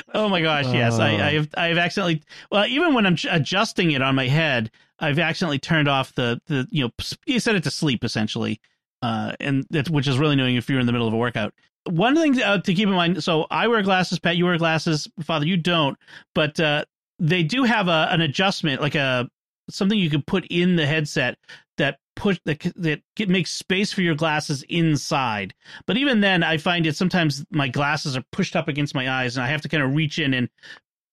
oh 0.15 0.29
my 0.29 0.43
gosh, 0.43 0.67
yes. 0.67 0.99
I, 0.99 1.09
I 1.15 1.33
have 1.35 1.49
I 1.57 1.67
have 1.69 1.79
accidentally 1.79 2.23
well, 2.51 2.67
even 2.67 2.93
when 2.95 3.07
I'm 3.07 3.17
adjusting 3.31 3.91
it 3.93 4.03
on 4.03 4.15
my 4.15 4.29
head, 4.29 4.71
I've 4.99 5.19
accidentally 5.19 5.59
turned 5.59 5.89
off 5.89 6.15
the 6.15 6.41
the 6.47 6.67
you 6.71 6.85
know 6.85 6.91
you 7.27 7.41
set 7.41 7.55
it 7.55 7.63
to 7.65 7.71
sleep 7.71 8.05
essentially, 8.05 8.61
uh, 9.03 9.33
and 9.41 9.67
that's 9.71 9.89
which 9.91 10.07
is 10.07 10.19
really 10.19 10.35
annoying 10.35 10.57
if 10.57 10.69
you're 10.69 10.81
in 10.81 10.87
the 10.87 10.93
middle 10.93 11.09
of 11.09 11.15
a 11.15 11.19
workout. 11.19 11.55
One 11.87 12.15
thing 12.15 12.41
uh, 12.43 12.59
to 12.59 12.75
keep 12.75 12.89
in 12.89 12.95
mind. 12.95 13.23
So 13.25 13.47
I 13.51 13.69
wear 13.69 13.83
glasses, 13.83 14.19
Pat. 14.19 14.37
You 14.37 14.45
wear 14.47 14.57
glasses, 14.59 15.09
Father. 15.23 15.47
You 15.47 15.57
don't, 15.59 15.99
but 16.35 16.59
uh, 16.61 16.85
they 17.19 17.43
do 17.43 17.65
have 17.65 17.89
a 17.89 18.09
an 18.11 18.21
adjustment, 18.21 18.81
like 18.81 18.95
a 18.95 19.29
something 19.71 19.99
you 19.99 20.11
can 20.11 20.23
put 20.23 20.45
in 20.51 20.77
the 20.77 20.87
headset 20.87 21.39
that 21.79 21.99
push 22.17 22.39
that 22.45 22.61
that 22.77 23.03
makes 23.29 23.51
space 23.51 23.93
for 23.93 24.03
your 24.03 24.15
glasses 24.15 24.63
inside. 24.69 25.55
But 25.87 25.97
even 25.97 26.21
then, 26.21 26.43
I 26.43 26.59
find 26.59 26.87
it 26.87 26.97
sometimes 26.97 27.45
my 27.51 27.69
glasses 27.69 28.17
are 28.17 28.25
pushed 28.33 28.57
up 28.57 28.69
against 28.69 28.95
my 28.95 29.11
eyes, 29.11 29.37
and 29.37 29.45
I 29.45 29.49
have 29.49 29.63
to 29.63 29.69
kind 29.69 29.83
of 29.83 29.95
reach 29.95 30.19
in 30.19 30.35
and 30.35 30.49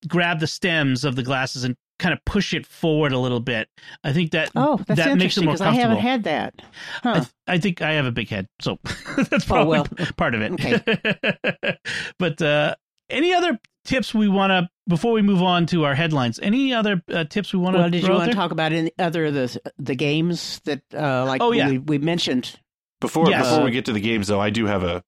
grab 0.08 0.40
the 0.40 0.48
stems 0.48 1.04
of 1.06 1.16
the 1.16 1.24
glasses 1.24 1.64
and 1.64 1.76
kind 2.00 2.14
of 2.14 2.26
push 2.26 2.54
it 2.56 2.66
forward 2.66 3.12
a 3.12 3.20
little 3.20 3.40
bit. 3.40 3.70
I 4.04 4.12
think 4.12 4.32
that 4.32 4.50
Oh, 4.56 4.78
that's 4.88 5.00
that 5.00 5.18
makes 5.18 5.38
it 5.38 5.44
more 5.44 5.54
because 5.54 5.62
I 5.68 5.72
haven't 5.74 6.00
had 6.00 6.24
that. 6.24 6.56
I, 7.04 7.14
th- 7.20 7.28
I 7.48 7.58
think 7.60 7.82
I 7.84 7.94
have 7.94 8.06
a 8.06 8.12
big 8.12 8.28
head, 8.28 8.48
so 8.60 8.80
that's 9.18 9.46
Oh, 9.46 9.48
probably 9.48 9.80
well. 9.80 9.88
part 10.18 10.34
of 10.34 10.42
it. 10.42 10.52
Okay. 10.54 11.78
but 12.20 12.42
uh, 12.42 12.76
any 13.10 13.34
other 13.34 13.60
tips 13.86 14.14
we 14.14 14.28
want 14.28 14.52
to 14.52 14.70
before 14.88 15.12
we 15.14 15.22
move 15.22 15.42
on 15.42 15.66
to 15.68 15.86
our 15.86 15.96
headlines? 15.96 16.40
Any 16.42 16.74
other 16.74 17.02
uh, 17.12 17.24
tips 17.26 17.54
we 17.54 17.60
want 17.60 17.76
to? 17.76 17.80
well, 17.82 17.90
did 17.90 18.04
you 18.04 18.12
want 18.12 18.30
to 18.32 18.36
talk 18.36 18.52
about 18.52 18.72
any 18.74 18.92
other 19.00 19.26
of 19.26 19.34
the 19.34 19.62
the 19.78 19.96
games 19.96 20.60
that 20.66 20.82
uh, 20.94 21.26
like 21.26 21.42
Oh, 21.42 21.52
yeah. 21.52 21.70
we, 21.70 21.78
we 21.78 21.98
mentioned? 21.98 22.60
Before 23.00 23.30
Yes. 23.30 23.50
before 23.50 23.66
we 23.66 23.72
get 23.72 23.86
to 23.86 23.94
the 23.94 24.00
games, 24.02 24.28
though, 24.28 24.40
I 24.42 24.50
do 24.52 24.66
have 24.68 24.84
a 24.84 25.04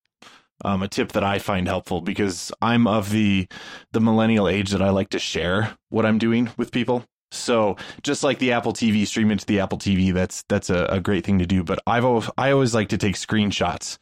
um, 0.65 0.81
a 0.81 0.87
tip 0.87 1.11
that 1.11 1.23
I 1.23 1.39
find 1.39 1.67
helpful 1.67 2.01
because 2.01 2.51
I'm 2.61 2.87
of 2.87 3.11
the 3.11 3.47
the 3.91 3.99
millennial 3.99 4.47
age 4.47 4.71
that 4.71 4.81
I 4.81 4.89
like 4.89 5.09
to 5.09 5.19
share 5.19 5.75
what 5.89 6.05
I'm 6.05 6.17
doing 6.17 6.49
with 6.57 6.71
people. 6.71 7.05
So 7.31 7.77
just 8.03 8.23
like 8.23 8.37
the 8.39 8.51
Apple 8.51 8.73
TV, 8.73 9.05
stream 9.07 9.31
into 9.31 9.45
the 9.45 9.59
Apple 9.59 9.77
TV. 9.79 10.13
That's 10.13 10.43
that's 10.49 10.69
a, 10.69 10.85
a 10.85 10.99
great 10.99 11.25
thing 11.25 11.39
to 11.39 11.45
do. 11.47 11.63
But 11.63 11.79
I've 11.87 12.05
always, 12.05 12.29
I 12.37 12.51
always 12.51 12.73
like 12.75 12.89
to 12.89 12.97
take 12.97 13.15
screenshots. 13.15 13.97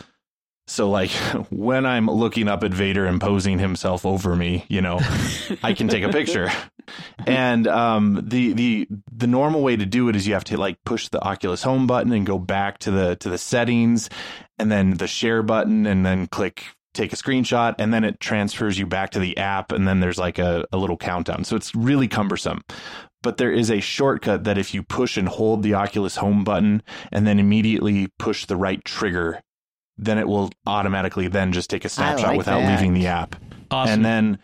So 0.67 0.89
like 0.89 1.11
when 1.49 1.85
I'm 1.85 2.07
looking 2.07 2.47
up 2.47 2.63
at 2.63 2.73
Vader 2.73 3.05
imposing 3.05 3.59
himself 3.59 4.05
over 4.05 4.35
me, 4.35 4.65
you 4.69 4.81
know, 4.81 4.99
I 5.63 5.73
can 5.73 5.87
take 5.87 6.03
a 6.03 6.09
picture. 6.09 6.49
And 7.25 7.67
um, 7.67 8.19
the 8.27 8.51
the 8.53 8.87
the 9.15 9.27
normal 9.27 9.61
way 9.61 9.77
to 9.77 9.85
do 9.85 10.09
it 10.09 10.15
is 10.15 10.27
you 10.27 10.33
have 10.33 10.43
to 10.45 10.57
like 10.57 10.77
push 10.83 11.07
the 11.07 11.23
Oculus 11.23 11.63
Home 11.63 11.87
button 11.87 12.11
and 12.11 12.25
go 12.25 12.37
back 12.37 12.79
to 12.79 12.91
the 12.91 13.15
to 13.17 13.29
the 13.29 13.37
settings, 13.37 14.09
and 14.57 14.69
then 14.69 14.97
the 14.97 15.07
share 15.07 15.41
button, 15.43 15.85
and 15.85 16.05
then 16.05 16.27
click 16.27 16.65
take 16.93 17.13
a 17.13 17.15
screenshot, 17.15 17.75
and 17.77 17.93
then 17.93 18.03
it 18.03 18.19
transfers 18.19 18.77
you 18.77 18.85
back 18.85 19.11
to 19.11 19.19
the 19.19 19.37
app, 19.37 19.71
and 19.71 19.87
then 19.87 19.99
there's 19.99 20.17
like 20.17 20.39
a, 20.39 20.65
a 20.73 20.77
little 20.77 20.97
countdown. 20.97 21.43
So 21.43 21.55
it's 21.55 21.73
really 21.75 22.07
cumbersome. 22.07 22.61
But 23.23 23.37
there 23.37 23.51
is 23.51 23.69
a 23.69 23.79
shortcut 23.79 24.43
that 24.45 24.57
if 24.57 24.73
you 24.73 24.81
push 24.81 25.15
and 25.15 25.29
hold 25.29 25.61
the 25.61 25.75
Oculus 25.75 26.15
Home 26.17 26.43
button 26.43 26.81
and 27.11 27.25
then 27.27 27.39
immediately 27.39 28.07
push 28.17 28.45
the 28.45 28.55
right 28.55 28.83
trigger, 28.83 29.41
then 30.01 30.17
it 30.17 30.27
will 30.27 30.49
automatically 30.65 31.27
then 31.27 31.53
just 31.53 31.69
take 31.69 31.85
a 31.85 31.89
snapshot 31.89 32.29
like 32.29 32.37
without 32.37 32.59
that. 32.59 32.71
leaving 32.71 32.93
the 32.93 33.07
app. 33.07 33.35
Awesome. 33.69 33.93
And 33.93 34.05
then 34.05 34.39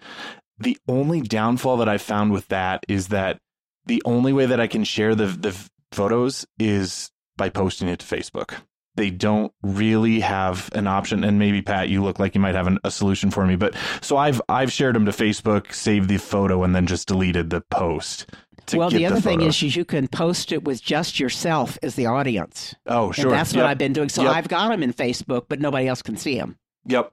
the 0.59 0.77
only 0.87 1.21
downfall 1.21 1.77
that 1.77 1.89
I 1.89 1.97
found 1.97 2.31
with 2.31 2.47
that 2.47 2.85
is 2.87 3.09
that 3.09 3.39
the 3.87 4.01
only 4.05 4.31
way 4.31 4.45
that 4.45 4.59
I 4.59 4.67
can 4.67 4.83
share 4.83 5.15
the 5.15 5.25
the 5.25 5.57
photos 5.91 6.45
is 6.59 7.11
by 7.35 7.49
posting 7.49 7.87
it 7.87 7.99
to 7.99 8.05
Facebook. 8.05 8.53
They 8.95 9.11
don't 9.11 9.53
really 9.61 10.21
have 10.21 10.69
an 10.73 10.87
option, 10.87 11.23
and 11.23 11.37
maybe 11.37 11.61
Pat, 11.61 11.89
you 11.89 12.03
look 12.03 12.17
like 12.17 12.33
you 12.33 12.41
might 12.41 12.55
have 12.55 12.65
an, 12.65 12.79
a 12.83 12.89
solution 12.89 13.29
for 13.29 13.45
me. 13.45 13.55
But 13.55 13.75
so 14.01 14.17
I've 14.17 14.41
I've 14.49 14.71
shared 14.71 14.95
them 14.95 15.05
to 15.05 15.11
Facebook, 15.11 15.73
saved 15.73 16.09
the 16.09 16.17
photo, 16.17 16.63
and 16.63 16.75
then 16.75 16.87
just 16.87 17.07
deleted 17.07 17.49
the 17.49 17.61
post. 17.61 18.29
To 18.67 18.77
well, 18.77 18.89
get 18.89 18.97
the 18.97 19.05
other 19.05 19.21
thing 19.21 19.39
photo. 19.39 19.49
is 19.49 19.75
you 19.75 19.85
can 19.85 20.07
post 20.07 20.51
it 20.51 20.63
with 20.63 20.83
just 20.83 21.19
yourself 21.19 21.77
as 21.81 21.95
the 21.95 22.05
audience. 22.05 22.75
oh 22.85 23.11
sure, 23.11 23.25
And 23.27 23.33
that's 23.33 23.53
what 23.55 23.65
I've 23.65 23.77
been 23.77 23.93
doing. 23.93 24.09
So 24.09 24.23
Yep. 24.23 24.35
I've 24.35 24.47
got 24.47 24.69
them 24.69 24.83
in 24.83 24.93
Facebook, 24.93 25.45
but 25.47 25.59
nobody 25.59 25.87
else 25.87 26.01
can 26.01 26.17
see 26.17 26.37
them. 26.37 26.57
Yep. 26.85 27.11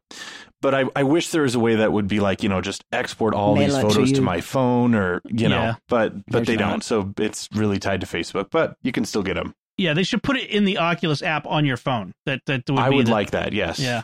But 0.62 0.75
I, 0.75 0.85
I 0.97 1.03
wish 1.03 1.29
there 1.31 1.43
was 1.43 1.55
a 1.55 1.61
way 1.61 1.75
that 1.77 1.93
would 1.93 2.09
be 2.09 2.21
like, 2.21 2.43
you 2.43 2.49
know, 2.49 2.61
just 2.61 2.85
export 2.93 3.35
all 3.35 3.55
Mail 3.55 3.67
these 3.67 3.75
it 3.77 3.81
to 3.83 3.88
photos 3.88 4.12
to, 4.12 4.21
my 4.23 4.40
phone 4.40 4.95
or, 4.95 5.21
you 5.27 5.49
know, 5.49 5.57
Yeah. 5.62 5.75
but, 5.88 6.14
but 6.27 6.33
There's 6.33 6.47
they 6.47 6.57
not. 6.57 6.71
don't. 6.71 6.85
So 6.85 7.12
it's 7.19 7.49
really 7.53 7.79
tied 7.79 8.01
to 8.01 8.07
Facebook, 8.07 8.49
but 8.51 8.77
you 8.83 8.93
can 8.93 9.05
still 9.05 9.23
get 9.23 9.35
them. 9.35 9.55
yeah, 9.77 9.93
they 9.95 10.03
should 10.05 10.23
put 10.23 10.37
it 10.37 10.49
in 10.51 10.64
the 10.64 10.79
Oculus 10.79 11.23
app 11.23 11.47
on 11.47 11.64
your 11.67 11.77
phone. 11.77 12.12
That 12.27 12.40
that 12.47 12.62
would 12.71 12.79
I 12.79 12.90
be 12.90 12.97
would 12.97 13.07
the- 13.07 13.12
like 13.12 13.33
that. 13.33 13.53
Yes. 13.53 13.79
Yeah, 13.79 14.03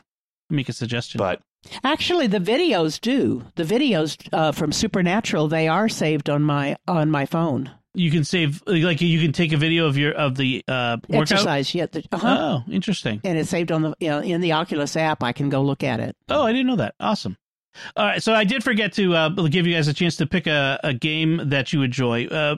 make 0.51 0.69
a 0.69 0.73
suggestion. 0.73 1.19
But 1.19 1.41
Actually, 1.85 2.27
the 2.27 2.39
videos 2.39 3.01
do. 3.01 3.45
The 3.57 3.65
videos 3.65 4.17
uh, 4.33 4.53
from 4.53 4.73
Supernatural 4.73 5.49
they 5.49 5.69
are 5.69 5.89
saved 5.89 6.31
on 6.31 6.43
my 6.43 6.77
on 6.89 7.11
my 7.11 7.27
phone. 7.27 7.71
you 7.95 8.11
can 8.11 8.25
save 8.25 8.63
like 8.67 9.01
you 9.01 9.21
can 9.21 9.33
take 9.33 9.53
a 9.53 9.57
video 9.57 9.87
of 9.87 9.97
your 9.97 10.13
of 10.13 10.37
the 10.37 10.65
uh, 10.69 10.97
workout. 11.09 11.33
Exercise, 11.33 11.75
yeah. 11.75 11.87
the- 11.87 12.05
Uh-huh. 12.13 12.63
Oh, 12.67 12.73
interesting. 12.73 13.21
and 13.25 13.37
it's 13.39 13.51
saved 13.51 13.73
on 13.73 13.83
the 13.83 13.95
you 14.01 14.09
know, 14.09 14.21
in 14.21 14.41
the 14.41 14.53
Oculus 14.53 14.97
app. 14.97 15.23
I 15.23 15.33
can 15.33 15.49
go 15.49 15.63
look 15.63 15.83
at 15.85 16.01
it. 16.01 16.17
Oh, 16.29 16.43
I 16.45 16.53
didn't 16.53 16.67
know 16.69 16.77
that. 16.77 16.95
Awesome. 17.01 17.37
All 17.97 18.05
right, 18.07 18.23
so 18.23 18.35
I 18.35 18.45
did 18.45 18.65
forget 18.65 18.93
to 18.95 19.15
uh, 19.15 19.29
give 19.29 19.67
you 19.67 19.75
guys 19.75 19.87
a 19.87 19.95
chance 19.95 20.17
to 20.17 20.27
pick 20.27 20.47
a, 20.49 20.81
a 20.83 20.93
game 20.93 21.51
that 21.51 21.73
you 21.73 21.83
enjoy. 21.83 22.27
Uh, 22.27 22.57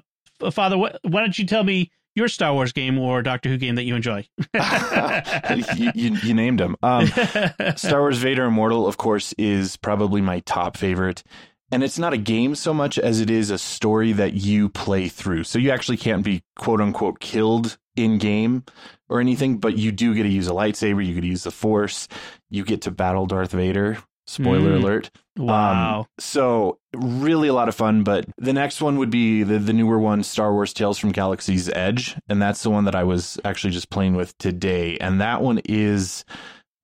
Father, 0.51 0.79
what, 0.79 0.99
why 1.03 1.21
don't 1.21 1.38
you 1.38 1.47
tell 1.47 1.65
me 1.65 1.91
your 2.14 2.29
Star 2.29 2.53
Wars 2.53 2.72
game 2.72 2.98
or 2.98 3.22
Doctor 3.22 3.48
Who 3.48 3.59
game 3.59 3.75
that 3.77 3.85
you 3.85 3.94
enjoy? 3.94 4.27
you, 5.77 5.92
you, 5.94 6.16
you 6.22 6.35
named 6.35 6.61
them. 6.61 6.77
Um, 6.83 7.07
Star 7.77 8.01
Wars 8.01 8.18
Vader 8.18 8.44
Immortal, 8.44 8.87
of 8.87 8.96
course, 8.96 9.33
is 9.38 9.77
probably 9.77 10.20
my 10.20 10.40
top 10.40 10.77
favorite. 10.77 11.22
And 11.70 11.83
it's 11.83 11.98
not 11.98 12.12
a 12.12 12.18
game 12.18 12.55
so 12.55 12.75
much 12.75 12.98
as 12.98 13.20
it 13.20 13.31
is 13.31 13.51
a 13.51 13.57
story 13.57 14.12
that 14.12 14.35
you 14.35 14.68
play 14.68 15.09
through. 15.09 15.44
So 15.44 15.59
you 15.59 15.70
actually 15.70 15.96
can't 15.96 16.22
be 16.22 16.42
quote 16.57 16.83
unquote 16.83 17.18
killed 17.18 17.79
in 17.96 18.18
game 18.18 18.64
or 19.09 19.20
anything, 19.20 19.57
but 19.57 19.79
you 19.79 19.90
do 19.90 20.14
get 20.14 20.25
to 20.25 20.29
use 20.29 20.48
a 20.48 20.53
lightsaber. 20.53 21.05
You 21.05 21.14
get 21.14 21.22
to 21.22 21.27
use 21.27 21.44
the 21.44 21.51
Force. 21.51 22.09
You 22.51 22.64
get 22.64 22.83
to 22.83 22.90
battle 22.90 23.27
Darth 23.27 23.53
Vader. 23.53 23.98
Spoiler 24.27 24.73
Mm. 24.79 24.83
alert. 24.83 25.11
wow. 25.37 26.01
Um, 26.01 26.07
so 26.19 26.79
really 26.95 27.49
a 27.49 27.53
lot 27.53 27.69
of 27.69 27.75
fun, 27.75 28.03
but 28.05 28.27
the 28.39 28.53
next 28.53 28.81
one 28.81 28.99
would 28.99 29.11
be 29.11 29.43
the, 29.43 29.59
the 29.59 29.73
newer 29.73 29.99
one, 29.99 30.23
Star 30.23 30.53
Wars 30.53 30.73
Tales 30.73 30.99
from 30.99 31.11
Galaxy's 31.13 31.69
Edge. 31.71 32.17
And 32.29 32.41
that's 32.41 32.63
the 32.63 32.71
one 32.71 32.85
that 32.85 32.95
I 32.95 33.05
was 33.05 33.39
actually 33.45 33.73
just 33.73 33.91
playing 33.91 34.15
with 34.15 34.37
today. 34.39 34.97
And 34.99 35.21
that 35.21 35.43
one 35.43 35.59
is 35.65 36.25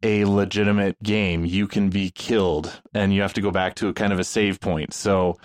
a 0.03 0.25
legitimate 0.25 1.01
game. 1.03 1.45
You 1.45 1.67
can 1.69 1.91
be 1.91 2.11
killed 2.11 2.81
and 2.95 3.13
you 3.13 3.23
have 3.23 3.35
to 3.35 3.41
go 3.41 3.51
back 3.51 3.75
to 3.77 3.89
a 3.89 3.93
kind 3.95 4.13
of 4.13 4.19
a 4.19 4.25
save 4.25 4.61
point. 4.61 4.93
So 4.95 5.37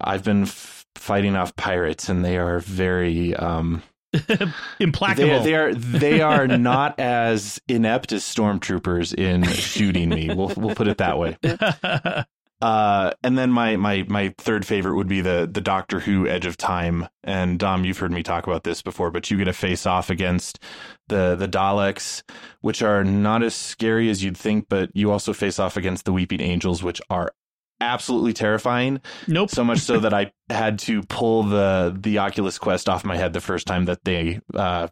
I've 0.00 0.24
been 0.24 0.42
f- 0.42 0.86
fighting 0.96 1.36
off 1.36 1.54
pirates 1.56 2.08
and 2.08 2.24
they 2.24 2.36
are 2.38 2.58
very, 2.60 3.34
um, 3.36 3.82
Implacable. 4.80 5.38
they, 5.40 5.44
they 5.44 5.54
are 5.54 5.74
they 5.74 6.20
are 6.20 6.46
not 6.46 6.98
as 6.98 7.60
inept 7.68 8.12
as 8.12 8.22
stormtroopers 8.22 9.14
in 9.14 9.44
shooting 9.44 10.08
me. 10.08 10.28
We'll 10.34 10.52
we'll 10.56 10.74
put 10.74 10.88
it 10.88 10.98
that 10.98 11.18
way. 11.18 11.36
Uh, 12.60 13.12
and 13.22 13.38
then 13.38 13.52
my 13.52 13.76
my 13.76 14.04
my 14.08 14.34
third 14.36 14.66
favorite 14.66 14.96
would 14.96 15.06
be 15.06 15.20
the 15.20 15.48
the 15.50 15.60
Doctor 15.60 16.00
Who 16.00 16.26
Edge 16.26 16.44
of 16.44 16.56
Time. 16.56 17.06
And 17.22 17.58
Dom, 17.58 17.84
you've 17.84 17.98
heard 17.98 18.10
me 18.10 18.24
talk 18.24 18.48
about 18.48 18.64
this 18.64 18.82
before, 18.82 19.10
but 19.12 19.30
you 19.30 19.36
get 19.36 19.44
to 19.44 19.52
face 19.52 19.86
off 19.86 20.10
against 20.10 20.58
the 21.06 21.36
the 21.36 21.46
Daleks, 21.46 22.22
which 22.60 22.82
are 22.82 23.04
not 23.04 23.44
as 23.44 23.54
scary 23.54 24.10
as 24.10 24.24
you'd 24.24 24.36
think, 24.36 24.66
but 24.68 24.90
you 24.92 25.12
also 25.12 25.32
face 25.32 25.60
off 25.60 25.76
against 25.76 26.04
the 26.04 26.12
Weeping 26.12 26.40
Angels, 26.40 26.82
which 26.82 27.00
are 27.10 27.32
absolutely 27.80 28.32
terrifying. 28.32 29.00
nope. 29.26 29.50
So 29.50 29.64
much 29.64 29.80
so 29.80 30.00
that 30.00 30.14
I 30.14 30.32
had 30.50 30.78
to 30.80 31.02
pull 31.02 31.44
the 31.44 31.96
the 31.98 32.18
Oculus 32.18 32.58
Quest 32.58 32.88
off 32.88 33.04
my 33.04 33.16
head 33.16 33.32
the 33.32 33.40
first 33.40 33.66
time 33.66 33.86
that 33.86 34.04
they 34.04 34.40
uh 34.54 34.88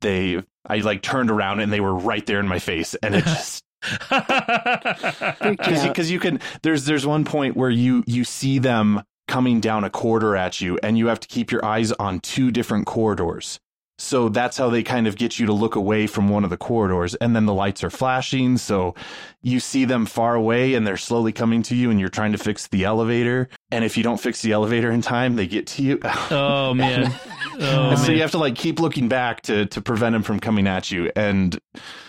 they 0.00 0.42
I 0.66 0.78
like 0.78 1.02
turned 1.02 1.30
around 1.30 1.60
and 1.60 1.72
they 1.72 1.80
were 1.80 1.94
right 1.94 2.24
there 2.26 2.40
in 2.40 2.48
my 2.48 2.58
face, 2.58 2.94
and 2.96 3.14
it 3.14 3.24
just 3.24 3.64
because 4.10 6.10
you, 6.10 6.14
you 6.14 6.20
can 6.20 6.40
there's 6.62 6.84
there's 6.84 7.06
one 7.06 7.24
point 7.24 7.56
where 7.56 7.70
you 7.70 8.02
you 8.06 8.24
see 8.24 8.58
them 8.58 9.02
coming 9.28 9.60
down 9.60 9.84
a 9.84 9.90
corridor 9.90 10.34
at 10.34 10.60
you 10.60 10.78
and 10.82 10.98
you 10.98 11.06
have 11.06 11.20
to 11.20 11.28
keep 11.28 11.52
your 11.52 11.64
eyes 11.64 11.92
on 11.92 12.18
two 12.18 12.50
different 12.50 12.86
corridors 12.86 13.60
So 14.00 14.28
that's 14.28 14.56
how 14.56 14.70
they 14.70 14.84
kind 14.84 15.06
of 15.08 15.16
get 15.16 15.38
you 15.40 15.46
to 15.46 15.52
look 15.52 15.74
away 15.74 16.06
from 16.06 16.28
one 16.28 16.44
of 16.44 16.50
the 16.50 16.56
corridors. 16.56 17.16
And 17.16 17.34
then 17.34 17.46
the 17.46 17.52
lights 17.52 17.82
are 17.82 17.90
flashing. 17.90 18.56
So 18.56 18.94
you 19.42 19.58
see 19.58 19.84
them 19.84 20.06
far 20.06 20.36
away 20.36 20.74
and 20.74 20.86
they're 20.86 20.96
slowly 20.96 21.32
coming 21.32 21.62
to 21.64 21.74
you 21.74 21.90
and 21.90 21.98
you're 21.98 22.08
trying 22.08 22.30
to 22.32 22.38
fix 22.38 22.68
the 22.68 22.84
elevator. 22.84 23.48
And 23.72 23.84
if 23.84 23.96
you 23.96 24.04
don't 24.04 24.20
fix 24.20 24.40
the 24.40 24.52
elevator 24.52 24.90
in 24.92 25.02
time, 25.02 25.34
they 25.34 25.46
get 25.48 25.66
to 25.68 25.82
you. 25.82 26.00
Oh, 26.30 26.74
man. 26.74 27.12
Oh, 27.60 27.90
and 27.90 27.98
so 27.98 28.12
you 28.12 28.20
have 28.20 28.30
to 28.32 28.38
like 28.38 28.54
keep 28.54 28.78
looking 28.78 29.08
back 29.08 29.40
to, 29.42 29.66
to 29.66 29.80
prevent 29.80 30.12
them 30.12 30.22
from 30.22 30.38
coming 30.38 30.66
at 30.68 30.90
you. 30.92 31.10
And 31.16 31.58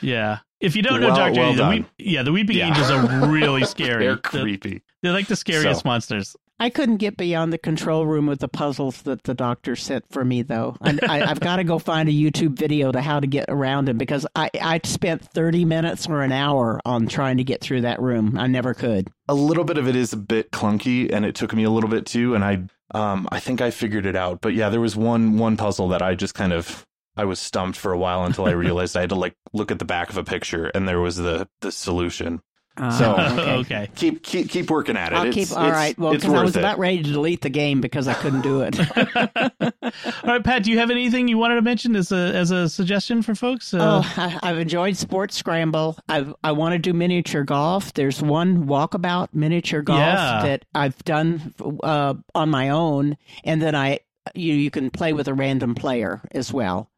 Yeah. 0.01 0.39
If 0.59 0.75
you 0.75 0.81
don't 0.83 0.99
know 1.01 1.07
Well- 1.07 1.15
Doctor, 1.15 1.39
well 1.39 1.51
the 1.53 1.57
done. 1.57 1.85
yeah, 1.97 2.21
the 2.21 2.31
weeping 2.31 2.57
Yeah. 2.57 2.67
angels 2.67 2.91
are 2.91 3.27
really 3.29 3.63
scary. 3.65 4.05
they're 4.05 4.15
They're, 4.15 4.17
creepy. 4.17 4.81
they're 5.01 5.13
like 5.13 5.27
the 5.27 5.35
scariest 5.35 5.81
So- 5.81 5.89
monsters. 5.89 6.35
I 6.59 6.69
couldn't 6.69 6.97
get 6.97 7.15
beyond 7.17 7.53
the 7.53 7.57
control 7.57 8.05
room 8.05 8.25
with 8.25 8.39
the 8.39 8.47
puzzles 8.47 9.01
that 9.03 9.23
the 9.23 9.33
doctor 9.33 9.75
set 9.75 10.03
for 10.11 10.25
me, 10.25 10.41
though. 10.41 10.75
I, 10.81 10.99
I, 11.07 11.21
I've 11.29 11.39
got 11.39 11.57
to 11.57 11.63
go 11.63 11.79
find 11.79 12.09
a 12.09 12.11
YouTube 12.11 12.57
video 12.57 12.91
to 12.91 13.01
how 13.01 13.19
to 13.19 13.27
get 13.27 13.45
around 13.49 13.87
him 13.89 13.97
because 13.97 14.25
I, 14.35 14.49
I 14.61 14.81
spent 14.83 15.23
30 15.23 15.65
minutes 15.65 16.07
or 16.07 16.21
an 16.21 16.31
hour 16.31 16.79
on 16.85 17.07
trying 17.07 17.37
to 17.37 17.43
get 17.43 17.61
through 17.61 17.81
that 17.81 18.01
room. 18.01 18.37
I 18.37 18.47
never 18.47 18.73
could. 18.73 19.09
a 19.27 19.33
little 19.33 19.63
bit 19.63 19.77
of 19.77 19.87
it 19.87 19.95
is 19.95 20.11
a 20.11 20.17
bit 20.17 20.51
clunky 20.51 21.11
and 21.13 21.25
it 21.25 21.35
took 21.35 21.53
me 21.53 21.63
a 21.63 21.69
little 21.69 21.89
bit 21.89 22.05
too 22.05 22.33
and 22.35 22.43
i 22.43 22.63
um 22.97 23.27
i 23.31 23.39
think 23.39 23.61
i 23.61 23.69
figured 23.69 24.05
it 24.07 24.15
out 24.15 24.41
but 24.41 24.53
yeah 24.55 24.69
there 24.69 24.81
was 24.81 24.95
one 24.95 25.37
one 25.37 25.55
puzzle 25.55 25.89
that 25.89 26.01
i 26.01 26.15
just 26.15 26.33
kind 26.33 26.51
of 26.51 26.83
i 27.15 27.23
was 27.23 27.39
stumped 27.39 27.77
for 27.77 27.91
a 27.93 27.97
while 27.97 28.25
until 28.25 28.45
i 28.45 28.51
realized 28.65 28.97
i 28.97 29.01
had 29.01 29.09
to 29.09 29.15
like 29.15 29.35
look 29.53 29.69
at 29.71 29.77
the 29.77 29.85
back 29.85 30.09
of 30.09 30.17
a 30.17 30.23
picture 30.23 30.65
and 30.73 30.87
there 30.87 30.99
was 30.99 31.15
the 31.17 31.47
the 31.61 31.71
solution 31.71 32.41
Uh, 32.79 32.91
So- 32.91 33.15
okay. 33.59 33.89
keep 33.95 34.23
keep 34.23 34.49
keep 34.49 34.69
working 34.71 34.95
at 34.97 35.11
it 35.11 35.15
I'll 35.17 35.25
it's, 35.25 35.35
keep. 35.35 35.51
All 35.51 35.63
it's- 35.63 35.75
right. 35.75 35.97
Well, 35.99 36.13
it's 36.13 36.23
because 36.23 36.39
I 36.39 36.43
was 36.43 36.55
it. 36.55 36.59
about 36.59 36.79
ready 36.79 37.03
to 37.03 37.11
delete 37.11 37.41
the 37.41 37.49
game 37.49 37.81
because 37.81 38.07
I 38.07 38.13
couldn't 38.13 38.41
do 38.41 38.61
it. 38.61 38.79
All 40.23 40.33
right, 40.35 40.43
Pat, 40.43 40.63
do 40.63 40.71
you 40.71 40.77
have 40.79 40.91
anything 40.91 41.27
you 41.27 41.37
wanted 41.37 41.55
to 41.55 41.61
mention 41.61 41.95
as 41.95 42.11
a 42.11 42.15
as 42.35 42.51
a 42.51 42.69
suggestion 42.69 43.21
for 43.21 43.35
folks? 43.35 43.73
Uh, 43.73 44.01
Oh, 44.03 44.13
I, 44.17 44.39
I've 44.43 44.57
enjoyed 44.59 44.95
Sports 44.97 45.35
Scramble. 45.35 45.97
I've 46.07 46.33
I 46.43 46.51
want 46.51 46.73
to 46.73 46.79
do 46.79 46.93
miniature 46.93 47.43
golf. 47.43 47.93
There's 47.93 48.21
one 48.21 48.65
walkabout 48.67 49.29
miniature 49.33 49.81
golf 49.81 49.99
Yeah. 49.99 50.41
that 50.43 50.65
I've 50.75 50.97
done 51.05 51.53
uh, 51.83 52.13
on 52.35 52.49
my 52.49 52.69
own, 52.69 53.17
and 53.43 53.61
then 53.61 53.75
I 53.75 53.99
you 54.35 54.53
you 54.53 54.69
can 54.71 54.89
play 54.91 55.11
with 55.13 55.27
a 55.27 55.33
random 55.33 55.75
player 55.75 56.21
as 56.31 56.53
well. 56.53 56.89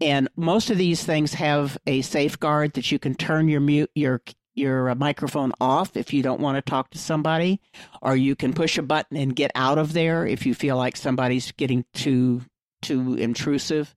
And 0.00 0.28
most 0.36 0.68
of 0.70 0.78
these 0.78 1.04
things 1.04 1.34
have 1.34 1.78
a 1.86 2.02
safeguard 2.02 2.72
that 2.72 2.90
you 2.90 2.98
can 2.98 3.14
turn 3.14 3.48
your 3.48 3.60
mute 3.60 3.90
your 3.94 4.20
your 4.54 4.90
uh, 4.90 4.94
microphone 4.94 5.52
off 5.60 5.96
if 5.96 6.12
you 6.12 6.22
don't 6.22 6.40
want 6.40 6.56
to 6.56 6.70
talk 6.70 6.90
to 6.90 6.98
somebody, 6.98 7.60
or 8.00 8.16
you 8.16 8.36
can 8.36 8.52
push 8.52 8.78
a 8.78 8.82
button 8.82 9.16
and 9.16 9.36
get 9.36 9.50
out 9.54 9.78
of 9.78 9.92
there 9.92 10.26
if 10.26 10.46
you 10.46 10.54
feel 10.54 10.76
like 10.76 10.96
somebody's 10.96 11.52
getting 11.52 11.84
too 11.94 12.42
too 12.82 13.14
intrusive. 13.14 13.94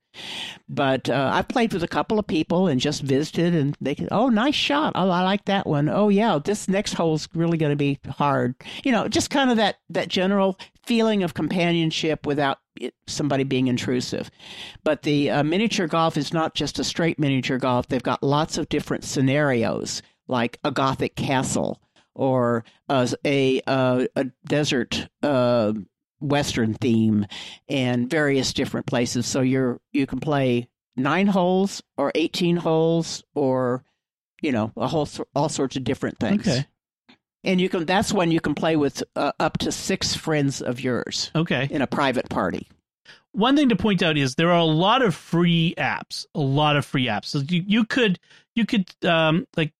But 0.70 1.10
uh, 1.10 1.32
I've 1.34 1.48
played 1.48 1.74
with 1.74 1.84
a 1.84 1.88
couple 1.88 2.18
of 2.20 2.28
people 2.28 2.68
and 2.68 2.80
just 2.80 3.02
visited, 3.02 3.54
and 3.54 3.76
they 3.82 3.96
can, 3.96 4.08
oh, 4.12 4.30
nice 4.30 4.56
shot. 4.56 4.94
Oh, 4.96 5.10
I 5.10 5.24
like 5.24 5.46
that 5.46 5.68
one. 5.68 5.90
Oh, 5.90 6.10
yeah, 6.10 6.40
this 6.44 6.70
next 6.70 6.94
hole's 6.94 7.28
really 7.34 7.58
going 7.58 7.72
to 7.72 7.76
be 7.76 8.00
hard. 8.08 8.56
You 8.84 8.92
know, 8.92 9.08
just 9.08 9.30
kind 9.30 9.52
of 9.52 9.58
that 9.58 9.78
that 9.90 10.08
general 10.08 10.58
feeling 10.86 11.24
of 11.24 11.34
companionship 11.34 12.26
without 12.26 12.60
it, 12.80 12.94
somebody 13.08 13.44
being 13.44 13.68
intrusive. 13.68 14.32
But 14.84 15.02
the 15.02 15.32
uh, 15.32 15.44
miniature 15.44 15.88
golf 15.88 16.16
is 16.16 16.32
not 16.32 16.56
just 16.56 16.80
a 16.80 16.84
straight 16.84 17.20
miniature 17.20 17.58
golf. 17.58 17.88
They've 17.88 18.02
got 18.02 18.24
lots 18.24 18.58
of 18.58 18.70
different 18.70 19.04
scenarios, 19.04 20.02
like 20.28 20.60
a 20.64 20.72
gothic 20.72 21.16
castle 21.16 21.82
or 22.14 22.64
a 22.90 23.08
a, 23.26 23.62
a, 24.16 24.26
desert. 24.46 25.08
Uh, 25.22 25.74
western 26.22 26.74
theme 26.74 27.26
and 27.68 28.10
various 28.10 28.54
different 28.54 28.88
places 28.88 29.28
so 29.28 29.42
you're 29.42 29.80
you 29.92 30.08
can 30.08 30.20
play 30.20 30.68
9 30.96 31.28
holes 31.28 31.84
or 31.98 32.12
18 32.16 32.56
holes 32.56 33.22
or 33.36 33.84
you 34.42 34.52
know 34.52 34.72
a 34.78 34.88
whole 34.88 35.08
all 35.36 35.50
sorts 35.50 35.76
of 35.76 35.84
different 35.84 36.18
things 36.18 36.48
Okay. 36.48 36.66
and 37.44 37.60
you 37.60 37.68
can 37.68 37.86
that's 37.86 38.14
when 38.14 38.32
you 38.32 38.40
can 38.40 38.56
play 38.56 38.76
with 38.78 39.04
uh, 39.18 39.34
up 39.40 39.58
to 39.60 39.72
6 39.74 40.16
friends 40.16 40.62
of 40.62 40.80
yours 40.80 41.32
okay. 41.36 41.68
in 41.70 41.82
a 41.82 41.88
private 41.88 42.30
party 42.30 42.68
One 43.34 43.58
thing 43.58 43.70
to 43.70 43.76
point 43.76 44.02
out 44.02 44.18
is 44.18 44.36
there 44.36 44.52
are 44.52 44.60
a 44.60 44.64
lot 44.64 45.02
of 45.02 45.14
free 45.14 45.76
apps, 45.78 46.26
a 46.34 46.40
lot 46.40 46.78
of 46.78 46.86
free 46.86 47.08
apps. 47.08 47.26
So 47.26 47.40
you, 47.40 47.64
you 47.68 47.84
could 47.84 48.18
you 48.56 48.66
could 48.66 48.90
um 49.04 49.46
like 49.58 49.74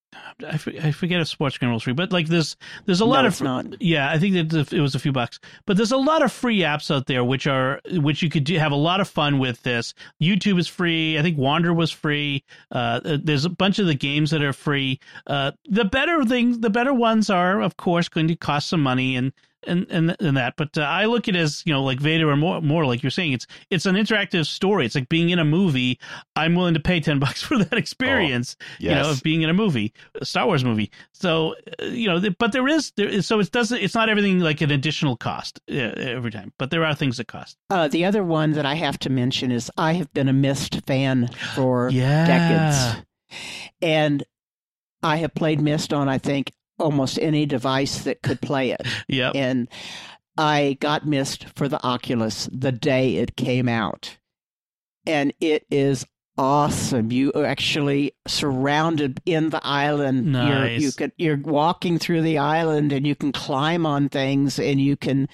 I, 0.44 0.60
I 0.82 0.92
forget 0.92 1.22
if 1.22 1.28
Sports 1.28 1.56
Scramble 1.56 1.78
is 1.78 1.84
free, 1.84 1.94
but 1.94 2.12
like 2.12 2.28
there's 2.28 2.58
there's 2.86 3.02
a 3.02 3.06
lot 3.06 3.22
no, 3.22 3.28
of 3.28 3.42
not 3.42 3.82
Yeah, 3.82 4.12
I 4.12 4.20
think 4.20 4.50
that 4.50 4.74
it 4.74 4.82
was 4.82 4.96
a 4.96 5.00
few 5.00 5.12
bucks, 5.12 5.40
but 5.66 5.78
there's 5.78 5.92
a 5.92 5.98
lot 5.98 6.22
of 6.22 6.32
free 6.32 6.60
apps 6.60 6.94
out 6.94 7.08
there 7.08 7.24
which 7.24 7.48
are 7.48 7.80
which 7.92 8.22
you 8.22 8.30
could 8.30 8.44
do, 8.44 8.58
have 8.58 8.72
a 8.72 8.78
lot 8.78 9.00
of 9.00 9.08
fun 9.08 9.40
with. 9.40 9.64
This 9.64 9.94
YouTube 10.22 10.60
is 10.60 10.68
free. 10.68 11.18
I 11.18 11.22
think 11.22 11.38
Wander 11.38 11.74
was 11.74 11.92
free. 11.92 12.44
Uh, 12.72 13.00
there's 13.24 13.46
a 13.46 13.50
bunch 13.50 13.80
of 13.80 13.88
the 13.88 13.96
games 13.96 14.32
that 14.32 14.42
are 14.42 14.54
free. 14.54 15.00
Uh, 15.28 15.52
the 15.66 15.86
better 15.86 16.24
things, 16.26 16.60
the 16.60 16.70
better 16.70 16.94
ones 16.94 17.30
are, 17.30 17.62
of 17.62 17.78
course, 17.78 18.10
going 18.10 18.28
to 18.28 18.36
cost 18.36 18.68
some 18.68 18.82
money 18.82 19.16
and 19.16 19.32
and 19.68 19.86
and, 19.90 20.16
and 20.20 20.38
that. 20.38 20.56
But 20.58 20.78
uh, 20.78 20.82
I 20.82 21.06
look 21.06 21.28
at 21.28 21.36
it 21.36 21.40
as 21.40 21.64
you 21.66 21.74
know, 21.74 21.84
like 21.84 22.00
Vader 22.00 22.30
or 22.30 22.36
more, 22.36 22.62
more 22.62 22.86
like 22.86 23.04
you're 23.04 23.10
saying, 23.10 23.34
it's 23.34 23.48
it's 23.70 23.86
an 23.86 23.96
interactive 23.96 24.46
story. 24.46 24.86
It's 24.86 24.96
like 24.96 25.10
being 25.10 25.30
in 25.30 25.40
a 25.40 25.46
movie. 25.46 26.00
I'm 26.36 26.56
willing 26.56 26.74
to 26.74 26.80
pay 26.80 27.00
ten 27.02 27.20
bucks 27.20 27.42
for 27.42 27.58
that 27.58 27.74
experience 27.78 28.56
you 28.80 28.90
know, 28.92 29.10
of 29.12 29.22
being 29.24 29.42
in 29.42 29.50
a 29.50 29.54
movie, 29.54 29.94
a 30.20 30.26
Star 30.26 30.46
Wars 30.46 30.64
movie. 30.64 30.92
So, 31.14 31.56
uh, 31.82 31.86
you 31.86 32.08
know, 32.08 32.20
th- 32.20 32.36
but 32.38 32.52
there 32.52 32.68
is, 32.68 32.92
there 32.98 33.08
is, 33.08 33.26
so 33.26 33.40
it 33.40 33.52
doesn't, 33.52 33.78
it's 33.82 33.96
not 33.96 34.10
everything 34.10 34.40
like 34.40 34.62
an 34.62 34.72
additional 34.72 35.16
cost 35.18 35.60
uh, 35.72 35.76
every 35.76 36.32
time, 36.32 36.52
but 36.60 36.72
there 36.72 36.84
are 36.86 36.94
things 36.94 37.18
that 37.18 37.28
cost. 37.28 37.58
uh, 37.70 37.88
the 37.88 38.06
other 38.06 38.24
one 38.24 38.52
that 38.54 38.66
I 38.66 38.76
have 38.76 39.00
to 39.00 39.10
mention 39.10 39.52
is 39.52 39.72
I 39.78 39.94
have 39.94 40.12
been 40.14 40.28
a 40.28 40.34
Myst 40.34 40.82
fan 40.86 41.30
for 41.56 41.90
Yeah. 41.94 42.26
decades. 42.26 43.06
And 43.82 44.24
I 45.04 45.18
have 45.18 45.34
played 45.34 45.62
Myst 45.62 45.94
on, 45.94 46.10
I 46.10 46.18
think, 46.18 46.52
almost 46.80 47.20
any 47.20 47.46
device 47.46 48.04
that 48.04 48.22
could 48.22 48.42
play 48.42 48.72
it. 48.72 48.82
Yep. 49.08 49.36
And 49.36 49.68
I 50.38 50.78
got 50.80 51.08
Myst 51.08 51.46
for 51.56 51.68
the 51.70 51.82
Oculus 51.86 52.50
the 52.52 52.72
day 52.72 53.16
it 53.18 53.36
came 53.36 53.70
out. 53.70 54.18
And 55.06 55.34
it 55.40 55.66
is 55.70 56.06
awesome. 56.38 57.12
You 57.12 57.32
are 57.34 57.46
actually 57.46 58.14
surrounded 58.28 59.22
in 59.26 59.52
the 59.52 59.66
island. 59.66 60.34
You're, 60.34 60.68
you 60.68 60.86
Nice. 60.88 60.96
could, 60.96 61.12
you're 61.18 61.38
walking 61.38 61.98
through 61.98 62.24
the 62.24 62.38
island 62.40 62.92
and 62.92 63.08
you 63.08 63.16
can 63.16 63.32
climb 63.32 63.86
on 63.86 64.10
things 64.10 64.60
and 64.60 64.82
you 64.82 64.98
can 64.98 65.30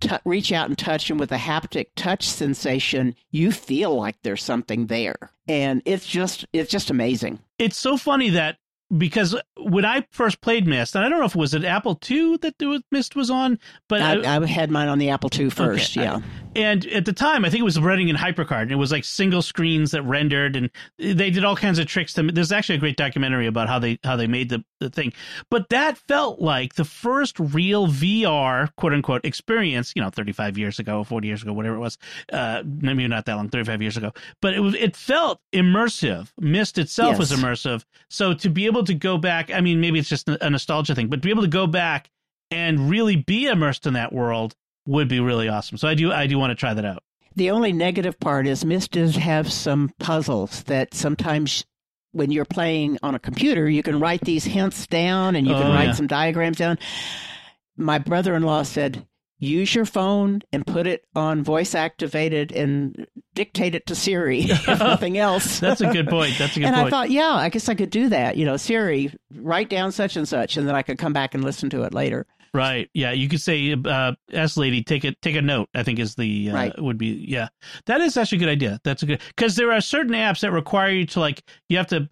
t- 0.00 0.08
reach 0.24 0.52
out 0.52 0.68
and 0.68 0.78
touch 0.78 1.08
them 1.08 1.18
with 1.18 1.32
a 1.32 1.36
haptic 1.36 1.88
touch 1.96 2.26
sensation. 2.26 3.14
You 3.30 3.52
feel 3.52 3.94
like 3.94 4.16
there's 4.22 4.42
something 4.42 4.86
there. 4.86 5.16
And 5.48 5.82
it's 5.84 6.06
just 6.06 6.46
it's 6.54 6.70
just 6.70 6.88
amazing. 6.90 7.40
It's 7.58 7.76
so 7.76 7.96
funny 7.98 8.30
that 8.30 8.56
because 8.96 9.34
when 9.56 9.84
I 9.84 10.06
first 10.10 10.40
played 10.40 10.66
Myst, 10.66 10.94
and 10.94 11.04
I 11.04 11.08
don't 11.08 11.18
know 11.18 11.26
if 11.26 11.34
it 11.34 11.38
was 11.38 11.54
an 11.54 11.64
Apple 11.64 11.98
II 12.08 12.38
that 12.38 12.58
the 12.58 12.82
Myst 12.90 13.16
was 13.16 13.30
on, 13.30 13.58
but 13.88 14.00
I, 14.00 14.36
I 14.36 14.46
had 14.46 14.70
mine 14.70 14.88
on 14.88 14.98
the 14.98 15.10
Apple 15.10 15.30
II 15.32 15.50
first. 15.50 15.96
Okay. 15.96 16.04
Yeah. 16.04 16.20
And 16.56 16.86
at 16.86 17.04
the 17.04 17.12
time 17.12 17.44
i 17.44 17.50
think 17.50 17.60
it 17.60 17.64
was 17.64 17.78
running 17.78 18.08
in 18.08 18.16
hypercard 18.16 18.62
and 18.62 18.72
it 18.72 18.76
was 18.76 18.90
like 18.90 19.04
single 19.04 19.42
screens 19.42 19.90
that 19.90 20.02
rendered 20.02 20.56
and 20.56 20.70
they 20.98 21.28
did 21.28 21.44
all 21.44 21.54
kinds 21.54 21.78
of 21.78 21.86
tricks 21.86 22.14
to 22.14 22.22
there's 22.22 22.50
actually 22.50 22.76
a 22.76 22.78
great 22.78 22.96
documentary 22.96 23.46
about 23.46 23.68
how 23.68 23.78
they 23.78 23.98
how 24.02 24.16
they 24.16 24.26
made 24.26 24.48
the, 24.48 24.64
the 24.80 24.88
thing. 24.88 25.12
But 25.50 25.68
that 25.68 25.98
felt 25.98 26.40
like 26.40 26.74
the 26.74 26.84
first 26.86 27.38
real 27.38 27.88
vr 27.88 28.74
quote 28.76 28.94
unquote 28.94 29.26
experience 29.26 29.92
you 29.94 30.00
know 30.00 30.08
35 30.08 30.56
years 30.56 30.78
ago 30.78 31.04
40 31.04 31.28
years 31.28 31.42
ago 31.42 31.52
whatever 31.52 31.76
it 31.76 31.80
was 31.80 31.98
uh 32.32 32.62
maybe 32.64 33.06
not 33.06 33.26
that 33.26 33.34
long 33.34 33.50
35 33.50 33.82
years 33.82 33.98
ago. 33.98 34.12
But 34.40 34.54
it 34.54 34.60
was 34.60 34.74
it 34.76 34.96
felt 34.96 35.40
immersive. 35.54 36.32
Myst 36.40 36.78
itself 36.78 37.18
was 37.18 37.32
immersive. 37.32 37.84
So 38.08 38.32
to 38.32 38.48
be 38.48 38.64
able 38.64 38.84
to 38.84 38.94
go 38.94 39.18
back 39.18 39.50
i 39.50 39.60
mean 39.60 39.82
maybe 39.82 39.98
it's 39.98 40.08
just 40.08 40.26
a 40.26 40.48
nostalgia 40.48 40.94
thing 40.94 41.08
but 41.08 41.16
to 41.16 41.26
be 41.26 41.30
able 41.30 41.42
to 41.42 41.48
go 41.48 41.66
back 41.66 42.08
and 42.50 42.88
really 42.88 43.16
be 43.16 43.46
immersed 43.46 43.86
in 43.86 43.92
that 43.92 44.10
world 44.12 44.54
would 44.86 45.08
be 45.08 45.20
really 45.20 45.48
awesome. 45.48 45.76
So 45.78 45.88
I 45.88 45.94
do 45.94 46.12
I 46.12 46.26
do 46.26 46.38
want 46.38 46.50
to 46.50 46.54
try 46.54 46.74
that 46.74 46.84
out. 46.84 47.02
The 47.34 47.50
only 47.50 47.72
negative 47.72 48.18
part 48.18 48.46
is 48.46 48.64
Myst 48.64 48.92
does 48.92 49.16
have 49.16 49.52
some 49.52 49.90
puzzles 49.98 50.62
that 50.64 50.94
sometimes 50.94 51.64
when 52.12 52.30
you're 52.30 52.46
playing 52.46 52.98
on 53.02 53.14
a 53.14 53.18
computer, 53.18 53.68
you 53.68 53.82
can 53.82 54.00
write 54.00 54.22
these 54.22 54.44
hints 54.44 54.86
down 54.86 55.36
and 55.36 55.46
you 55.46 55.52
can 55.52 55.66
Oh, 55.66 55.74
write 55.74 55.88
yeah. 55.88 55.92
some 55.92 56.06
diagrams 56.06 56.56
down. 56.56 56.78
My 57.76 57.98
brother 57.98 58.34
in 58.34 58.42
law 58.42 58.62
said, 58.62 59.06
use 59.38 59.74
your 59.74 59.84
phone 59.84 60.40
and 60.50 60.66
put 60.66 60.86
it 60.86 61.04
on 61.14 61.44
voice 61.44 61.74
activated 61.74 62.52
and 62.52 63.06
dictate 63.34 63.74
it 63.74 63.84
to 63.88 63.94
Siri, 63.94 64.40
if 64.44 64.66
nothing 64.78 65.18
else. 65.18 65.60
That's 65.60 65.82
a 65.82 65.92
good 65.92 66.08
point. 66.08 66.36
That's 66.38 66.56
a 66.56 66.60
good 66.60 66.66
and 66.66 66.74
point. 66.74 66.86
I 66.86 66.90
thought, 66.90 67.10
yeah, 67.10 67.34
I 67.34 67.50
guess 67.50 67.68
I 67.68 67.74
could 67.74 67.90
do 67.90 68.08
that. 68.08 68.38
You 68.38 68.46
know, 68.46 68.56
Siri, 68.56 69.12
write 69.34 69.68
down 69.68 69.92
such 69.92 70.16
and 70.16 70.26
such, 70.26 70.56
and 70.56 70.66
then 70.66 70.74
I 70.74 70.80
could 70.80 70.96
come 70.96 71.12
back 71.12 71.34
and 71.34 71.44
listen 71.44 71.68
to 71.68 71.82
it 71.82 71.92
later. 71.92 72.24
Right. 72.56 72.90
Yeah. 72.94 73.12
You 73.12 73.28
could 73.28 73.40
say, 73.40 73.72
uh, 73.84 74.12
"S 74.32 74.56
lady, 74.56 74.82
take 74.82 75.04
a 75.04 75.14
take 75.22 75.36
a 75.36 75.42
note." 75.42 75.68
I 75.74 75.82
think 75.82 75.98
is 75.98 76.14
the 76.16 76.50
uh, 76.50 76.54
Right. 76.54 76.82
would 76.82 76.98
be 76.98 77.24
yeah. 77.28 77.48
That 77.86 78.00
is 78.00 78.16
actually 78.16 78.38
a 78.38 78.40
good 78.40 78.48
idea. 78.48 78.80
That's 78.84 79.02
a 79.02 79.06
good 79.06 79.20
because 79.28 79.54
there 79.56 79.70
are 79.72 79.80
certain 79.80 80.14
apps 80.14 80.40
that 80.40 80.50
require 80.52 80.90
you 80.90 81.06
to 81.06 81.20
like 81.20 81.42
you 81.68 81.76
have 81.76 81.86
to 81.88 82.08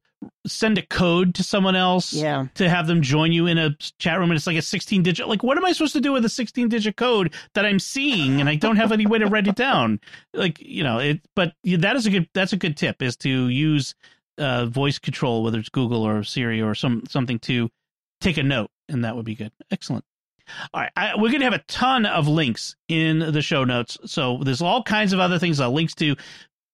send 0.47 0.79
a 0.79 0.83
code 0.87 1.35
to 1.35 1.43
someone 1.43 1.77
else 1.77 2.13
Yeah. 2.15 2.47
to 2.55 2.67
have 2.69 2.87
them 2.87 3.03
join 3.03 3.31
you 3.33 3.47
in 3.47 3.59
a 3.59 3.77
chat 3.99 4.19
room 4.19 4.31
and 4.31 4.39
it's 4.39 4.47
like 4.47 4.57
a 4.57 4.63
16 4.63 5.03
digit 5.03 5.29
like 5.29 5.43
what 5.43 5.59
am 5.59 5.67
i 5.67 5.73
supposed 5.73 5.93
to 5.93 6.01
do 6.01 6.13
with 6.13 6.25
a 6.25 6.31
16 6.31 6.71
digit 6.71 6.97
code 6.97 7.35
that 7.55 7.67
i'm 7.67 7.79
seeing 7.79 8.41
and 8.41 8.49
i 8.49 8.55
don't 8.55 8.77
have 8.77 8.91
any 8.91 9.05
way 9.07 9.19
to 9.19 9.27
write 9.27 9.47
it 9.47 9.55
down 9.55 10.01
like 10.33 10.59
you 10.63 10.83
know 10.83 10.99
it 10.99 11.21
but 11.37 11.53
that 11.65 11.95
is 11.95 12.07
a 12.07 12.11
good 12.11 12.27
that's 12.33 12.55
a 12.55 12.57
good 12.57 12.75
tip 12.75 13.03
is 13.03 13.19
to 13.19 13.49
use 13.49 13.95
uh, 14.39 14.65
voice 14.65 14.99
control 14.99 15.43
whether 15.43 15.59
it's 15.59 15.69
google 15.69 16.03
or 16.03 16.25
siri 16.25 16.63
or 16.63 16.75
some 16.75 17.03
something 17.07 17.39
to 17.39 17.69
take 18.23 18.39
a 18.39 18.43
note 18.43 18.71
and 18.89 19.05
that 19.05 19.17
would 19.17 19.27
be 19.27 19.35
good 19.35 19.53
excellent 19.71 20.07
all 20.73 20.81
right, 20.81 20.93
I, 20.97 21.15
we're 21.17 21.31
going 21.31 21.41
to 21.41 21.45
have 21.45 21.55
a 21.55 21.65
ton 21.67 22.07
of 22.07 22.29
links 22.29 22.77
in 22.89 23.19
the 23.19 23.43
show 23.43 23.65
notes. 23.65 23.99
So 24.07 24.39
there's 24.43 24.63
all 24.63 24.83
kinds 24.83 25.13
of 25.13 25.21
other 25.21 25.39
things, 25.39 25.61
uh, 25.61 25.69
links 25.71 25.95
to 25.97 26.17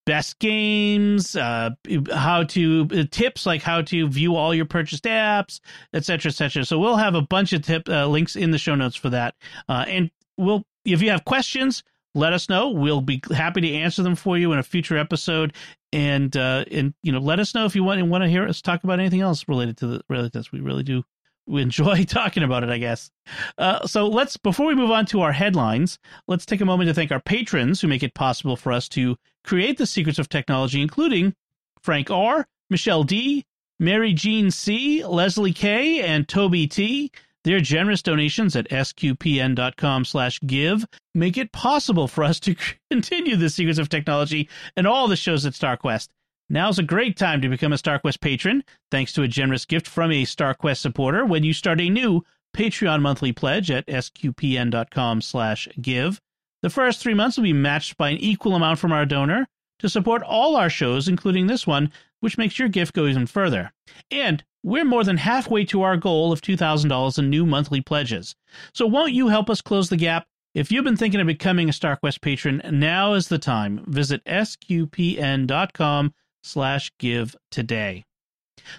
best 0.07 0.39
games, 0.39 1.37
uh, 1.37 1.71
how 2.13 2.45
to 2.45 2.89
uh, 2.93 3.05
tips 3.11 3.47
like 3.47 3.63
how 3.63 3.83
to 3.83 4.09
view 4.09 4.37
all 4.37 4.55
your 4.55 4.65
purchased 4.65 5.05
apps, 5.05 5.61
etc., 5.93 6.03
cetera, 6.03 6.31
et 6.31 6.35
cetera. 6.35 6.65
So 6.65 6.79
we'll 6.79 6.97
have 6.97 7.15
a 7.15 7.23
bunch 7.23 7.53
of 7.53 7.63
tip 7.63 7.89
uh, 7.89 8.07
links 8.07 8.37
in 8.37 8.51
the 8.51 8.59
show 8.59 8.75
notes 8.75 8.97
for 8.97 9.11
that. 9.11 9.35
Uh, 9.69 9.85
and 9.87 10.11
we'll, 10.37 10.65
if 10.85 11.03
you 11.03 11.11
have 11.11 11.25
questions, 11.25 11.85
let 12.15 12.33
us 12.33 12.49
know. 12.49 12.71
We'll 12.71 13.03
be 13.03 13.23
happy 13.31 13.61
to 13.61 13.73
answer 13.73 14.03
them 14.03 14.17
for 14.17 14.37
you 14.37 14.53
in 14.53 14.59
a 14.59 14.65
future 14.65 14.97
episode. 14.97 15.55
And 15.93 16.37
uh, 16.37 16.65
and 16.71 16.95
you 17.03 17.13
know, 17.13 17.21
let 17.21 17.41
us 17.41 17.55
know 17.55 17.65
if 17.67 17.75
you 17.75 17.85
want 17.85 18.01
and 18.01 18.11
want 18.11 18.23
to 18.25 18.29
hear 18.29 18.47
us 18.47 18.61
talk 18.61 18.85
about 18.85 19.01
anything 19.01 19.21
else 19.21 19.49
related 19.49 19.77
to 19.79 19.87
the 19.87 20.01
related 20.09 20.33
to 20.33 20.39
this. 20.39 20.53
We 20.53 20.61
really 20.61 20.83
do 20.83 21.05
enjoy 21.59 22.05
talking 22.05 22.43
about 22.43 22.65
it, 22.65 22.71
I 22.71 22.79
guess. 22.79 23.11
Uh, 23.59 23.87
so 23.87 24.07
let's, 24.07 24.37
before 24.37 24.67
we 24.67 24.75
move 24.75 24.91
on 24.91 25.07
to 25.07 25.23
our 25.23 25.33
headlines, 25.33 25.99
let's 26.27 26.47
take 26.47 26.61
a 26.61 26.67
moment 26.67 26.89
to 26.89 26.95
thank 26.95 27.13
our 27.13 27.21
patrons 27.21 27.81
who 27.81 27.89
make 27.89 28.03
it 28.03 28.15
possible 28.15 28.57
for 28.57 28.73
us 28.73 28.89
to 28.91 29.17
create 29.45 29.79
the 29.79 29.87
secrets 29.87 30.19
of 30.19 30.29
technology, 30.29 30.81
including 30.81 31.35
Frank 31.81 32.11
R., 32.11 32.47
Michelle 32.69 33.05
D., 33.05 33.45
Mary 33.79 34.13
Jean 34.13 34.51
C., 34.51 35.05
Leslie 35.05 35.53
K., 35.53 36.03
and 36.03 36.29
Toby 36.29 36.67
T. 36.67 37.11
Their 37.43 37.61
generous 37.61 38.03
donations 38.03 38.55
at 38.55 38.69
sqpn.com 38.69 40.05
slash 40.05 40.41
give 40.41 40.85
make 41.15 41.39
it 41.39 41.53
possible 41.53 42.07
for 42.07 42.23
us 42.23 42.39
to 42.41 42.55
continue 42.91 43.37
the 43.37 43.49
secrets 43.49 43.79
of 43.79 43.89
technology 43.89 44.49
and 44.77 44.87
all 44.87 45.09
the 45.09 45.17
shows 45.17 45.47
at 45.47 45.55
StarQuest. 45.55 46.09
Now's 46.53 46.81
a 46.81 46.83
great 46.83 47.17
time 47.17 47.41
to 47.43 47.49
become 47.49 47.73
a 47.73 47.77
StarQuest 47.77 48.21
patron, 48.21 48.65
thanks 48.91 49.13
to 49.13 49.23
a 49.23 49.29
generous 49.29 49.65
gift 49.65 49.87
from 49.87 50.11
a 50.11 50.25
StarQuest 50.25 50.79
supporter 50.79 51.25
when 51.25 51.45
you 51.45 51.53
start 51.53 51.81
a 51.81 51.89
new 51.89 52.25
Patreon 52.57 53.01
monthly 53.03 53.33
pledge 53.33 53.71
at 53.71 53.87
sqpn.com 53.87 55.21
slash 55.21 55.69
give. 55.81 56.21
The 56.63 56.71
first 56.71 57.01
three 57.01 57.15
months 57.15 57.37
will 57.37 57.45
be 57.45 57.53
matched 57.53 57.97
by 57.97 58.11
an 58.11 58.17
equal 58.19 58.57
amount 58.57 58.81
from 58.81 58.91
our 58.91 59.07
donor 59.07 59.47
to 59.79 59.89
support 59.89 60.25
all 60.25 60.57
our 60.57 60.69
shows, 60.69 61.07
including 61.07 61.47
this 61.47 61.69
one, 61.69 61.93
which 62.19 62.37
makes 62.37 62.59
your 62.59 62.69
gift 62.69 62.95
go 62.95 63.07
even 63.07 63.27
further. 63.27 63.73
And 64.11 64.43
we're 64.65 64.85
more 64.85 65.05
than 65.05 65.19
halfway 65.19 65.65
to 65.67 65.83
our 65.83 65.97
goal 65.97 66.33
of 66.33 66.41
$2,000 66.41 67.19
in 67.19 67.31
new 67.31 67.47
monthly 67.47 67.81
pledges. 67.81 68.35
So 68.75 68.89
won't 68.89 69.13
you 69.13 69.29
help 69.29 69.49
us 69.49 69.63
close 69.63 69.89
the 69.89 69.97
gap? 69.97 70.27
If 70.53 70.73
you've 70.73 70.85
been 70.85 70.97
thinking 70.97 71.21
of 71.21 71.29
becoming 71.29 71.69
a 71.69 71.73
StarQuest 71.73 72.21
patron, 72.21 72.61
now 72.73 73.13
is 73.13 73.29
the 73.29 73.39
time. 73.39 73.85
Visit 73.87 74.25
sqpn.com 74.25 76.13
slash 76.43 76.91
give 76.99 77.37
today. 77.51 78.05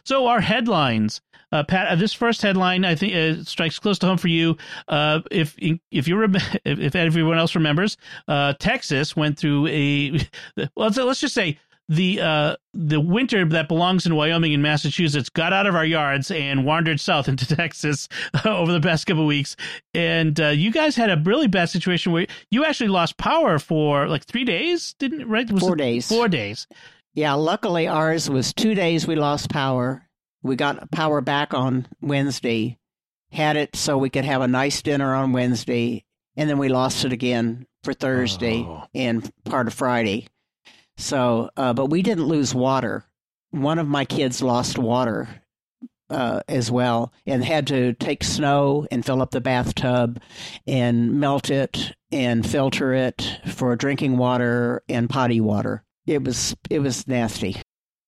So 0.04 0.28
our 0.28 0.42
headlines, 0.42 1.22
uh, 1.52 1.64
Pat. 1.64 1.88
Uh, 1.88 1.96
this 1.96 2.14
first 2.14 2.42
headline, 2.42 2.86
I 2.86 2.96
think, 2.96 3.14
uh, 3.14 3.44
strikes 3.44 3.80
close 3.80 4.00
to 4.00 4.06
home 4.08 4.18
for 4.18 4.28
you. 4.28 4.58
Uh, 4.88 5.20
if 5.32 5.56
if 5.60 6.08
you 6.08 6.18
rem- 6.18 6.36
if, 6.66 6.96
everyone 6.96 7.38
else 7.38 7.56
remembers, 7.56 7.98
uh, 8.28 8.54
Texas 8.60 9.16
went 9.16 9.38
through 9.38 9.68
a 9.68 10.12
well. 10.58 10.70
Let's, 10.76 10.98
let's 10.98 11.20
just 11.20 11.34
say 11.34 11.58
the 11.90 12.22
uh, 12.22 12.56
the 12.74 13.02
winter 13.02 13.44
that 13.44 13.68
belongs 13.68 14.06
in 14.06 14.16
Wyoming 14.16 14.54
and 14.54 14.64
Massachusetts 14.64 15.30
got 15.30 15.52
out 15.52 15.68
of 15.68 15.76
our 15.76 15.86
yards 15.86 16.32
and 16.32 16.66
wandered 16.66 17.02
south 17.02 17.28
into 17.28 17.46
Texas 17.56 18.08
over 18.46 18.72
the 18.72 18.80
past 18.80 19.06
couple 19.06 19.24
of 19.24 19.28
weeks. 19.28 19.58
And 19.94 20.40
uh, 20.40 20.48
you 20.50 20.72
guys 20.72 20.96
had 20.96 21.10
a 21.10 21.22
really 21.26 21.48
bad 21.48 21.70
situation 21.70 22.14
where 22.14 22.28
you 22.50 22.64
actually 22.64 22.88
lost 22.90 23.18
power 23.18 23.60
for 23.60 24.08
like 24.08 24.24
three 24.24 24.46
days, 24.46 24.96
didn't 25.00 25.28
right? 25.28 25.52
Was 25.52 25.64
Four 25.64 25.74
it 25.74 25.80
days. 25.80 26.08
Four 26.08 26.30
days. 26.30 26.66
Yeah, 27.14 27.34
luckily 27.34 27.88
ours 27.88 28.30
was 28.30 28.54
two 28.54 28.74
days 28.74 29.06
we 29.06 29.16
lost 29.16 29.50
power. 29.50 30.08
We 30.44 30.56
got 30.56 30.90
power 30.92 31.22
back 31.22 31.54
on 31.54 31.88
Wednesday, 32.02 32.80
had 33.32 33.58
it 33.58 33.76
so 33.76 33.98
we 33.98 34.10
could 34.10 34.26
have 34.26 34.42
a 34.42 34.48
nice 34.48 34.82
dinner 34.82 35.14
on 35.14 35.34
Wednesday, 35.34 36.06
and 36.36 36.50
then 36.50 36.58
we 36.58 36.70
lost 36.70 37.04
it 37.06 37.12
again 37.12 37.68
for 37.84 37.94
Thursday 37.94 38.62
Oh. 38.66 38.86
and 38.94 39.30
part 39.44 39.68
of 39.68 39.74
Friday. 39.74 40.28
So, 40.98 41.50
uh, 41.58 41.74
but 41.74 41.88
we 41.88 42.02
didn't 42.02 42.26
lose 42.26 42.56
water. 42.56 43.06
One 43.52 43.80
of 43.80 43.88
my 43.88 44.06
kids 44.06 44.42
lost 44.42 44.78
water 44.78 45.28
uh, 46.10 46.42
as 46.48 46.72
well 46.72 47.12
and 47.26 47.44
had 47.44 47.68
to 47.68 47.94
take 47.94 48.24
snow 48.24 48.88
and 48.92 49.06
fill 49.06 49.22
up 49.22 49.32
the 49.32 49.42
bathtub 49.42 50.22
and 50.66 51.20
melt 51.20 51.50
it 51.50 51.94
and 52.12 52.46
filter 52.50 52.94
it 52.94 53.40
for 53.48 53.76
drinking 53.76 54.18
water 54.18 54.84
and 54.88 55.10
potty 55.10 55.42
water. 55.42 55.84
It 56.06 56.24
was 56.24 56.56
it 56.70 56.80
was 56.80 57.08
nasty. 57.08 57.58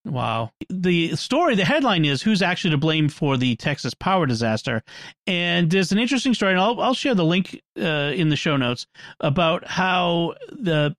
Wow. 0.06 0.52
The 0.70 1.16
story, 1.16 1.56
the 1.56 1.64
headline 1.64 2.04
is 2.04 2.22
who's 2.22 2.42
actually 2.42 2.72
to 2.72 2.78
blame 2.78 3.08
for 3.08 3.38
the 3.38 3.56
Texas 3.56 3.94
power 3.94 4.26
disaster. 4.26 4.84
And 5.28 5.72
there's 5.72 5.94
an 5.94 5.98
interesting 5.98 6.34
story, 6.34 6.52
and 6.52 6.60
I'll, 6.60 6.80
I'll 6.82 6.94
share 6.94 7.16
the 7.16 7.24
link 7.24 7.62
uh, 7.80 8.12
in 8.14 8.28
the 8.28 8.36
show 8.36 8.58
notes 8.58 8.86
about 9.22 9.66
how 9.66 10.36
the 10.52 10.96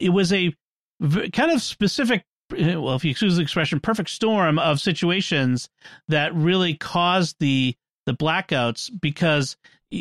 it 0.00 0.10
was 0.10 0.32
a 0.32 0.54
v- 1.00 1.30
kind 1.30 1.52
of 1.52 1.62
specific, 1.62 2.24
well, 2.50 2.94
if 2.96 3.04
you 3.04 3.12
excuse 3.12 3.36
the 3.36 3.42
expression, 3.42 3.78
perfect 3.78 4.10
storm 4.10 4.58
of 4.58 4.80
situations 4.80 5.68
that 6.08 6.34
really 6.34 6.74
caused 6.74 7.36
the 7.38 7.74
the 8.06 8.14
blackouts 8.14 8.90
because 9.00 9.56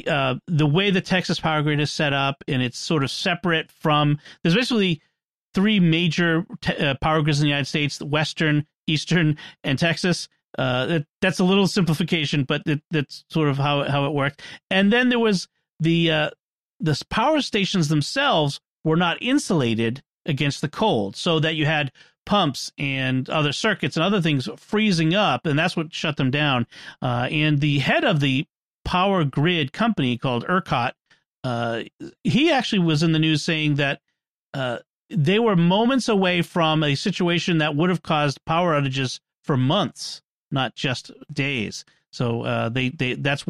uh, 0.07 0.35
the 0.47 0.65
way 0.65 0.89
the 0.89 1.01
Texas 1.01 1.39
power 1.39 1.61
grid 1.61 1.79
is 1.79 1.91
set 1.91 2.13
up 2.13 2.43
and 2.47 2.61
it's 2.61 2.79
sort 2.79 3.03
of 3.03 3.11
separate 3.11 3.71
from 3.71 4.17
there's 4.41 4.55
basically 4.55 5.01
three 5.59 5.79
major 5.79 6.45
te- 6.61 6.77
uh, 6.77 6.95
power 7.01 7.21
grids 7.21 7.39
in 7.39 7.43
the 7.43 7.49
United 7.49 7.65
States: 7.65 8.01
Western, 8.01 8.65
Eastern, 8.87 9.37
and 9.63 9.77
Texas. 9.77 10.27
Uh, 10.57 10.85
that, 10.87 11.05
that's 11.21 11.39
a 11.39 11.43
little 11.43 11.67
simplification, 11.67 12.43
but 12.43 12.63
that's 12.89 13.23
sort 13.29 13.49
of 13.49 13.57
how 13.57 13.83
how 13.83 14.05
it 14.05 14.13
worked. 14.13 14.41
And 14.71 14.91
then 14.91 15.09
there 15.09 15.19
was 15.19 15.47
the 15.79 16.11
uh, 16.11 16.29
the 16.79 17.01
power 17.09 17.41
stations 17.41 17.87
themselves 17.87 18.59
were 18.83 18.97
not 18.97 19.21
insulated 19.21 20.01
against 20.25 20.61
the 20.61 20.69
cold, 20.69 21.15
so 21.15 21.39
that 21.39 21.55
you 21.55 21.65
had 21.65 21.91
pumps 22.25 22.71
and 22.77 23.29
other 23.29 23.51
circuits 23.51 23.95
and 23.97 24.03
other 24.03 24.21
things 24.21 24.47
freezing 24.57 25.13
up, 25.13 25.45
and 25.45 25.57
that's 25.57 25.75
what 25.75 25.93
shut 25.93 26.17
them 26.17 26.31
down. 26.31 26.65
Uh, 27.01 27.27
and 27.31 27.59
the 27.59 27.79
head 27.79 28.03
of 28.03 28.19
the 28.19 28.45
power 28.85 29.23
grid 29.23 29.73
company 29.73 30.17
called 30.17 30.45
ERCOT, 30.47 30.93
uh, 31.43 31.83
he 32.23 32.51
actually 32.51 32.79
was 32.79 33.03
in 33.03 33.11
the 33.11 33.19
news 33.19 33.43
saying 33.43 33.75
that 33.75 34.01
uh, 34.53 34.79
they 35.09 35.39
were 35.39 35.55
moments 35.55 36.07
away 36.07 36.41
from 36.41 36.83
a 36.83 36.95
situation 36.95 37.59
that 37.59 37.75
would 37.75 37.89
have 37.89 38.03
caused 38.03 38.43
power 38.45 38.79
outages 38.79 39.19
for 39.43 39.57
months, 39.57 40.21
not 40.51 40.75
just 40.75 41.11
days. 41.31 41.85
So 42.11 42.41
uh, 42.41 42.69
they 42.69 42.89
they 42.89 43.13
that's 43.13 43.45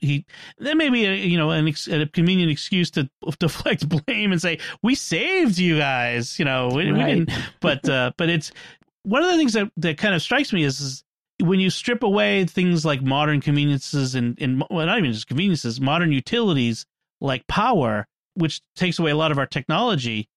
he 0.00 0.24
that 0.58 0.76
may 0.76 0.88
be 0.90 1.04
a, 1.06 1.14
you 1.14 1.38
know 1.38 1.50
an 1.50 1.68
ex, 1.68 1.86
a 1.86 2.06
convenient 2.06 2.50
excuse 2.50 2.90
to 2.92 3.08
deflect 3.38 3.88
blame 3.88 4.32
and 4.32 4.40
say 4.42 4.58
we 4.82 4.94
saved 4.96 5.56
you 5.58 5.78
guys 5.78 6.36
you 6.38 6.44
know 6.44 6.72
we, 6.74 6.90
we 6.92 6.98
Right. 6.98 7.04
didn't 7.04 7.30
but 7.60 7.88
uh, 7.88 8.10
but 8.16 8.28
it's 8.28 8.50
one 9.04 9.22
of 9.22 9.30
the 9.30 9.36
things 9.36 9.52
that 9.52 9.70
that 9.76 9.98
kind 9.98 10.14
of 10.16 10.22
strikes 10.22 10.52
me 10.52 10.64
is, 10.64 10.80
is 10.80 11.04
when 11.38 11.60
you 11.60 11.70
strip 11.70 12.02
away 12.02 12.44
things 12.44 12.84
like 12.84 13.02
modern 13.02 13.40
conveniences 13.40 14.16
and 14.16 14.36
and 14.40 14.64
well 14.68 14.86
not 14.86 14.98
even 14.98 15.12
just 15.12 15.28
conveniences 15.28 15.80
modern 15.80 16.10
utilities 16.10 16.84
like 17.20 17.46
power 17.46 18.08
which 18.34 18.60
takes 18.74 18.98
away 18.98 19.12
a 19.12 19.16
lot 19.16 19.30
of 19.30 19.38
our 19.38 19.46
technology 19.46 20.28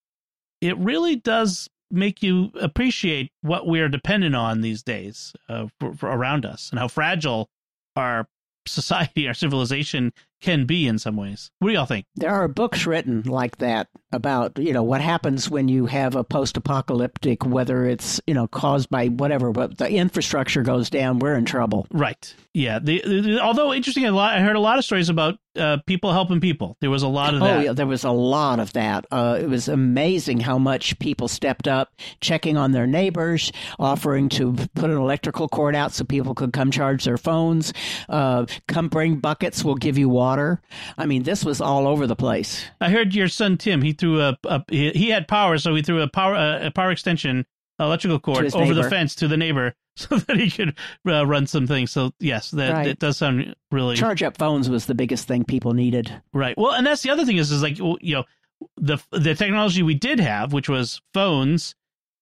it 0.61 0.77
really 0.77 1.15
does 1.15 1.69
make 1.91 2.23
you 2.23 2.51
appreciate 2.59 3.31
what 3.41 3.67
we're 3.67 3.89
dependent 3.89 4.35
on 4.35 4.61
these 4.61 4.83
days 4.83 5.33
uh, 5.49 5.67
for, 5.79 5.93
for 5.93 6.09
around 6.09 6.45
us 6.45 6.69
and 6.71 6.79
how 6.79 6.87
fragile 6.87 7.49
our 7.95 8.27
society, 8.67 9.27
our 9.27 9.33
civilization 9.33 10.11
can 10.45 10.65
be 10.65 10.87
in 10.87 10.99
some 10.99 11.17
ways. 11.17 11.51
What 11.59 11.69
do 11.69 11.73
y'all 11.73 11.85
think? 11.85 12.05
There 12.15 12.31
are 12.31 12.47
books 12.47 12.85
written 12.85 13.23
like 13.23 13.57
that 13.57 13.87
about, 14.11 14.57
you 14.57 14.71
know, 14.71 14.83
what 14.83 15.01
happens 15.01 15.49
when 15.49 15.67
you 15.67 15.87
have 15.87 16.15
a 16.15 16.23
post 16.23 16.55
apocalyptic, 16.55 17.45
whether 17.45 17.85
it's, 17.85 18.21
you 18.27 18.33
know, 18.33 18.47
caused 18.47 18.89
by 18.89 19.07
whatever, 19.07 19.51
but 19.51 19.77
the 19.77 19.89
infrastructure 19.89 20.61
goes 20.61 20.89
down, 20.89 21.19
we're 21.19 21.35
in 21.35 21.45
trouble. 21.45 21.87
Right. 21.91 22.33
Yeah. 22.53 22.79
The, 22.79 23.01
the, 23.01 23.39
although 23.41 23.73
interesting, 23.73 24.05
a 24.05 24.11
lot, 24.11 24.37
I 24.37 24.41
heard 24.41 24.55
a 24.55 24.61
lot 24.61 24.77
of 24.77 24.85
stories 24.85 25.09
about 25.09 25.35
uh, 25.57 25.77
people 25.85 26.11
helping 26.11 26.39
people. 26.39 26.77
There 26.79 26.89
was 26.89 27.03
a 27.03 27.07
lot 27.07 27.33
of 27.33 27.39
that. 27.41 27.57
Oh, 27.57 27.61
yeah, 27.61 27.73
there 27.73 27.87
was 27.87 28.03
a 28.03 28.11
lot 28.11 28.59
of 28.59 28.73
that. 28.73 29.05
Uh, 29.09 29.39
it 29.41 29.47
was 29.47 29.67
amazing 29.67 30.41
how 30.41 30.57
much 30.57 30.97
people 30.99 31.27
stepped 31.27 31.67
up, 31.67 31.93
checking 32.21 32.57
on 32.57 32.71
their 32.71 32.87
neighbors, 32.87 33.51
offering 33.79 34.29
to 34.29 34.53
put 34.75 34.89
an 34.89 34.97
electrical 34.97 35.47
cord 35.47 35.75
out 35.75 35.93
so 35.93 36.03
people 36.03 36.35
could 36.35 36.53
come 36.53 36.71
charge 36.71 37.03
their 37.03 37.17
phones. 37.17 37.73
Uh, 38.07 38.45
come 38.67 38.89
bring 38.89 39.15
buckets, 39.17 39.63
we'll 39.63 39.75
give 39.75 39.97
you 39.97 40.09
water. 40.09 40.34
I 40.97 41.05
mean, 41.05 41.23
this 41.23 41.43
was 41.43 41.61
all 41.61 41.87
over 41.87 42.07
the 42.07 42.15
place. 42.15 42.65
I 42.81 42.89
heard 42.89 43.13
your 43.13 43.27
son 43.27 43.57
Tim. 43.57 43.81
He 43.81 43.93
threw 43.93 44.21
a, 44.21 44.37
a 44.45 44.63
he, 44.69 45.09
had 45.09 45.27
power, 45.27 45.57
so 45.57 45.75
he 45.75 45.81
threw 45.81 46.01
a 46.01 46.07
power 46.07 46.35
a, 46.35 46.71
power 46.71 46.91
extension 46.91 47.45
electrical 47.79 48.19
cord 48.19 48.53
over 48.55 48.73
the 48.73 48.89
fence 48.89 49.15
to 49.15 49.27
the 49.27 49.37
neighbor 49.37 49.73
so 49.95 50.17
that 50.17 50.37
he 50.37 50.49
could 50.49 50.77
uh, 51.07 51.25
run 51.25 51.47
some 51.47 51.67
things. 51.67 51.91
So 51.91 52.11
yes, 52.19 52.51
that 52.51 52.73
Right. 52.73 52.87
it 52.87 52.99
does 52.99 53.17
sound 53.17 53.55
really 53.71 53.95
Charge 53.95 54.23
up 54.23 54.37
phones 54.37 54.69
was 54.69 54.85
the 54.85 54.95
biggest 54.95 55.27
thing 55.27 55.43
people 55.43 55.73
needed. 55.73 56.11
right. 56.33 56.57
Well, 56.57 56.73
and 56.73 56.85
that's 56.85 57.01
the 57.01 57.09
other 57.09 57.25
thing 57.25 57.37
is 57.37 57.51
is 57.51 57.61
like 57.61 57.77
you 57.77 58.15
know 58.15 58.23
the 58.77 58.97
the 59.11 59.35
technology 59.35 59.83
we 59.83 59.95
did 59.95 60.19
have, 60.19 60.53
which 60.53 60.69
was 60.69 61.01
phones 61.13 61.75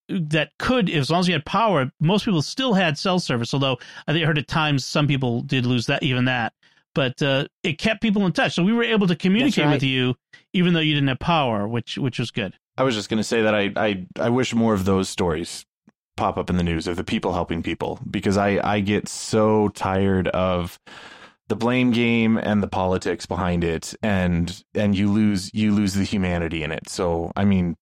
that 0.09 0.51
could, 0.59 0.89
as 0.89 1.09
long 1.09 1.21
as 1.21 1.27
you 1.27 1.33
had 1.33 1.45
power, 1.45 1.91
most 1.99 2.25
people 2.25 2.41
still 2.41 2.73
had 2.73 2.97
cell 2.97 3.19
service. 3.19 3.53
Although 3.53 3.77
I 4.07 4.11
think 4.11 4.23
I 4.23 4.27
heard 4.27 4.37
at 4.37 4.47
times 4.47 4.83
some 4.85 5.07
people 5.07 5.41
did 5.41 5.65
lose 5.65 5.85
that, 5.87 6.03
even 6.03 6.25
that. 6.25 6.53
But 6.95 7.21
uh, 7.21 7.47
it 7.63 7.77
kept 7.77 8.01
people 8.01 8.25
in 8.25 8.31
touch, 8.31 8.53
so 8.53 8.63
we 8.63 8.73
were 8.73 8.83
able 8.83 9.07
to 9.07 9.15
communicate 9.15 9.65
right. 9.65 9.73
with 9.73 9.83
you, 9.83 10.15
even 10.53 10.73
though 10.73 10.79
you 10.79 10.93
didn't 10.93 11.09
have 11.09 11.19
power, 11.19 11.67
which 11.67 11.97
which 11.97 12.19
was 12.19 12.31
good. 12.31 12.53
I 12.77 12.83
was 12.83 12.95
just 12.95 13.09
going 13.09 13.17
to 13.17 13.23
say 13.23 13.41
that 13.43 13.55
I, 13.55 13.71
I 13.75 14.05
I 14.19 14.29
wish 14.29 14.53
more 14.53 14.73
of 14.73 14.85
those 14.85 15.09
stories 15.09 15.65
pop 16.15 16.37
up 16.37 16.49
in 16.49 16.57
the 16.57 16.63
news 16.63 16.87
of 16.87 16.95
the 16.95 17.03
people 17.03 17.33
helping 17.33 17.63
people 17.63 17.99
because 18.09 18.37
I 18.37 18.59
I 18.63 18.79
get 18.79 19.07
so 19.07 19.69
tired 19.69 20.27
of 20.29 20.79
the 21.49 21.55
blame 21.55 21.91
game 21.91 22.37
and 22.37 22.63
the 22.63 22.67
politics 22.67 23.25
behind 23.25 23.63
it 23.63 23.93
and 24.01 24.63
and 24.73 24.97
you 24.97 25.11
lose 25.11 25.53
you 25.53 25.73
lose 25.73 25.93
the 25.93 26.03
humanity 26.03 26.63
in 26.63 26.71
it. 26.71 26.89
So 26.89 27.31
I 27.35 27.45
mean, 27.45 27.75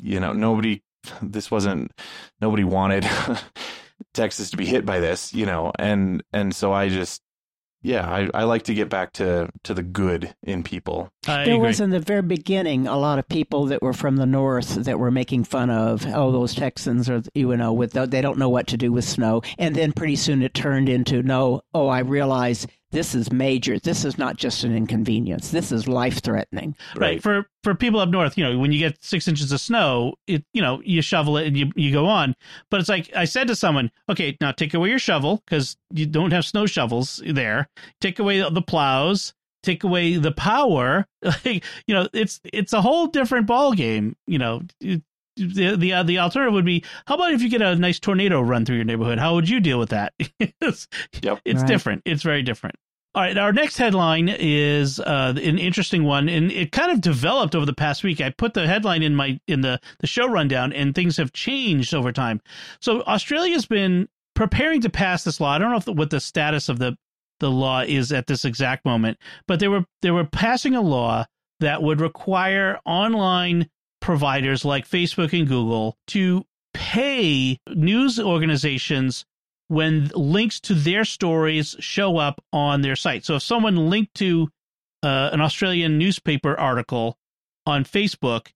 you 0.00 0.20
know, 0.20 0.32
nobody 0.32 0.82
this 1.20 1.50
wasn't 1.50 1.92
nobody 2.40 2.64
wanted 2.64 3.08
Texas 4.14 4.50
to 4.50 4.56
be 4.56 4.66
hit 4.66 4.84
by 4.84 5.00
this, 5.00 5.32
you 5.34 5.46
know, 5.46 5.72
and 5.78 6.22
and 6.32 6.54
so 6.54 6.72
I 6.72 6.88
just 6.88 7.20
yeah, 7.82 8.08
I, 8.08 8.28
I 8.32 8.44
like 8.44 8.62
to 8.64 8.74
get 8.74 8.88
back 8.88 9.12
to 9.14 9.50
to 9.64 9.74
the 9.74 9.82
good 9.82 10.34
in 10.42 10.62
people. 10.62 11.10
I 11.26 11.44
There 11.44 11.54
agree. 11.54 11.66
was 11.66 11.80
in 11.80 11.90
the 11.90 12.00
very 12.00 12.22
beginning 12.22 12.86
a 12.86 12.96
lot 12.98 13.18
of 13.18 13.28
people 13.28 13.66
that 13.66 13.82
were 13.82 13.92
from 13.92 14.16
the 14.16 14.26
north 14.26 14.74
that 14.84 14.98
were 14.98 15.10
making 15.10 15.44
fun 15.44 15.70
of 15.70 16.06
oh 16.06 16.30
those 16.32 16.54
Texans 16.54 17.10
are 17.10 17.22
you 17.34 17.56
know 17.56 17.72
with 17.72 17.92
the, 17.92 18.06
they 18.06 18.20
don't 18.20 18.38
know 18.38 18.48
what 18.48 18.66
to 18.68 18.76
do 18.76 18.92
with 18.92 19.04
snow 19.04 19.42
and 19.58 19.74
then 19.74 19.92
pretty 19.92 20.16
soon 20.16 20.42
it 20.42 20.54
turned 20.54 20.88
into 20.88 21.22
no 21.22 21.62
oh 21.74 21.88
I 21.88 22.00
realize 22.00 22.66
this 22.92 23.14
is 23.14 23.32
major. 23.32 23.78
This 23.78 24.04
is 24.04 24.18
not 24.18 24.36
just 24.36 24.64
an 24.64 24.76
inconvenience. 24.76 25.50
This 25.50 25.72
is 25.72 25.88
life 25.88 26.22
threatening 26.22 26.76
right. 26.96 27.22
for 27.22 27.46
for 27.64 27.74
people 27.74 28.00
up 28.00 28.08
north 28.08 28.36
you 28.36 28.44
know 28.44 28.58
when 28.58 28.72
you 28.72 28.78
get 28.78 29.02
six 29.02 29.26
inches 29.28 29.52
of 29.52 29.60
snow 29.60 30.14
it 30.26 30.44
you 30.52 30.60
know 30.60 30.80
you 30.84 31.00
shovel 31.00 31.36
it 31.36 31.46
and 31.46 31.56
you, 31.56 31.72
you 31.74 31.92
go 31.92 32.06
on. 32.06 32.36
But 32.70 32.80
it's 32.80 32.88
like 32.88 33.10
i 33.16 33.24
said 33.24 33.48
to 33.48 33.56
someone 33.56 33.90
okay 34.08 34.36
now 34.40 34.52
take 34.52 34.74
away 34.74 34.90
your 34.90 34.98
shovel 34.98 35.42
because 35.44 35.76
you 35.90 36.06
don't 36.06 36.32
have 36.32 36.44
snow 36.44 36.66
shovels 36.66 37.20
there. 37.26 37.68
Take 38.00 38.18
away 38.18 38.40
the 38.48 38.62
plows. 38.62 39.34
Take 39.62 39.84
away 39.84 40.16
the 40.16 40.32
power. 40.32 41.06
Like 41.44 41.64
you 41.86 41.94
know 41.94 42.08
it's 42.12 42.40
it's 42.44 42.72
a 42.72 42.82
whole 42.82 43.06
different 43.06 43.46
ball 43.46 43.72
game 43.72 44.16
you 44.26 44.38
know. 44.38 44.62
it- 44.80 45.02
the 45.36 45.76
the 45.76 45.92
uh, 45.92 46.02
the 46.02 46.18
alternative 46.18 46.52
would 46.54 46.64
be 46.64 46.84
how 47.06 47.14
about 47.14 47.32
if 47.32 47.42
you 47.42 47.48
get 47.48 47.62
a 47.62 47.74
nice 47.76 47.98
tornado 47.98 48.40
run 48.40 48.64
through 48.64 48.76
your 48.76 48.84
neighborhood 48.84 49.18
how 49.18 49.34
would 49.34 49.48
you 49.48 49.60
deal 49.60 49.78
with 49.78 49.90
that 49.90 50.12
it's, 50.38 50.88
Yep. 51.22 51.40
it's 51.44 51.60
Right. 51.62 51.66
different 51.68 52.02
it's 52.04 52.22
very 52.22 52.42
different 52.42 52.76
all 53.14 53.20
right, 53.22 53.36
our 53.36 53.52
next 53.52 53.76
headline 53.76 54.30
is 54.30 54.98
uh, 54.98 55.34
an 55.36 55.58
interesting 55.58 56.04
one, 56.04 56.30
and 56.30 56.50
it 56.50 56.72
kind 56.72 56.90
of 56.90 57.02
developed 57.02 57.54
over 57.54 57.66
the 57.66 57.74
past 57.74 58.02
week. 58.02 58.22
I 58.22 58.30
put 58.30 58.54
the 58.54 58.66
headline 58.66 59.02
in 59.02 59.14
my 59.14 59.38
in 59.46 59.60
the 59.60 59.80
the 59.98 60.06
show 60.06 60.26
rundown, 60.26 60.72
and 60.72 60.94
things 60.94 61.18
have 61.18 61.30
changed 61.34 61.92
over 61.92 62.10
time. 62.10 62.40
So 62.80 63.02
Australia's 63.02 63.66
been 63.66 64.08
preparing 64.34 64.80
to 64.80 64.88
pass 64.88 65.24
this 65.24 65.40
law. 65.42 65.50
I 65.50 65.58
don't 65.58 65.70
know 65.70 65.76
if 65.76 65.84
the, 65.84 65.92
what 65.92 66.08
the 66.08 66.20
status 66.20 66.70
of 66.70 66.78
the 66.78 66.96
the 67.38 67.50
law 67.50 67.80
is 67.82 68.12
at 68.12 68.28
this 68.28 68.46
exact 68.46 68.86
moment, 68.86 69.18
but 69.46 69.60
they 69.60 69.68
were 69.68 69.84
they 70.00 70.10
were 70.10 70.24
passing 70.24 70.74
a 70.74 70.80
law 70.80 71.26
that 71.60 71.82
would 71.82 72.00
require 72.00 72.80
online 72.86 73.68
providers 74.02 74.64
like 74.64 74.86
Facebook 74.86 75.36
and 75.36 75.48
Google 75.48 75.96
to 76.08 76.44
pay 76.74 77.58
news 77.68 78.20
organizations 78.20 79.24
when 79.68 80.10
links 80.14 80.60
to 80.60 80.74
their 80.74 81.04
stories 81.04 81.74
show 81.78 82.18
up 82.18 82.42
on 82.52 82.82
their 82.82 82.96
site. 82.96 83.24
So 83.24 83.36
if 83.36 83.42
someone 83.42 83.88
linked 83.88 84.14
to 84.16 84.50
uh, 85.02 85.30
an 85.32 85.40
Australian 85.40 85.96
newspaper 85.96 86.58
article 86.58 87.16
on 87.64 87.84
Facebook, 87.84 88.48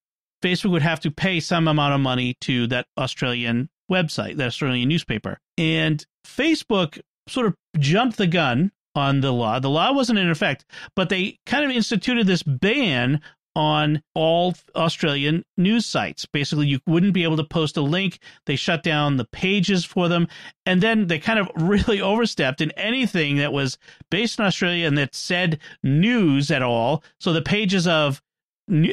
Facebook 0.44 0.72
would 0.72 0.82
have 0.82 1.00
to 1.00 1.10
pay 1.10 1.40
some 1.40 1.68
amount 1.68 1.94
of 1.94 2.00
money 2.00 2.36
to 2.42 2.66
that 2.66 2.86
Australian 2.98 3.70
website, 3.90 4.36
that 4.36 4.48
Australian 4.48 4.88
newspaper. 4.88 5.38
And 5.56 6.04
Facebook 6.26 7.00
sort 7.28 7.46
of 7.46 7.54
jumped 7.78 8.18
the 8.18 8.26
gun 8.26 8.72
on 8.94 9.20
the 9.20 9.32
law. 9.32 9.58
The 9.58 9.70
law 9.70 9.92
wasn't 9.92 10.18
in 10.18 10.30
effect, 10.30 10.64
but 10.94 11.08
they 11.08 11.38
kind 11.46 11.64
of 11.64 11.70
instituted 11.70 12.26
this 12.26 12.42
ban 12.42 13.20
on 13.56 14.02
all 14.14 14.54
Australian 14.76 15.42
news 15.56 15.86
sites. 15.86 16.26
Basically, 16.26 16.66
you 16.66 16.78
wouldn't 16.86 17.14
be 17.14 17.24
able 17.24 17.38
to 17.38 17.44
post 17.44 17.78
a 17.78 17.80
link. 17.80 18.18
They 18.44 18.54
shut 18.54 18.82
down 18.82 19.16
the 19.16 19.24
pages 19.24 19.82
for 19.82 20.08
them. 20.08 20.28
And 20.66 20.82
then 20.82 21.06
they 21.06 21.18
kind 21.18 21.38
of 21.38 21.48
really 21.56 22.00
overstepped 22.00 22.60
in 22.60 22.70
anything 22.72 23.38
that 23.38 23.54
was 23.54 23.78
based 24.10 24.38
in 24.38 24.44
Australia 24.44 24.86
and 24.86 24.98
that 24.98 25.14
said 25.14 25.58
news 25.82 26.50
at 26.50 26.62
all. 26.62 27.02
So 27.18 27.32
the 27.32 27.40
pages 27.40 27.88
of 27.88 28.20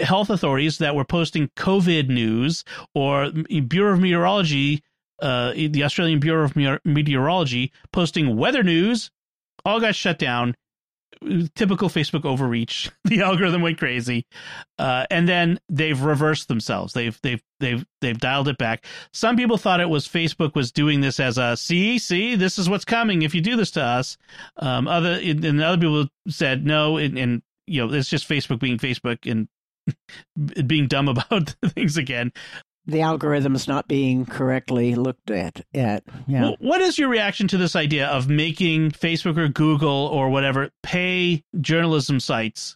health 0.01 0.29
authorities 0.29 0.77
that 0.77 0.95
were 0.95 1.03
posting 1.03 1.49
COVID 1.57 2.07
news 2.07 2.63
or 2.95 3.31
Bureau 3.67 3.93
of 3.93 3.99
Meteorology, 3.99 4.81
uh, 5.21 5.51
the 5.51 5.83
Australian 5.83 6.21
Bureau 6.21 6.45
of 6.45 6.55
Meteorology 6.85 7.73
posting 7.91 8.37
weather 8.37 8.63
news 8.63 9.11
all 9.65 9.81
got 9.81 9.95
shut 9.95 10.19
down 10.19 10.55
typical 11.55 11.89
Facebook 11.89 12.25
overreach. 12.25 12.91
The 13.05 13.21
algorithm 13.21 13.61
went 13.61 13.77
crazy, 13.77 14.25
uh, 14.79 15.05
and 15.11 15.27
then 15.27 15.59
they've 15.69 15.99
reversed 16.01 16.47
themselves. 16.47 16.93
They've 16.93 17.19
they've 17.21 17.43
they've 17.59 17.85
they've 18.01 18.17
dialed 18.17 18.47
it 18.47 18.57
back. 18.57 18.85
Some 19.13 19.35
people 19.35 19.57
thought 19.57 19.81
it 19.81 19.89
was 19.89 20.07
Facebook 20.07 20.55
was 20.55 20.71
doing 20.71 21.01
this 21.01 21.19
as 21.19 21.37
a 21.37 21.55
see 21.55 21.99
see 21.99 22.35
this 22.35 22.57
is 22.57 22.69
what's 22.69 22.85
coming 22.85 23.21
if 23.21 23.35
you 23.35 23.41
do 23.41 23.55
this 23.55 23.71
to 23.71 23.83
us. 23.83 24.17
Um, 24.57 24.87
other 24.87 25.19
and 25.21 25.61
other 25.61 25.77
people 25.77 26.07
said 26.27 26.65
no, 26.65 26.97
and, 26.97 27.17
and 27.17 27.41
you 27.67 27.85
know 27.85 27.93
it's 27.93 28.09
just 28.09 28.27
Facebook 28.27 28.59
being 28.59 28.79
Facebook 28.79 29.29
and 29.29 29.47
being 30.67 30.87
dumb 30.87 31.07
about 31.07 31.55
things 31.65 31.97
again. 31.97 32.31
The 32.85 32.99
algorithms 32.99 33.67
not 33.67 33.87
being 33.87 34.25
correctly 34.25 34.95
looked 34.95 35.31
at 35.31 35.65
at 35.73 36.03
yeah 36.27 36.41
Well, 36.41 36.55
what 36.59 36.81
is 36.81 36.97
your 36.97 37.09
reaction 37.09 37.47
to 37.49 37.57
this 37.57 37.75
idea 37.75 38.07
of 38.07 38.27
making 38.27 38.91
Facebook 38.91 39.37
or 39.37 39.47
Google 39.47 40.07
or 40.07 40.29
whatever 40.29 40.69
pay 40.81 41.43
journalism 41.61 42.19
sites 42.19 42.75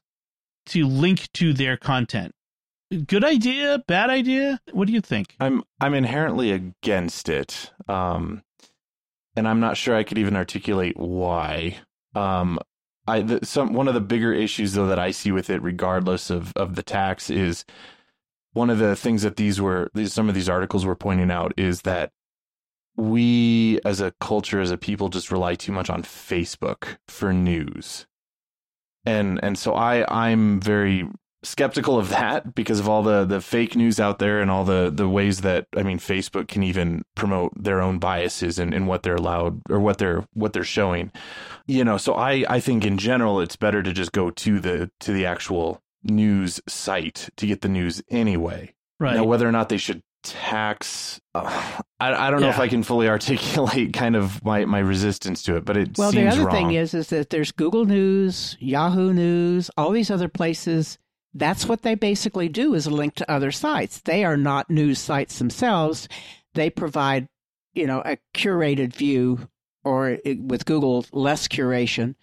to 0.68 0.86
link 0.86 1.32
to 1.34 1.54
their 1.54 1.78
content? 1.78 2.34
Good 3.06 3.26
idea? 3.26 3.84
Bad 3.86 4.10
idea? 4.10 4.62
What 4.72 4.88
do 4.88 4.94
you 4.94 5.02
think? 5.02 5.36
I'm 5.42 5.64
I'm 5.82 5.94
inherently 5.94 6.52
against 6.52 7.28
it, 7.28 7.72
um, 7.90 8.44
and 9.36 9.46
I'm 9.46 9.60
not 9.60 9.76
sure 9.76 9.94
I 9.96 10.04
could 10.04 10.18
even 10.18 10.38
articulate 10.38 10.96
why. 10.98 11.78
Um, 12.16 12.60
I 13.06 13.22
the, 13.22 13.46
some 13.46 13.74
one 13.74 13.90
of 13.90 13.94
the 13.94 14.00
bigger 14.00 14.34
issues 14.34 14.74
though 14.74 14.88
that 14.88 15.00
I 15.00 15.12
see 15.12 15.34
with 15.34 15.50
it, 15.50 15.62
regardless 15.62 16.30
of 16.30 16.54
of 16.56 16.76
the 16.76 16.84
tax, 16.84 17.30
is 17.30 17.66
one 18.54 18.70
of 18.70 18.80
the 18.80 18.96
things 18.96 19.22
that 19.22 19.36
these 19.36 19.62
were 19.62 19.90
these 19.94 20.14
some 20.14 20.30
of 20.30 20.36
these 20.36 20.50
articles 20.50 20.86
were 20.86 20.96
pointing 20.96 21.32
out 21.32 21.54
is 21.58 21.82
that 21.82 22.12
we 22.96 23.80
as 23.86 24.02
a 24.02 24.14
culture 24.20 24.60
as 24.60 24.72
a 24.72 24.78
people 24.78 25.10
just 25.10 25.32
rely 25.32 25.56
too 25.56 25.72
much 25.72 25.90
on 25.90 26.04
Facebook 26.04 26.98
for 27.08 27.32
news. 27.32 28.08
And 29.06 29.40
and 29.44 29.58
so 29.58 29.74
I 29.74 30.06
I'm 30.10 30.60
very 30.60 31.08
skeptical 31.44 31.98
of 32.00 32.10
that 32.10 32.56
because 32.56 32.80
of 32.80 32.90
all 32.90 33.04
the 33.04 33.24
the 33.24 33.40
fake 33.40 33.76
news 33.76 34.00
out 34.00 34.20
there 34.20 34.42
and 34.42 34.50
all 34.50 34.66
the 34.66 34.92
the 34.94 35.08
ways 35.08 35.42
that 35.42 35.68
I 35.78 35.84
mean 35.84 36.00
Facebook 36.00 36.48
can 36.48 36.64
even 36.64 37.04
promote 37.16 37.54
their 37.56 37.82
own 37.82 38.00
biases 38.00 38.58
and, 38.58 38.74
and 38.74 38.88
what 38.88 39.04
they're 39.04 39.16
allowed 39.16 39.62
or 39.70 39.80
what 39.80 40.00
they're 40.00 40.26
what 40.34 40.54
they're 40.54 40.64
showing. 40.64 41.12
You 41.68 41.84
know, 41.84 41.98
so 41.98 42.16
I 42.16 42.44
I 42.50 42.60
think 42.60 42.84
in 42.84 42.98
general 42.98 43.40
it's 43.40 43.56
better 43.56 43.84
to 43.84 43.94
just 43.94 44.12
go 44.12 44.32
to 44.32 44.60
the 44.60 44.90
to 45.02 45.14
the 45.14 45.26
actual 45.26 45.82
news 46.08 46.60
site 46.68 47.30
to 47.38 47.46
get 47.48 47.62
the 47.62 47.70
news 47.70 48.02
anyway. 48.10 48.74
Right. 49.00 49.16
Now 49.16 49.24
whether 49.26 49.48
or 49.48 49.52
not 49.52 49.70
they 49.70 49.78
should 49.78 50.02
tax 50.24 51.22
uh, 51.36 51.80
I 52.00 52.28
I 52.28 52.32
don't 52.32 52.42
know 52.42 52.50
if 52.50 52.60
I 52.60 52.68
can 52.68 52.84
fully 52.84 53.08
articulate 53.16 53.94
kind 53.94 54.16
of 54.16 54.44
my 54.44 54.66
my 54.66 54.80
resistance 54.80 55.42
to 55.44 55.56
it, 55.56 55.64
but 55.66 55.78
it 55.78 55.98
well 55.98 56.12
the 56.12 56.28
other 56.28 56.46
wrong. 56.46 56.56
thing 56.56 56.72
is 56.74 56.94
is 56.94 57.08
that 57.10 57.30
there's 57.30 57.52
google 57.52 57.86
news 57.86 58.58
yahoo 58.60 59.14
news 59.14 59.70
all 59.78 59.92
these 59.92 60.12
other 60.12 60.28
places 60.28 60.98
that's 61.34 61.66
what 61.68 61.84
they 61.84 61.96
basically 61.96 62.50
do 62.50 62.74
is 62.74 62.88
link 62.88 63.16
to 63.16 63.32
other 63.32 63.52
sites 63.52 64.02
they 64.02 64.26
are 64.26 64.36
not 64.38 64.70
news 64.70 65.00
sites 65.00 65.38
themselves 65.40 66.10
they 66.56 66.70
provide 66.70 67.28
you 67.74 67.86
know 67.88 68.02
a 68.04 68.18
curated 68.36 68.94
view 68.94 69.48
or 69.86 70.10
it- 70.26 70.42
with 70.42 70.66
google 70.66 71.06
less 71.14 71.48
curation 71.48 72.16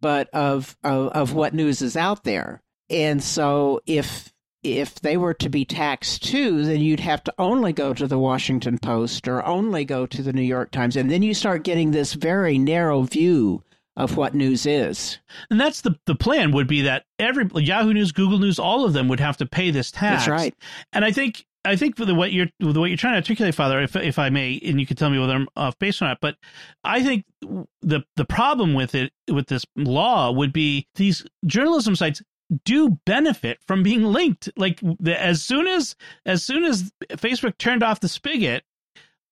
but 0.00 0.28
of, 0.34 0.76
of 0.84 1.08
of 1.08 1.32
what 1.32 1.54
news 1.54 1.80
is 1.80 1.96
out 1.96 2.24
there 2.24 2.62
and 2.90 3.22
so 3.22 3.80
if 3.86 4.32
if 4.62 4.96
they 4.96 5.16
were 5.16 5.34
to 5.34 5.48
be 5.48 5.64
taxed 5.64 6.24
too, 6.24 6.64
then 6.64 6.80
you'd 6.80 7.00
have 7.00 7.22
to 7.24 7.34
only 7.38 7.72
go 7.72 7.94
to 7.94 8.06
the 8.06 8.18
Washington 8.18 8.78
Post 8.78 9.28
or 9.28 9.44
only 9.46 9.84
go 9.84 10.06
to 10.06 10.22
the 10.22 10.32
New 10.32 10.42
York 10.42 10.72
Times. 10.72 10.96
And 10.96 11.08
then 11.10 11.22
you 11.22 11.34
start 11.34 11.62
getting 11.62 11.92
this 11.92 12.14
very 12.14 12.58
narrow 12.58 13.02
view 13.02 13.62
of 13.96 14.16
what 14.16 14.34
news 14.34 14.66
is. 14.66 15.18
And 15.50 15.60
that's 15.60 15.80
the 15.82 15.98
the 16.06 16.14
plan 16.14 16.52
would 16.52 16.66
be 16.66 16.82
that 16.82 17.04
every 17.18 17.48
Yahoo 17.54 17.94
News, 17.94 18.12
Google 18.12 18.38
News, 18.38 18.58
all 18.58 18.84
of 18.84 18.92
them 18.92 19.08
would 19.08 19.20
have 19.20 19.36
to 19.38 19.46
pay 19.46 19.70
this 19.70 19.90
tax. 19.90 20.26
That's 20.26 20.28
right. 20.28 20.54
And 20.92 21.04
I 21.04 21.12
think 21.12 21.46
I 21.64 21.76
think 21.76 21.96
the 21.96 22.14
what 22.14 22.32
you're 22.32 22.48
the 22.60 22.78
what 22.78 22.86
you're 22.86 22.96
trying 22.96 23.14
to 23.14 23.18
articulate, 23.18 23.54
Father, 23.54 23.80
if 23.80 23.96
if 23.96 24.18
I 24.18 24.30
may, 24.30 24.60
and 24.64 24.78
you 24.78 24.86
can 24.86 24.96
tell 24.96 25.10
me 25.10 25.18
whether 25.18 25.34
I'm 25.34 25.48
off 25.56 25.78
base 25.78 26.02
or 26.02 26.06
not. 26.06 26.18
But 26.20 26.36
I 26.84 27.02
think 27.02 27.24
the 27.40 28.02
the 28.16 28.24
problem 28.24 28.74
with 28.74 28.94
it 28.94 29.12
with 29.30 29.46
this 29.46 29.64
law 29.76 30.30
would 30.30 30.52
be 30.52 30.86
these 30.96 31.24
journalism 31.46 31.96
sites 31.96 32.22
do 32.64 32.98
benefit 33.04 33.58
from 33.66 33.82
being 33.82 34.04
linked. 34.04 34.48
Like 34.56 34.80
the, 35.00 35.20
as 35.20 35.42
soon 35.42 35.66
as 35.66 35.96
as 36.24 36.44
soon 36.44 36.64
as 36.64 36.92
Facebook 37.10 37.58
turned 37.58 37.82
off 37.82 38.00
the 38.00 38.08
spigot, 38.08 38.64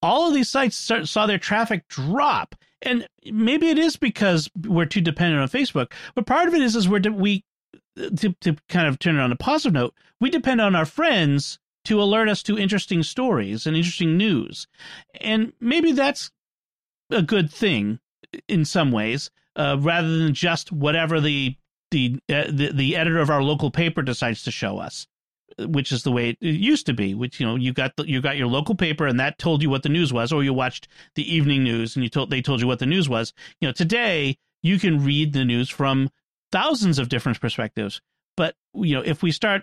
all 0.02 0.28
of 0.28 0.34
these 0.34 0.50
sites 0.50 0.76
start, 0.76 1.08
saw 1.08 1.26
their 1.26 1.38
traffic 1.38 1.88
drop. 1.88 2.54
And 2.82 3.08
maybe 3.24 3.70
it 3.70 3.78
is 3.78 3.96
because 3.96 4.50
we're 4.66 4.84
too 4.84 5.00
dependent 5.00 5.40
on 5.40 5.48
Facebook, 5.48 5.92
but 6.14 6.26
part 6.26 6.48
of 6.48 6.54
it 6.54 6.60
is 6.60 6.76
is 6.76 6.88
we're 6.88 7.00
we 7.10 7.44
to 7.96 8.34
to 8.40 8.56
kind 8.68 8.88
of 8.88 8.98
turn 8.98 9.16
it 9.16 9.22
on 9.22 9.32
a 9.32 9.36
positive 9.36 9.72
note, 9.72 9.94
we 10.20 10.30
depend 10.30 10.60
on 10.60 10.74
our 10.74 10.86
friends 10.86 11.58
to 11.84 12.02
alert 12.02 12.28
us 12.28 12.42
to 12.42 12.58
interesting 12.58 13.02
stories 13.02 13.66
and 13.66 13.76
interesting 13.76 14.16
news. 14.16 14.66
And 15.20 15.52
maybe 15.60 15.92
that's 15.92 16.30
a 17.10 17.22
good 17.22 17.52
thing 17.52 18.00
in 18.48 18.64
some 18.64 18.90
ways, 18.90 19.30
uh, 19.56 19.76
rather 19.78 20.18
than 20.18 20.34
just 20.34 20.72
whatever 20.72 21.20
the 21.20 21.56
the, 21.94 22.18
uh, 22.28 22.44
the 22.50 22.72
the 22.72 22.96
editor 22.96 23.18
of 23.18 23.30
our 23.30 23.42
local 23.42 23.70
paper 23.70 24.02
decides 24.02 24.42
to 24.42 24.50
show 24.50 24.78
us, 24.78 25.06
which 25.58 25.92
is 25.92 26.02
the 26.02 26.10
way 26.10 26.30
it 26.30 26.38
used 26.40 26.86
to 26.86 26.92
be. 26.92 27.14
Which 27.14 27.38
you 27.38 27.46
know 27.46 27.54
you 27.54 27.72
got 27.72 27.94
the, 27.96 28.08
you 28.08 28.20
got 28.20 28.36
your 28.36 28.48
local 28.48 28.74
paper 28.74 29.06
and 29.06 29.20
that 29.20 29.38
told 29.38 29.62
you 29.62 29.70
what 29.70 29.84
the 29.84 29.88
news 29.88 30.12
was, 30.12 30.32
or 30.32 30.42
you 30.42 30.52
watched 30.52 30.88
the 31.14 31.32
evening 31.32 31.62
news 31.62 31.94
and 31.94 32.02
you 32.02 32.10
told 32.10 32.30
they 32.30 32.42
told 32.42 32.60
you 32.60 32.66
what 32.66 32.80
the 32.80 32.86
news 32.86 33.08
was. 33.08 33.32
You 33.60 33.68
know 33.68 33.72
today 33.72 34.36
you 34.62 34.80
can 34.80 35.04
read 35.04 35.32
the 35.32 35.44
news 35.44 35.70
from 35.70 36.10
thousands 36.50 36.98
of 36.98 37.08
different 37.08 37.40
perspectives. 37.40 38.00
But 38.36 38.56
you 38.74 38.96
know 38.96 39.02
if 39.02 39.22
we 39.22 39.30
start 39.30 39.62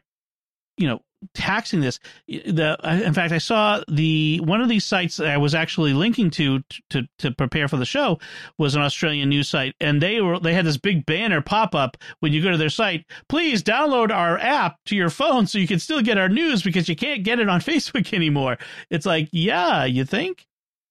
you 0.78 0.88
know 0.88 1.02
taxing 1.36 1.82
this. 1.82 2.00
The 2.28 2.78
in 3.06 3.14
fact 3.14 3.32
i 3.32 3.38
saw 3.38 3.84
the 3.88 4.40
one 4.40 4.62
of 4.62 4.70
these 4.70 4.84
sites 4.84 5.18
that 5.18 5.28
i 5.28 5.38
was 5.38 5.54
actually 5.54 5.94
linking 5.94 6.32
to 6.32 6.64
to 6.90 7.08
to 7.20 7.32
prepare 7.32 7.68
for 7.68 7.78
the 7.78 7.86
show 7.86 8.20
was 8.58 8.74
an 8.74 8.82
australian 8.82 9.30
news 9.30 9.48
site 9.48 9.76
and 9.80 10.02
they 10.02 10.20
were 10.20 10.40
they 10.40 10.54
had 10.54 10.66
this 10.66 10.78
big 10.78 11.06
banner 11.06 11.40
pop 11.40 11.76
up 11.76 11.96
when 12.22 12.34
you 12.34 12.42
go 12.42 12.50
to 12.50 12.58
their 12.58 12.70
site 12.70 13.06
please 13.30 13.62
download 13.62 14.12
our 14.12 14.40
app 14.40 14.78
to 14.88 14.96
your 14.96 15.12
phone 15.12 15.46
so 15.46 15.60
you 15.60 15.68
can 15.68 15.80
still 15.80 16.02
get 16.02 16.18
our 16.18 16.30
news 16.30 16.64
because 16.64 16.90
you 16.90 16.96
can't 16.96 17.24
get 17.24 17.40
it 17.40 17.50
on 17.50 17.60
facebook 17.62 18.14
anymore. 18.14 18.58
It's 18.90 19.06
like 19.06 19.30
yeah 19.32 19.86
you 19.86 20.06
think? 20.06 20.46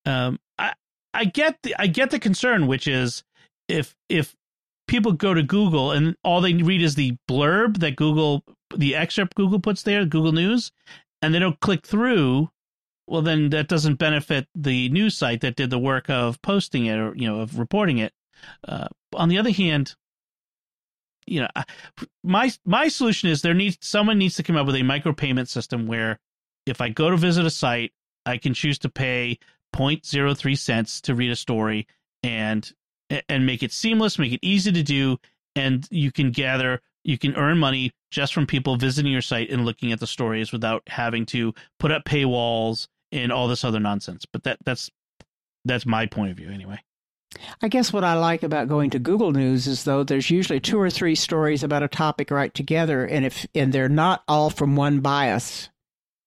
Um 0.06 0.38
i 0.58 0.72
i 1.12 1.24
get 1.24 1.58
the 1.64 1.74
i 1.76 1.88
get 1.88 2.10
the 2.10 2.20
concern 2.20 2.68
which 2.68 2.86
is 2.86 3.24
if 3.68 3.96
if 4.08 4.36
people 4.90 5.12
go 5.12 5.32
to 5.32 5.42
Google 5.42 5.92
and 5.92 6.16
all 6.24 6.40
they 6.40 6.52
read 6.52 6.82
is 6.82 6.96
the 6.96 7.16
blurb 7.30 7.78
that 7.78 7.94
Google, 7.94 8.42
the 8.74 8.96
excerpt 8.96 9.34
Google 9.34 9.60
puts 9.60 9.82
there, 9.82 10.04
Google 10.04 10.32
News, 10.32 10.72
and 11.22 11.34
they 11.34 11.38
don't 11.38 11.60
click 11.60 11.86
through, 11.86 12.50
well, 13.06 13.22
then 13.22 13.50
that 13.50 13.68
doesn't 13.68 13.96
benefit 13.96 14.46
the 14.54 14.88
news 14.90 15.16
site 15.16 15.40
that 15.40 15.56
did 15.56 15.70
the 15.70 15.78
work 15.78 16.08
of 16.08 16.40
posting 16.42 16.86
it 16.86 16.98
or, 16.98 17.14
you 17.16 17.26
know, 17.26 17.40
of 17.40 17.58
reporting 17.58 17.98
it. 17.98 18.12
Uh, 18.66 18.88
on 19.14 19.28
the 19.28 19.38
other 19.38 19.50
hand, 19.50 19.96
you 21.26 21.40
know, 21.40 21.48
my 22.24 22.50
my 22.64 22.88
solution 22.88 23.28
is 23.28 23.42
there 23.42 23.54
needs 23.54 23.78
someone 23.80 24.18
needs 24.18 24.36
to 24.36 24.42
come 24.42 24.56
up 24.56 24.66
with 24.66 24.74
a 24.74 24.80
micropayment 24.80 25.48
system 25.48 25.86
where 25.86 26.18
if 26.66 26.80
I 26.80 26.88
go 26.88 27.10
to 27.10 27.16
visit 27.16 27.44
a 27.44 27.50
site, 27.50 27.92
I 28.26 28.38
can 28.38 28.54
choose 28.54 28.78
to 28.80 28.88
pay 28.88 29.38
0.03 29.74 30.58
cents 30.58 31.00
to 31.02 31.14
read 31.14 31.30
a 31.30 31.36
story 31.36 31.86
and 32.22 32.70
and 33.28 33.46
make 33.46 33.62
it 33.62 33.72
seamless, 33.72 34.18
make 34.18 34.32
it 34.32 34.40
easy 34.42 34.72
to 34.72 34.82
do, 34.82 35.18
and 35.56 35.86
you 35.90 36.12
can 36.12 36.30
gather, 36.30 36.80
you 37.04 37.18
can 37.18 37.34
earn 37.36 37.58
money 37.58 37.92
just 38.10 38.34
from 38.34 38.46
people 38.46 38.76
visiting 38.76 39.12
your 39.12 39.22
site 39.22 39.50
and 39.50 39.64
looking 39.64 39.92
at 39.92 40.00
the 40.00 40.06
stories 40.06 40.52
without 40.52 40.82
having 40.88 41.26
to 41.26 41.54
put 41.78 41.90
up 41.90 42.04
paywalls 42.04 42.88
and 43.12 43.32
all 43.32 43.48
this 43.48 43.64
other 43.64 43.80
nonsense. 43.80 44.24
But 44.30 44.44
that 44.44 44.58
that's 44.64 44.90
that's 45.64 45.86
my 45.86 46.06
point 46.06 46.30
of 46.30 46.36
view 46.36 46.50
anyway. 46.50 46.80
I 47.62 47.68
guess 47.68 47.92
what 47.92 48.04
I 48.04 48.14
like 48.14 48.42
about 48.42 48.68
going 48.68 48.90
to 48.90 48.98
Google 48.98 49.30
News 49.30 49.66
is 49.66 49.84
though 49.84 50.02
there's 50.02 50.30
usually 50.30 50.60
two 50.60 50.80
or 50.80 50.90
three 50.90 51.14
stories 51.14 51.62
about 51.62 51.82
a 51.82 51.88
topic 51.88 52.30
right 52.30 52.52
together, 52.52 53.04
and 53.04 53.24
if 53.24 53.46
and 53.54 53.72
they're 53.72 53.88
not 53.88 54.22
all 54.26 54.50
from 54.50 54.76
one 54.76 55.00
bias. 55.00 55.68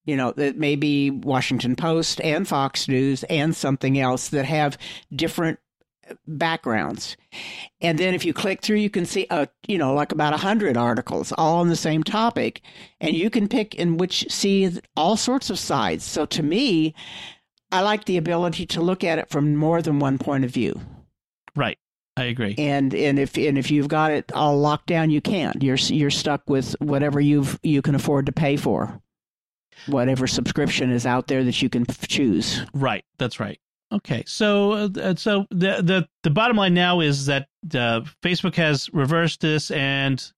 You 0.06 0.18
know, 0.18 0.34
it 0.36 0.58
may 0.58 0.76
be 0.76 1.12
Washington 1.12 1.78
Post 1.78 2.20
and 2.20 2.46
Fox 2.46 2.90
News 2.90 3.24
and 3.24 3.56
something 3.56 3.98
else 3.98 4.30
that 4.30 4.44
have 4.44 4.78
different 5.16 5.60
backgrounds. 6.28 7.18
And 7.82 7.98
then 7.98 8.14
if 8.14 8.26
you 8.26 8.34
click 8.34 8.62
through, 8.62 8.78
you 8.78 8.90
can 8.90 9.06
see, 9.06 9.28
a, 9.30 9.48
you 9.68 9.78
know, 9.78 9.94
like 9.94 10.12
about 10.12 10.34
a 10.34 10.38
hundred 10.38 10.78
articles 10.78 11.34
all 11.38 11.60
on 11.60 11.70
the 11.70 11.76
same 11.76 12.04
topic, 12.04 12.62
and 13.02 13.16
you 13.16 13.30
can 13.30 13.48
pick 13.48 13.76
in 13.76 13.98
which 13.98 14.26
see 14.32 14.80
all 14.96 15.18
sorts 15.18 15.50
of 15.50 15.60
sides. 15.60 16.04
So 16.04 16.26
to 16.28 16.44
me, 16.44 16.94
I 17.72 17.82
like 17.82 18.06
the 18.06 18.18
ability 18.18 18.66
to 18.68 18.82
look 18.82 19.04
at 19.04 19.20
it 19.20 19.30
from 19.30 19.56
more 19.56 19.82
than 19.82 20.00
one 20.00 20.18
point 20.18 20.46
of 20.46 20.52
view. 20.52 20.80
Right. 21.56 21.78
I 22.16 22.26
agree. 22.26 22.54
And 22.58 22.94
and 22.94 23.18
if 23.18 23.38
and 23.38 23.58
if 23.58 23.72
you've 23.72 23.88
got 23.88 24.12
it 24.12 24.32
all 24.34 24.60
locked 24.60 24.88
down, 24.88 25.10
you 25.10 25.20
can't. 25.22 25.64
You're 25.64 25.78
you're 25.78 26.12
stuck 26.12 26.48
with 26.48 26.76
whatever 26.80 27.20
you've 27.20 27.60
you 27.64 27.82
can 27.82 27.96
afford 27.96 28.28
to 28.28 28.32
pay 28.32 28.56
for, 28.56 29.02
whatever 29.88 30.28
subscription 30.28 30.92
is 30.92 31.08
out 31.08 31.28
there 31.28 31.44
that 31.44 31.60
you 31.62 31.70
can 31.70 31.86
choose. 32.08 32.62
Right. 32.74 33.04
That's 33.18 33.40
right. 33.40 33.60
Okay, 33.94 34.24
so 34.26 34.72
uh, 34.72 35.16
so 35.16 35.46
the 35.52 35.82
the 35.82 36.08
the 36.24 36.32
bottom 36.32 36.58
line 36.58 36.74
now 36.74 37.00
is 37.00 37.28
that 37.28 37.48
uh, 37.76 38.02
Facebook 38.24 38.56
has 38.56 38.90
reversed 38.92 39.42
this, 39.42 39.70
and 39.70 40.32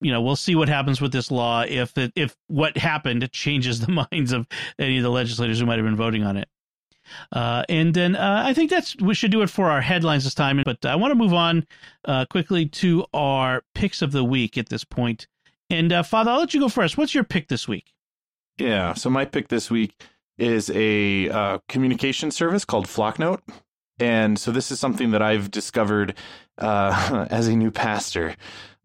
you 0.00 0.10
know 0.10 0.22
we'll 0.22 0.36
see 0.36 0.54
what 0.54 0.70
happens 0.70 1.02
with 1.02 1.12
this 1.12 1.30
law 1.30 1.64
if 1.68 1.96
it, 1.98 2.12
if 2.16 2.34
what 2.46 2.78
happened 2.78 3.30
changes 3.30 3.80
the 3.86 4.06
minds 4.10 4.32
of 4.32 4.46
any 4.78 4.96
of 4.96 5.02
the 5.02 5.10
legislators 5.10 5.60
who 5.60 5.66
might 5.66 5.76
have 5.76 5.84
been 5.84 5.96
voting 5.96 6.24
on 6.24 6.38
it. 6.38 6.48
Uh, 7.32 7.62
and 7.68 7.92
then 7.92 8.16
uh, 8.16 8.42
I 8.46 8.54
think 8.54 8.70
that's 8.70 8.96
we 8.96 9.14
should 9.14 9.30
do 9.30 9.42
it 9.42 9.50
for 9.50 9.70
our 9.70 9.82
headlines 9.82 10.24
this 10.24 10.34
time. 10.34 10.62
But 10.64 10.86
I 10.86 10.96
want 10.96 11.10
to 11.10 11.16
move 11.16 11.34
on 11.34 11.66
uh, 12.06 12.24
quickly 12.30 12.66
to 12.66 13.04
our 13.12 13.62
picks 13.74 14.00
of 14.00 14.12
the 14.12 14.24
week 14.24 14.56
at 14.56 14.70
this 14.70 14.84
point. 14.84 15.26
And 15.68 15.92
uh, 15.92 16.02
Father, 16.02 16.30
I'll 16.30 16.38
let 16.38 16.54
you 16.54 16.60
go 16.60 16.70
first. 16.70 16.96
What's 16.96 17.14
your 17.14 17.24
pick 17.24 17.48
this 17.48 17.68
week? 17.68 17.92
Yeah, 18.56 18.94
so 18.94 19.10
my 19.10 19.26
pick 19.26 19.48
this 19.48 19.70
week 19.70 19.94
is 20.38 20.70
a 20.70 21.28
uh, 21.28 21.58
communication 21.68 22.30
service 22.30 22.64
called 22.64 22.86
Flocknote. 22.86 23.40
And 24.00 24.38
so 24.38 24.50
this 24.50 24.70
is 24.70 24.80
something 24.80 25.12
that 25.12 25.22
I've 25.22 25.50
discovered 25.50 26.16
uh, 26.58 27.26
as 27.30 27.46
a 27.48 27.56
new 27.56 27.70
pastor, 27.70 28.34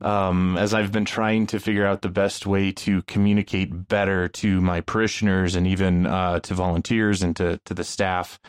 um, 0.02 0.58
as 0.58 0.74
I've 0.74 0.92
been 0.92 1.06
trying 1.06 1.48
to 1.48 1.60
figure 1.60 1.86
out 1.86 2.02
the 2.02 2.10
best 2.10 2.46
way 2.46 2.72
to 2.74 3.02
communicate 3.04 3.88
better 3.88 4.28
to 4.28 4.62
my 4.62 4.82
parishioners 4.82 5.56
and 5.56 5.66
even 5.66 6.06
uh, 6.06 6.40
to 6.42 6.54
volunteers 6.54 7.24
and 7.24 7.36
to, 7.38 7.60
to 7.66 7.74
the 7.74 7.84
staff. 7.84 8.40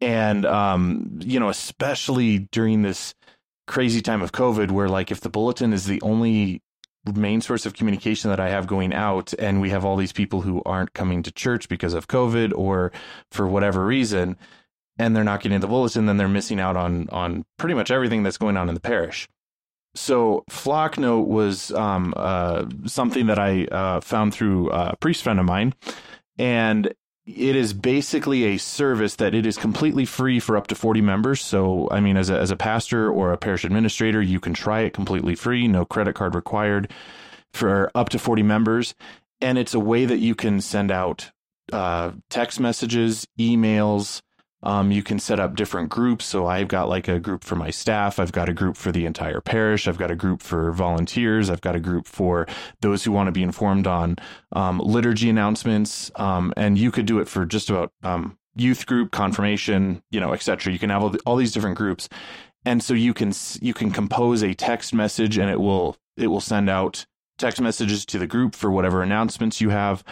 And, 0.00 0.44
um, 0.44 1.20
you 1.22 1.38
know, 1.38 1.48
especially 1.48 2.40
during 2.50 2.82
this 2.82 3.14
crazy 3.66 4.02
time 4.02 4.20
of 4.20 4.32
COVID, 4.32 4.70
where 4.70 4.88
like 4.88 5.10
if 5.10 5.20
the 5.20 5.30
bulletin 5.30 5.72
is 5.72 5.86
the 5.86 6.02
only 6.02 6.60
main 7.12 7.40
source 7.40 7.66
of 7.66 7.74
communication 7.74 8.30
that 8.30 8.40
I 8.40 8.48
have 8.48 8.66
going 8.66 8.94
out, 8.94 9.34
and 9.38 9.60
we 9.60 9.70
have 9.70 9.84
all 9.84 9.96
these 9.96 10.12
people 10.12 10.40
who 10.40 10.62
aren't 10.64 10.94
coming 10.94 11.22
to 11.22 11.30
church 11.30 11.68
because 11.68 11.94
of 11.94 12.08
COVID 12.08 12.52
or 12.56 12.92
for 13.30 13.46
whatever 13.46 13.84
reason, 13.84 14.36
and 14.98 15.14
they're 15.14 15.24
not 15.24 15.42
getting 15.42 15.60
the 15.60 15.66
bulletin, 15.66 16.06
then 16.06 16.16
they're 16.16 16.28
missing 16.28 16.60
out 16.60 16.76
on 16.76 17.08
on 17.10 17.44
pretty 17.58 17.74
much 17.74 17.90
everything 17.90 18.22
that's 18.22 18.38
going 18.38 18.56
on 18.56 18.68
in 18.68 18.74
the 18.74 18.80
parish. 18.80 19.28
So 19.94 20.44
Flocknote 20.50 21.28
was 21.28 21.70
um, 21.72 22.14
uh, 22.16 22.64
something 22.86 23.26
that 23.26 23.38
I 23.38 23.64
uh, 23.66 24.00
found 24.00 24.34
through 24.34 24.70
a 24.70 24.96
priest 24.96 25.22
friend 25.22 25.38
of 25.38 25.46
mine, 25.46 25.74
and 26.38 26.92
it 27.26 27.56
is 27.56 27.72
basically 27.72 28.44
a 28.44 28.58
service 28.58 29.16
that 29.16 29.34
it 29.34 29.46
is 29.46 29.56
completely 29.56 30.04
free 30.04 30.38
for 30.38 30.56
up 30.56 30.66
to 30.66 30.74
40 30.74 31.00
members. 31.00 31.40
So, 31.40 31.88
I 31.90 32.00
mean, 32.00 32.16
as 32.16 32.28
a, 32.28 32.38
as 32.38 32.50
a 32.50 32.56
pastor 32.56 33.10
or 33.10 33.32
a 33.32 33.38
parish 33.38 33.64
administrator, 33.64 34.20
you 34.20 34.40
can 34.40 34.52
try 34.52 34.80
it 34.80 34.92
completely 34.92 35.34
free, 35.34 35.66
no 35.66 35.86
credit 35.86 36.14
card 36.14 36.34
required 36.34 36.92
for 37.52 37.90
up 37.94 38.10
to 38.10 38.18
40 38.18 38.42
members. 38.42 38.94
And 39.40 39.56
it's 39.56 39.74
a 39.74 39.80
way 39.80 40.04
that 40.04 40.18
you 40.18 40.34
can 40.34 40.60
send 40.60 40.90
out 40.90 41.30
uh, 41.72 42.12
text 42.28 42.60
messages, 42.60 43.26
emails, 43.38 44.20
um, 44.64 44.90
you 44.90 45.02
can 45.02 45.18
set 45.18 45.38
up 45.38 45.54
different 45.54 45.90
groups. 45.90 46.24
So 46.24 46.46
I've 46.46 46.68
got 46.68 46.88
like 46.88 47.06
a 47.06 47.20
group 47.20 47.44
for 47.44 47.54
my 47.54 47.70
staff. 47.70 48.18
I've 48.18 48.32
got 48.32 48.48
a 48.48 48.52
group 48.52 48.76
for 48.76 48.90
the 48.90 49.06
entire 49.06 49.40
parish. 49.40 49.86
I've 49.86 49.98
got 49.98 50.10
a 50.10 50.16
group 50.16 50.42
for 50.42 50.72
volunteers. 50.72 51.50
I've 51.50 51.60
got 51.60 51.76
a 51.76 51.80
group 51.80 52.06
for 52.06 52.46
those 52.80 53.04
who 53.04 53.12
want 53.12 53.28
to 53.28 53.32
be 53.32 53.42
informed 53.42 53.86
on 53.86 54.16
um, 54.52 54.78
liturgy 54.78 55.30
announcements. 55.30 56.10
Um, 56.16 56.52
and 56.56 56.76
you 56.78 56.90
could 56.90 57.06
do 57.06 57.20
it 57.20 57.28
for 57.28 57.44
just 57.44 57.70
about 57.70 57.92
um, 58.02 58.38
youth 58.56 58.86
group, 58.86 59.10
confirmation, 59.10 60.02
you 60.10 60.20
know, 60.20 60.32
etc. 60.32 60.72
You 60.72 60.78
can 60.78 60.90
have 60.90 61.02
all, 61.02 61.10
the, 61.10 61.20
all 61.26 61.36
these 61.36 61.52
different 61.52 61.76
groups, 61.76 62.08
and 62.64 62.82
so 62.82 62.94
you 62.94 63.12
can 63.12 63.32
you 63.60 63.74
can 63.74 63.90
compose 63.90 64.42
a 64.42 64.54
text 64.54 64.94
message, 64.94 65.38
and 65.38 65.50
it 65.50 65.60
will 65.60 65.96
it 66.16 66.28
will 66.28 66.40
send 66.40 66.70
out 66.70 67.06
text 67.38 67.60
messages 67.60 68.06
to 68.06 68.18
the 68.18 68.26
group 68.26 68.54
for 68.54 68.70
whatever 68.70 69.02
announcements 69.02 69.60
you 69.60 69.70
have. 69.70 70.04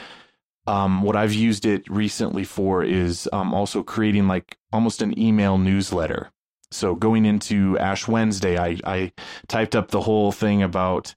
Um, 0.67 1.03
what 1.03 1.17
I've 1.17 1.35
used 1.35 1.67
it 1.67 1.89
recently 1.89 2.45
for 2.45 2.85
is 2.85 3.29
um, 3.33 3.53
also 3.53 3.83
creating 3.83 4.29
like 4.29 4.57
almost 4.73 5.03
an 5.03 5.19
email 5.19 5.59
newsletter. 5.59 6.31
So 6.71 6.95
going 6.95 7.27
into 7.27 7.79
Ash 7.79 8.09
Wednesday, 8.09 8.59
I, 8.59 8.79
I 8.85 9.13
typed 9.49 9.77
up 9.77 9.91
the 9.91 10.01
whole 10.01 10.33
thing 10.33 10.63
about 10.63 11.15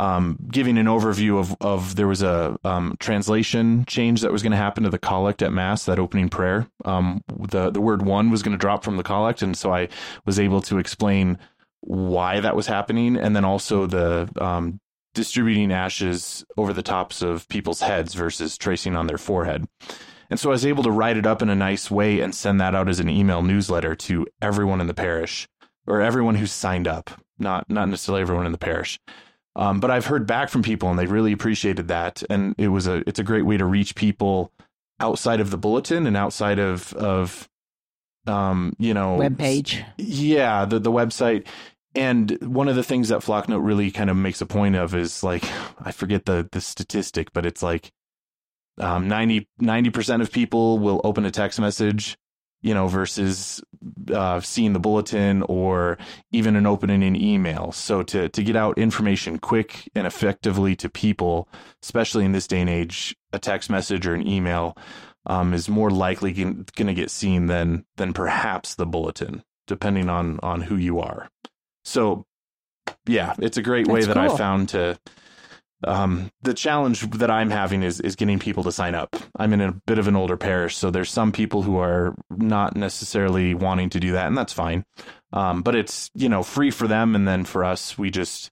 um, 0.00 0.38
giving 0.50 0.78
an 0.78 0.86
overview 0.86 1.38
of, 1.38 1.56
of 1.60 1.96
there 1.96 2.08
was 2.08 2.22
a 2.22 2.58
um, 2.64 2.96
translation 2.98 3.84
change 3.86 4.22
that 4.22 4.32
was 4.32 4.42
going 4.42 4.50
to 4.50 4.56
happen 4.56 4.84
to 4.84 4.90
the 4.90 4.98
collect 4.98 5.42
at 5.42 5.52
Mass, 5.52 5.84
that 5.84 5.98
opening 5.98 6.28
prayer. 6.28 6.66
Um, 6.84 7.22
the, 7.38 7.70
the 7.70 7.80
word 7.80 8.02
one 8.02 8.30
was 8.30 8.42
going 8.42 8.56
to 8.56 8.58
drop 8.60 8.82
from 8.82 8.96
the 8.96 9.02
collect. 9.02 9.42
And 9.42 9.56
so 9.56 9.72
I 9.72 9.88
was 10.24 10.40
able 10.40 10.62
to 10.62 10.78
explain 10.78 11.38
why 11.80 12.40
that 12.40 12.56
was 12.56 12.66
happening. 12.66 13.16
And 13.16 13.36
then 13.36 13.44
also 13.44 13.86
the 13.86 14.28
um, 14.40 14.80
distributing 15.14 15.72
ashes 15.72 16.44
over 16.56 16.72
the 16.72 16.82
tops 16.82 17.22
of 17.22 17.48
people's 17.48 17.80
heads 17.80 18.14
versus 18.14 18.58
tracing 18.58 18.96
on 18.96 19.06
their 19.06 19.18
forehead. 19.18 19.66
And 20.30 20.40
so 20.40 20.50
I 20.50 20.52
was 20.52 20.66
able 20.66 20.82
to 20.82 20.90
write 20.90 21.16
it 21.16 21.26
up 21.26 21.42
in 21.42 21.48
a 21.48 21.54
nice 21.54 21.90
way 21.90 22.20
and 22.20 22.34
send 22.34 22.60
that 22.60 22.74
out 22.74 22.88
as 22.88 23.00
an 23.00 23.08
email 23.08 23.42
newsletter 23.42 23.94
to 23.94 24.26
everyone 24.42 24.80
in 24.80 24.86
the 24.86 24.94
parish 24.94 25.48
or 25.86 26.00
everyone 26.00 26.34
who 26.34 26.46
signed 26.46 26.88
up, 26.88 27.10
not 27.38 27.68
not 27.70 27.88
necessarily 27.88 28.22
everyone 28.22 28.46
in 28.46 28.52
the 28.52 28.58
parish. 28.58 28.98
Um, 29.56 29.78
but 29.78 29.90
I've 29.90 30.06
heard 30.06 30.26
back 30.26 30.48
from 30.48 30.62
people 30.62 30.90
and 30.90 30.98
they 30.98 31.06
really 31.06 31.32
appreciated 31.32 31.88
that. 31.88 32.22
And 32.28 32.54
it 32.58 32.68
was 32.68 32.86
a 32.86 33.08
it's 33.08 33.18
a 33.18 33.24
great 33.24 33.46
way 33.46 33.56
to 33.56 33.64
reach 33.64 33.94
people 33.94 34.52
outside 35.00 35.40
of 35.40 35.50
the 35.50 35.58
bulletin 35.58 36.06
and 36.06 36.16
outside 36.16 36.58
of 36.58 36.92
of 36.94 37.48
um, 38.26 38.74
you 38.78 38.94
know 38.94 39.16
web 39.16 39.38
page. 39.38 39.84
Yeah, 39.98 40.64
the 40.64 40.78
the 40.78 40.92
website. 40.92 41.46
And 41.94 42.38
one 42.42 42.68
of 42.68 42.76
the 42.76 42.82
things 42.82 43.08
that 43.08 43.20
Flocknote 43.20 43.64
really 43.64 43.90
kind 43.90 44.10
of 44.10 44.16
makes 44.16 44.40
a 44.40 44.46
point 44.46 44.74
of 44.74 44.94
is 44.94 45.22
like 45.22 45.44
I 45.80 45.92
forget 45.92 46.24
the 46.24 46.48
the 46.50 46.60
statistic, 46.60 47.32
but 47.32 47.46
it's 47.46 47.62
like 47.62 47.92
um, 48.78 49.08
90 49.08 49.46
percent 49.90 50.22
of 50.22 50.32
people 50.32 50.78
will 50.78 51.00
open 51.04 51.24
a 51.24 51.30
text 51.30 51.60
message 51.60 52.18
you 52.64 52.72
know, 52.72 52.88
versus 52.88 53.62
uh, 54.10 54.40
seeing 54.40 54.72
the 54.72 54.80
bulletin 54.80 55.42
or 55.42 55.98
even 56.32 56.56
an 56.56 56.64
opening 56.64 57.02
in 57.02 57.14
email. 57.14 57.72
So 57.72 58.02
to 58.04 58.30
to 58.30 58.42
get 58.42 58.56
out 58.56 58.78
information 58.78 59.38
quick 59.38 59.90
and 59.94 60.06
effectively 60.06 60.74
to 60.76 60.88
people, 60.88 61.46
especially 61.82 62.24
in 62.24 62.32
this 62.32 62.46
day 62.46 62.62
and 62.62 62.70
age, 62.70 63.14
a 63.34 63.38
text 63.38 63.68
message 63.68 64.06
or 64.06 64.14
an 64.14 64.26
email 64.26 64.78
um, 65.26 65.52
is 65.52 65.68
more 65.68 65.90
likely 65.90 66.32
going 66.32 66.64
to 66.74 66.94
get 66.94 67.10
seen 67.10 67.46
than 67.46 67.84
than 67.96 68.14
perhaps 68.14 68.76
the 68.76 68.86
bulletin, 68.86 69.44
depending 69.66 70.08
on 70.08 70.40
on 70.42 70.62
who 70.62 70.76
you 70.76 71.00
are. 71.00 71.28
So, 71.84 72.24
yeah, 73.06 73.34
it's 73.38 73.56
a 73.56 73.62
great 73.62 73.86
That's 73.86 73.94
way 73.94 74.04
that 74.04 74.14
cool. 74.14 74.34
I 74.34 74.36
found 74.36 74.70
to 74.70 74.98
um, 75.86 76.30
the 76.42 76.54
challenge 76.54 77.08
that 77.10 77.30
I'm 77.30 77.50
having 77.50 77.82
is 77.82 78.00
is 78.00 78.16
getting 78.16 78.38
people 78.38 78.62
to 78.64 78.72
sign 78.72 78.94
up. 78.94 79.16
I'm 79.36 79.52
in 79.52 79.60
a 79.60 79.72
bit 79.72 79.98
of 79.98 80.08
an 80.08 80.16
older 80.16 80.36
parish, 80.36 80.76
so 80.76 80.90
there's 80.90 81.10
some 81.10 81.32
people 81.32 81.62
who 81.62 81.78
are 81.78 82.14
not 82.30 82.76
necessarily 82.76 83.54
wanting 83.54 83.90
to 83.90 84.00
do 84.00 84.12
that, 84.12 84.26
and 84.26 84.36
that's 84.36 84.52
fine. 84.52 84.84
Um, 85.32 85.62
but 85.62 85.74
it's 85.74 86.10
you 86.14 86.28
know 86.28 86.42
free 86.42 86.70
for 86.70 86.88
them, 86.88 87.14
and 87.14 87.28
then 87.28 87.44
for 87.44 87.64
us, 87.64 87.98
we 87.98 88.10
just 88.10 88.50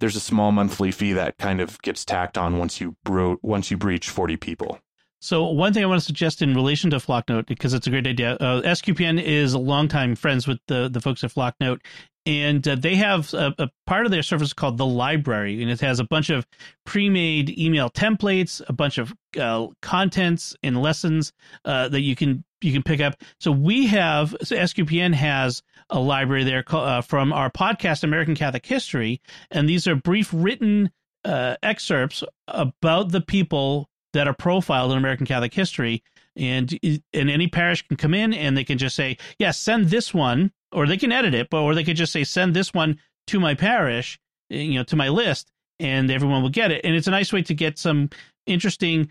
there's 0.00 0.16
a 0.16 0.20
small 0.20 0.52
monthly 0.52 0.92
fee 0.92 1.14
that 1.14 1.38
kind 1.38 1.60
of 1.60 1.80
gets 1.82 2.04
tacked 2.04 2.38
on 2.38 2.58
once 2.58 2.80
you 2.80 2.96
bro- 3.04 3.38
once 3.42 3.70
you 3.70 3.76
breach 3.76 4.08
40 4.08 4.36
people. 4.36 4.78
So 5.20 5.44
one 5.50 5.72
thing 5.72 5.82
I 5.82 5.86
want 5.86 6.00
to 6.00 6.06
suggest 6.06 6.42
in 6.42 6.54
relation 6.54 6.90
to 6.90 7.00
Flocknote, 7.00 7.46
because 7.46 7.74
it's 7.74 7.88
a 7.88 7.90
great 7.90 8.06
idea, 8.06 8.34
uh, 8.34 8.62
SQPN 8.62 9.20
is 9.20 9.52
a 9.52 9.58
longtime 9.58 10.14
friends 10.14 10.46
with 10.46 10.60
the 10.68 10.88
the 10.88 11.00
folks 11.00 11.24
at 11.24 11.32
Flocknote, 11.32 11.80
and 12.28 12.68
uh, 12.68 12.74
they 12.74 12.94
have 12.94 13.32
a, 13.32 13.54
a, 13.58 13.70
part 13.86 14.04
of 14.04 14.12
their 14.12 14.22
service 14.22 14.52
called 14.52 14.76
the 14.76 14.86
library 14.86 15.62
and 15.62 15.70
it 15.70 15.80
has 15.80 15.98
a 15.98 16.04
bunch 16.04 16.28
of 16.28 16.46
pre-made 16.84 17.58
email 17.58 17.88
templates 17.88 18.60
a 18.68 18.72
bunch 18.72 18.98
of 18.98 19.14
uh, 19.40 19.66
contents 19.80 20.54
and 20.62 20.80
lessons 20.80 21.32
uh, 21.64 21.88
that 21.88 22.02
you 22.02 22.14
can 22.14 22.44
you 22.60 22.72
can 22.72 22.82
pick 22.82 23.00
up. 23.00 23.14
So 23.40 23.50
we 23.50 23.86
have 23.86 24.36
so 24.42 24.56
sqpn 24.56 25.14
has 25.14 25.62
a 25.88 25.98
library 25.98 26.44
there 26.44 26.64
uh, 26.68 27.00
from 27.00 27.32
our 27.32 27.50
podcast 27.50 28.04
american 28.04 28.34
catholic 28.34 28.66
history 28.66 29.22
and 29.50 29.66
these 29.68 29.88
are 29.88 29.96
brief 29.96 30.30
written 30.32 30.90
uh, 31.24 31.56
excerpts 31.62 32.22
about 32.46 33.10
the 33.10 33.22
people 33.22 33.88
that 34.12 34.28
are 34.28 34.34
profiled 34.34 34.92
in 34.92 34.98
american 34.98 35.26
catholic 35.26 35.54
history. 35.54 36.02
And 36.36 36.78
and 36.82 37.30
any 37.30 37.48
parish 37.48 37.88
can 37.88 37.96
come 37.96 38.14
in 38.14 38.32
and 38.32 38.56
they 38.56 38.62
can 38.62 38.78
just 38.78 38.94
say 38.94 39.16
yes 39.38 39.38
yeah, 39.38 39.50
send 39.50 39.86
this 39.86 40.14
one 40.14 40.52
or 40.72 40.86
they 40.86 40.96
can 40.96 41.12
edit 41.12 41.34
it, 41.34 41.50
but 41.50 41.62
or 41.62 41.74
they 41.74 41.84
could 41.84 41.96
just 41.96 42.12
say 42.12 42.24
send 42.24 42.54
this 42.54 42.74
one 42.74 42.98
to 43.28 43.40
my 43.40 43.54
parish, 43.54 44.18
eh, 44.50 44.56
you 44.56 44.74
know, 44.74 44.84
to 44.84 44.96
my 44.96 45.08
list, 45.08 45.50
and 45.78 46.10
everyone 46.10 46.42
will 46.42 46.50
get 46.50 46.70
it. 46.70 46.84
And 46.84 46.94
it's 46.94 47.06
a 47.06 47.12
nice 47.12 47.32
way 47.32 47.42
to 47.42 47.54
get 47.54 47.78
some 47.78 48.10
interesting 48.46 49.10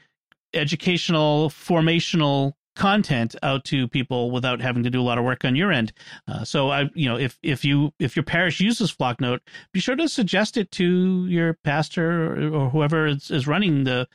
educational, 0.53 1.49
formational 1.49 2.53
content 2.75 3.35
out 3.41 3.65
to 3.65 3.87
people 3.87 4.29
without 4.31 4.61
having 4.61 4.83
to 4.83 4.89
do 4.89 5.01
a 5.01 5.03
lot 5.03 5.17
of 5.17 5.23
work 5.23 5.43
on 5.43 5.55
your 5.55 5.71
end. 5.71 5.91
Uh, 6.27 6.43
so 6.43 6.69
I, 6.69 6.89
you 6.93 7.09
know, 7.09 7.17
if 7.17 7.37
if 7.41 7.65
you 7.65 7.91
if 7.99 8.15
your 8.15 8.23
parish 8.23 8.59
uses 8.59 8.91
Flocknote, 8.91 9.41
be 9.73 9.79
sure 9.79 9.95
to 9.95 10.07
suggest 10.07 10.57
it 10.57 10.71
to 10.71 11.25
your 11.27 11.55
pastor 11.63 12.33
or, 12.33 12.53
or 12.53 12.69
whoever 12.69 13.07
is, 13.07 13.31
is 13.31 13.47
running 13.47 13.83
the 13.83 14.07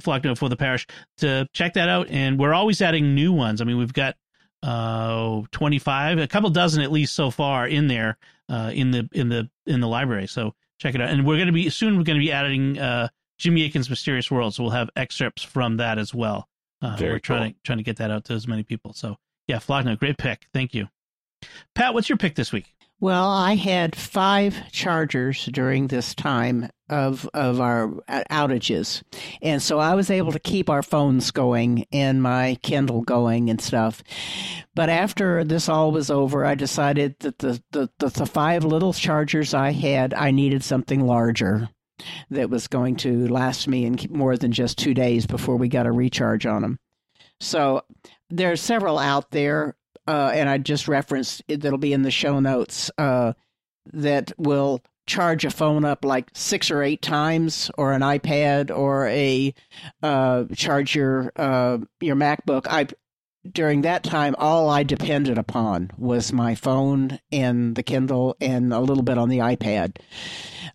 Flocknote 0.00 0.38
for 0.38 0.48
the 0.48 0.56
parish 0.56 0.86
to 1.18 1.48
check 1.54 1.74
that 1.74 1.88
out. 1.88 2.08
And 2.10 2.38
we're 2.38 2.54
always 2.54 2.82
adding 2.82 3.14
new 3.14 3.32
ones. 3.32 3.60
I 3.60 3.64
mean, 3.64 3.78
we've 3.78 3.92
got 3.92 4.16
uh 4.62 5.42
25 5.50 6.18
a 6.18 6.26
couple 6.26 6.48
dozen 6.50 6.82
at 6.82 6.92
least 6.92 7.14
so 7.14 7.30
far 7.30 7.66
in 7.66 7.88
there 7.88 8.16
uh 8.48 8.70
in 8.72 8.90
the 8.90 9.08
in 9.12 9.28
the 9.28 9.48
in 9.66 9.80
the 9.80 9.88
library. 9.88 10.26
So 10.26 10.54
check 10.78 10.94
it 10.94 11.00
out. 11.00 11.10
And 11.10 11.26
we're 11.26 11.36
going 11.36 11.46
to 11.46 11.52
be 11.52 11.68
soon 11.70 11.96
we're 11.96 12.04
going 12.04 12.18
to 12.18 12.24
be 12.24 12.32
adding 12.32 12.78
uh 12.78 13.08
jimmy 13.38 13.64
akin's 13.64 13.90
mysterious 13.90 14.30
world 14.30 14.54
so 14.54 14.62
we'll 14.62 14.72
have 14.72 14.90
excerpts 14.96 15.42
from 15.42 15.78
that 15.78 15.98
as 15.98 16.14
well. 16.14 16.48
Uh, 16.80 16.96
Very 16.96 17.12
we're 17.12 17.18
trying 17.18 17.42
cool. 17.42 17.52
to 17.52 17.56
trying 17.64 17.78
to 17.78 17.84
get 17.84 17.96
that 17.96 18.10
out 18.10 18.24
to 18.26 18.34
as 18.34 18.46
many 18.46 18.62
people. 18.62 18.92
So 18.92 19.16
yeah 19.48 19.58
flocknote 19.58 19.98
great 19.98 20.18
pick. 20.18 20.46
Thank 20.52 20.74
you. 20.74 20.88
Pat 21.74 21.94
what's 21.94 22.08
your 22.08 22.18
pick 22.18 22.34
this 22.34 22.52
week 22.52 22.72
well, 23.02 23.28
I 23.32 23.56
had 23.56 23.96
five 23.96 24.70
chargers 24.70 25.46
during 25.46 25.88
this 25.88 26.14
time 26.14 26.70
of 26.88 27.28
of 27.34 27.60
our 27.60 27.92
uh, 28.06 28.22
outages, 28.30 29.02
and 29.42 29.60
so 29.60 29.80
I 29.80 29.96
was 29.96 30.08
able 30.08 30.30
to 30.30 30.38
keep 30.38 30.70
our 30.70 30.84
phones 30.84 31.32
going 31.32 31.84
and 31.90 32.22
my 32.22 32.58
Kindle 32.62 33.02
going 33.02 33.50
and 33.50 33.60
stuff. 33.60 34.04
But 34.76 34.88
after 34.88 35.42
this 35.42 35.68
all 35.68 35.90
was 35.90 36.12
over, 36.12 36.44
I 36.44 36.54
decided 36.54 37.16
that 37.18 37.40
the 37.40 37.60
the, 37.72 37.90
the, 37.98 38.06
the 38.06 38.26
five 38.26 38.62
little 38.62 38.92
chargers 38.92 39.52
I 39.52 39.72
had, 39.72 40.14
I 40.14 40.30
needed 40.30 40.62
something 40.62 41.04
larger 41.04 41.70
that 42.30 42.50
was 42.50 42.68
going 42.68 42.94
to 42.98 43.26
last 43.26 43.66
me 43.66 43.84
in 43.84 43.98
more 44.10 44.36
than 44.36 44.52
just 44.52 44.78
two 44.78 44.94
days 44.94 45.26
before 45.26 45.56
we 45.56 45.66
got 45.66 45.86
a 45.86 45.92
recharge 45.92 46.46
on 46.46 46.62
them. 46.62 46.78
So 47.40 47.82
there 48.30 48.52
are 48.52 48.56
several 48.56 49.00
out 49.00 49.32
there 49.32 49.74
uh, 50.06 50.32
and 50.34 50.48
I 50.48 50.58
just 50.58 50.88
referenced 50.88 51.42
it, 51.48 51.60
that'll 51.60 51.78
be 51.78 51.92
in 51.92 52.02
the 52.02 52.10
show 52.10 52.40
notes 52.40 52.90
uh, 52.98 53.32
that 53.92 54.32
will 54.38 54.82
charge 55.06 55.44
a 55.44 55.50
phone 55.50 55.84
up 55.84 56.04
like 56.04 56.30
six 56.34 56.70
or 56.70 56.82
eight 56.82 57.02
times, 57.02 57.70
or 57.76 57.92
an 57.92 58.02
iPad, 58.02 58.76
or 58.76 59.08
a 59.08 59.54
uh, 60.02 60.44
charge 60.54 60.94
your 60.94 61.32
uh, 61.36 61.78
your 62.00 62.16
MacBook. 62.16 62.66
I 62.68 62.88
during 63.50 63.82
that 63.82 64.04
time, 64.04 64.36
all 64.38 64.70
I 64.70 64.84
depended 64.84 65.36
upon 65.36 65.90
was 65.98 66.32
my 66.32 66.54
phone 66.54 67.18
and 67.32 67.74
the 67.74 67.82
Kindle, 67.82 68.36
and 68.40 68.72
a 68.72 68.80
little 68.80 69.02
bit 69.02 69.18
on 69.18 69.28
the 69.28 69.38
iPad. 69.38 69.96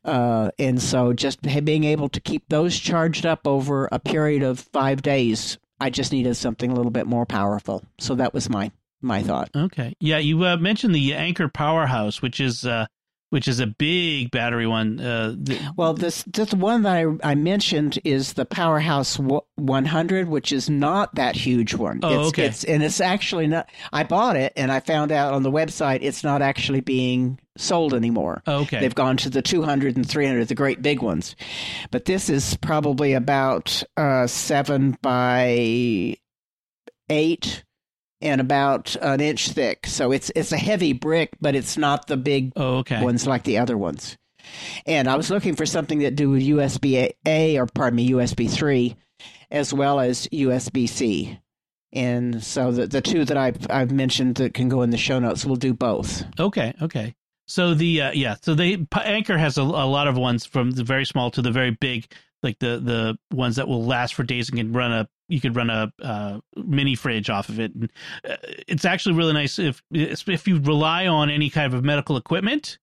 Uh, 0.04 0.52
and 0.60 0.82
so, 0.82 1.14
just 1.14 1.42
being 1.42 1.86
able 1.86 2.10
to 2.10 2.20
keep 2.20 2.50
those 2.50 2.78
charged 2.78 3.26
up 3.26 3.48
over 3.48 3.88
a 3.92 4.00
period 4.00 4.44
of 4.44 4.60
five 4.60 5.02
days, 5.02 5.58
I 5.80 5.90
just 5.90 6.12
needed 6.12 6.36
something 6.36 6.72
a 6.72 6.76
little 6.76 6.92
bit 6.92 7.08
more 7.08 7.26
powerful. 7.26 7.84
So 8.00 8.16
that 8.16 8.34
was 8.34 8.50
my 8.50 8.72
my 9.02 9.22
thought. 9.22 9.50
Okay. 9.56 9.96
Yeah, 10.00 10.18
you 10.18 10.46
uh, 10.46 10.58
mentioned 10.58 10.96
the 10.96 11.14
Anker 11.14 11.50
Powerhouse, 11.50 12.22
which 12.22 12.40
is 12.40 12.66
uh, 12.66 12.88
which 13.30 13.48
is 13.48 13.60
a 13.60 13.68
big 13.68 14.32
battery 14.32 14.68
one. 14.68 15.00
Uh, 15.00 15.36
the, 15.38 15.60
well, 15.76 15.94
this 15.94 16.24
this 16.24 16.54
one 16.54 16.84
that 16.84 16.96
I, 16.96 17.32
I 17.32 17.36
mentioned 17.36 18.00
is 18.04 18.34
the 18.34 18.46
Powerhouse 18.46 19.20
100, 19.20 20.30
which 20.30 20.52
is 20.52 20.70
not 20.70 21.16
that 21.16 21.36
huge 21.36 21.74
one. 21.74 22.00
Oh, 22.04 22.20
it's, 22.20 22.28
okay. 22.30 22.46
It's, 22.46 22.64
and 22.64 22.82
it's 22.82 23.02
actually 23.02 23.48
not. 23.48 23.70
I 23.92 24.04
bought 24.04 24.38
it, 24.38 24.54
and 24.56 24.72
I 24.72 24.80
found 24.80 25.12
out 25.12 25.34
on 25.34 25.44
the 25.44 25.52
website 25.52 26.00
it's 26.02 26.24
not 26.24 26.42
actually 26.42 26.82
being 26.82 27.40
sold 27.58 27.94
anymore. 27.94 28.44
Oh, 28.48 28.62
okay. 28.62 28.80
They've 28.80 28.96
gone 28.96 29.18
to 29.18 29.30
the 29.30 29.42
200 29.42 29.98
and 29.98 30.08
300, 30.08 30.48
the 30.48 30.56
great 30.56 30.82
big 30.82 31.02
ones. 31.02 31.36
But 31.92 32.06
this 32.06 32.30
is 32.30 32.56
probably 32.58 33.14
about 33.14 33.84
uh, 33.98 34.28
seven 34.28 34.98
by 35.02 36.18
eight 37.10 37.64
and 38.22 38.42
about 38.42 38.96
an 39.02 39.22
inch 39.22 39.50
thick. 39.50 39.88
So 39.88 40.12
it's 40.12 40.32
it's 40.36 40.52
a 40.52 40.58
heavy 40.58 40.94
brick, 40.94 41.32
but 41.40 41.56
it's 41.56 41.78
not 41.78 42.08
the 42.08 42.18
big 42.18 42.54
oh, 42.56 42.78
okay. 42.78 43.04
ones 43.04 43.28
like 43.28 43.44
the 43.44 43.60
other 43.60 43.78
ones. 43.78 44.18
And 44.86 45.08
I 45.08 45.16
was 45.16 45.30
looking 45.30 45.56
for 45.56 45.66
something 45.66 46.00
that 46.00 46.16
do 46.16 46.32
USB 46.32 47.12
A 47.26 47.58
or 47.58 47.66
pardon 47.66 47.98
me 47.98 48.10
USB 48.12 48.50
three, 48.50 48.96
as 49.52 49.74
well 49.74 50.00
as 50.00 50.28
USB 50.28 50.88
C. 50.88 51.40
And 51.94 52.44
so 52.44 52.72
the 52.72 52.88
the 52.88 53.02
two 53.02 53.26
that 53.26 53.38
I've 53.38 53.68
I've 53.70 53.92
mentioned 53.92 54.36
that 54.36 54.54
can 54.54 54.70
go 54.70 54.82
in 54.82 54.90
the 54.90 54.98
show 54.98 55.20
notes 55.20 55.46
will 55.46 55.56
do 55.56 55.74
both. 55.74 56.24
Okay, 56.40 56.74
okay. 56.82 57.16
So 57.48 57.74
the 57.74 58.02
uh, 58.02 58.12
yeah, 58.12 58.36
so 58.42 58.56
they 58.56 58.86
Anker 58.94 59.38
has 59.38 59.58
a, 59.58 59.62
a 59.62 59.88
lot 59.88 60.08
of 60.08 60.18
ones 60.18 60.46
from 60.46 60.72
the 60.72 60.84
very 60.84 61.06
small 61.06 61.32
to 61.32 61.42
the 61.42 61.52
very 61.52 61.72
big, 61.72 62.12
like 62.44 62.60
the 62.60 62.80
the 62.80 63.18
ones 63.36 63.56
that 63.56 63.68
will 63.68 63.86
last 63.86 64.16
for 64.16 64.24
days 64.24 64.50
and 64.50 64.58
can 64.58 64.74
run 64.74 64.92
a 64.92 65.08
you 65.28 65.42
could 65.42 65.56
run 65.56 65.70
a 65.70 65.92
uh, 66.02 66.40
mini 66.56 66.96
fridge 66.96 67.30
off 67.30 67.50
of 67.50 67.60
it. 67.60 67.74
And 67.74 67.92
uh, 68.28 68.38
it's 68.68 68.86
actually 68.86 69.16
really 69.16 69.34
nice 69.34 69.60
if 69.60 69.82
if 69.92 70.48
you 70.48 70.60
rely 70.60 71.08
on 71.08 71.30
any 71.30 71.50
kind 71.50 71.74
of 71.74 71.84
medical 71.84 72.18
equipment. 72.18 72.78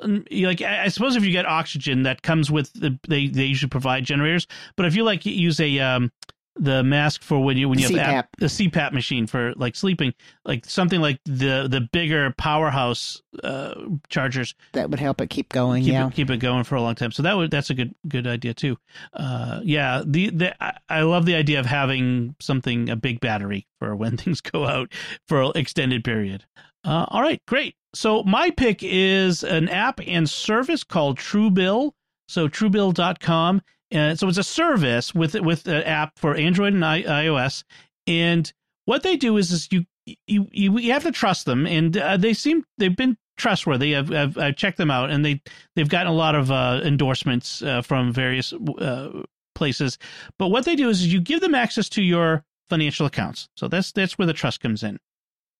like 0.00 0.62
I 0.62 0.88
suppose 0.88 1.16
if 1.16 1.24
you 1.24 1.32
get 1.32 1.46
oxygen 1.46 2.04
that 2.04 2.22
comes 2.22 2.50
with 2.50 2.72
the 2.72 2.98
they 3.08 3.28
they 3.28 3.44
usually 3.44 3.70
provide 3.70 4.04
generators, 4.04 4.46
but 4.76 4.86
if 4.86 4.94
you 4.94 5.04
like 5.04 5.26
use 5.26 5.60
a 5.60 5.78
um 5.80 6.10
the 6.56 6.82
mask 6.82 7.22
for 7.22 7.42
when 7.42 7.56
you 7.56 7.68
when 7.68 7.78
you 7.78 7.88
CPAP. 7.88 8.04
have 8.04 8.26
the 8.38 8.46
CPAP 8.46 8.92
machine 8.92 9.26
for 9.26 9.52
like 9.56 9.74
sleeping, 9.74 10.12
like 10.44 10.64
something 10.66 11.00
like 11.00 11.18
the 11.24 11.66
the 11.70 11.88
bigger 11.92 12.32
powerhouse 12.36 13.20
uh, 13.42 13.74
chargers 14.08 14.54
That 14.72 14.90
would 14.90 15.00
help 15.00 15.20
it 15.20 15.30
keep 15.30 15.48
going. 15.48 15.84
keep 15.84 15.92
yeah. 15.92 16.06
it 16.06 16.14
keep 16.14 16.30
it 16.30 16.38
going 16.38 16.64
for 16.64 16.74
a 16.74 16.82
long 16.82 16.94
time. 16.94 17.12
So 17.12 17.22
that 17.22 17.36
would 17.36 17.50
that's 17.50 17.70
a 17.70 17.74
good 17.74 17.94
good 18.08 18.26
idea 18.26 18.54
too. 18.54 18.76
Uh, 19.12 19.60
yeah, 19.62 20.02
the 20.04 20.30
the 20.30 20.62
I, 20.62 20.76
I 20.88 21.02
love 21.02 21.26
the 21.26 21.34
idea 21.34 21.60
of 21.60 21.66
having 21.66 22.36
something 22.40 22.90
a 22.90 22.96
big 22.96 23.20
battery 23.20 23.66
for 23.78 23.96
when 23.96 24.16
things 24.16 24.40
go 24.40 24.66
out 24.66 24.92
for 25.28 25.42
an 25.42 25.52
extended 25.54 26.04
period. 26.04 26.44
Uh, 26.84 27.06
all 27.08 27.22
right, 27.22 27.40
great. 27.46 27.76
So 27.94 28.22
my 28.24 28.50
pick 28.50 28.80
is 28.82 29.44
an 29.44 29.68
app 29.68 30.00
and 30.06 30.28
service 30.28 30.82
called 30.82 31.18
Truebill. 31.18 31.92
So 32.28 32.48
Truebill.com. 32.48 33.62
And 33.92 34.18
so 34.18 34.26
it's 34.26 34.38
a 34.38 34.42
service 34.42 35.14
with 35.14 35.34
with 35.34 35.68
an 35.68 35.82
app 35.82 36.18
for 36.18 36.34
Android 36.34 36.72
and 36.72 36.84
I, 36.84 37.02
iOS. 37.02 37.62
And 38.06 38.50
what 38.86 39.02
they 39.02 39.16
do 39.16 39.36
is, 39.36 39.52
is 39.52 39.68
you 39.70 39.84
you 40.26 40.48
you, 40.50 40.92
have 40.92 41.04
to 41.04 41.12
trust 41.12 41.44
them, 41.44 41.66
and 41.66 41.96
uh, 41.96 42.16
they 42.16 42.32
seem 42.32 42.64
they've 42.78 42.96
been 42.96 43.16
trustworthy. 43.36 43.94
I've, 43.94 44.10
I've 44.10 44.38
I've 44.38 44.56
checked 44.56 44.78
them 44.78 44.90
out, 44.90 45.10
and 45.10 45.24
they 45.24 45.42
they've 45.76 45.88
gotten 45.88 46.10
a 46.10 46.14
lot 46.14 46.34
of 46.34 46.50
uh, 46.50 46.80
endorsements 46.82 47.62
uh, 47.62 47.82
from 47.82 48.12
various 48.12 48.52
uh, 48.52 49.22
places. 49.54 49.98
But 50.38 50.48
what 50.48 50.64
they 50.64 50.74
do 50.74 50.88
is 50.88 51.12
you 51.12 51.20
give 51.20 51.40
them 51.40 51.54
access 51.54 51.88
to 51.90 52.02
your 52.02 52.44
financial 52.70 53.06
accounts. 53.06 53.48
So 53.56 53.68
that's 53.68 53.92
that's 53.92 54.18
where 54.18 54.26
the 54.26 54.32
trust 54.32 54.60
comes 54.60 54.82
in, 54.82 54.98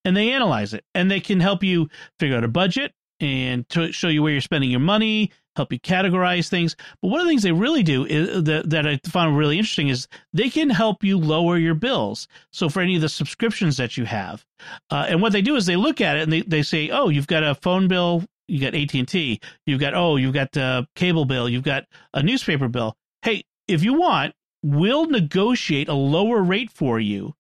and 0.05 0.17
they 0.17 0.33
analyze 0.33 0.73
it, 0.73 0.85
and 0.95 1.11
they 1.11 1.21
can 1.21 1.39
help 1.39 1.63
you 1.63 1.89
figure 2.19 2.37
out 2.37 2.45
a 2.45 2.49
budget 2.49 2.95
and 3.21 3.69
to 3.69 3.93
show 3.93 4.09
you 4.09 4.23
where 4.23 4.33
you're 4.33 4.41
spending 4.41 4.71
your 4.71 4.81
money, 4.81 5.31
help 5.57 5.73
you 5.73 5.81
categorize 5.81 6.49
things. 6.49 6.77
But 7.01 7.09
one 7.09 7.21
of 7.21 7.27
the 7.27 7.31
things 7.31 7.43
they 7.43 7.53
really 7.53 7.83
do 7.83 8.05
is 8.05 8.45
that, 8.45 8.71
that 8.71 8.87
I 8.87 9.01
found 9.07 9.37
really 9.37 9.59
interesting 9.59 9.89
is 9.89 10.09
they 10.33 10.51
can 10.51 10.71
help 10.71 11.05
you 11.05 11.19
lower 11.19 11.57
your 11.57 11.75
bills. 11.75 12.27
So 12.53 12.69
for 12.69 12.81
any 12.81 12.97
of 12.97 13.03
the 13.03 13.09
subscriptions 13.09 13.77
that 13.77 13.97
you 13.97 14.05
have, 14.05 14.45
uh, 14.91 15.07
and 15.09 15.21
what 15.21 15.33
they 15.33 15.43
do 15.43 15.57
is 15.57 15.67
they 15.67 15.77
look 15.77 16.01
at 16.01 16.17
it 16.17 16.23
and 16.23 16.33
they, 16.33 16.43
they 16.43 16.63
say, 16.63 16.91
oh, 16.91 17.09
you've 17.09 17.27
got 17.27 17.43
a 17.43 17.55
phone 17.55 17.89
bill, 17.89 18.25
you 18.49 18.61
got 18.61 18.75
AT 18.75 18.95
and 18.95 19.09
T, 19.09 19.41
you've 19.67 19.81
got 19.81 19.95
oh, 19.95 20.17
you've 20.17 20.35
got 20.35 20.57
a 20.57 20.87
cable 20.95 21.25
bill, 21.25 21.49
you've 21.49 21.63
got 21.63 21.85
a 22.15 22.23
newspaper 22.23 22.69
bill. 22.69 22.95
Hey, 23.23 23.45
if 23.69 23.85
you 23.85 23.95
want, 23.95 24.35
we'll 24.63 25.07
negotiate 25.07 25.89
a 25.89 25.95
lower 25.95 26.43
rate 26.43 26.71
for 26.71 26.99
you, 26.99 27.35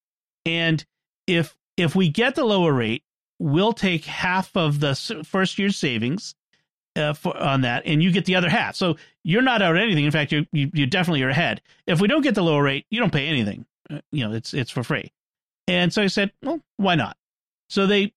and 0.46 0.84
if 1.26 1.56
if 1.76 1.94
we 1.94 2.08
get 2.08 2.34
the 2.34 2.44
lower 2.44 2.72
rate, 2.72 3.02
we'll 3.38 3.72
take 3.72 4.04
half 4.04 4.56
of 4.56 4.80
the 4.80 4.94
first 5.24 5.58
year's 5.58 5.76
savings 5.76 6.34
uh, 6.96 7.12
for, 7.14 7.36
on 7.36 7.62
that, 7.62 7.82
and 7.86 8.02
you 8.02 8.10
get 8.12 8.24
the 8.24 8.36
other 8.36 8.48
half. 8.48 8.76
So 8.76 8.96
you're 9.24 9.42
not 9.42 9.62
out 9.62 9.76
anything. 9.76 10.04
In 10.04 10.10
fact, 10.10 10.32
you 10.32 10.46
you, 10.52 10.70
you 10.74 10.86
definitely 10.86 11.22
are 11.22 11.28
ahead. 11.30 11.60
If 11.86 12.00
we 12.00 12.08
don't 12.08 12.22
get 12.22 12.34
the 12.34 12.42
lower 12.42 12.62
rate, 12.62 12.86
you 12.90 13.00
don't 13.00 13.12
pay 13.12 13.26
anything. 13.28 13.66
Uh, 13.90 14.00
you 14.10 14.26
know, 14.26 14.34
it's 14.34 14.52
it's 14.54 14.70
for 14.70 14.82
free. 14.82 15.12
And 15.68 15.92
so 15.92 16.02
I 16.02 16.08
said, 16.08 16.32
well, 16.42 16.60
why 16.76 16.94
not? 16.96 17.16
So 17.70 17.86
they 17.86 18.12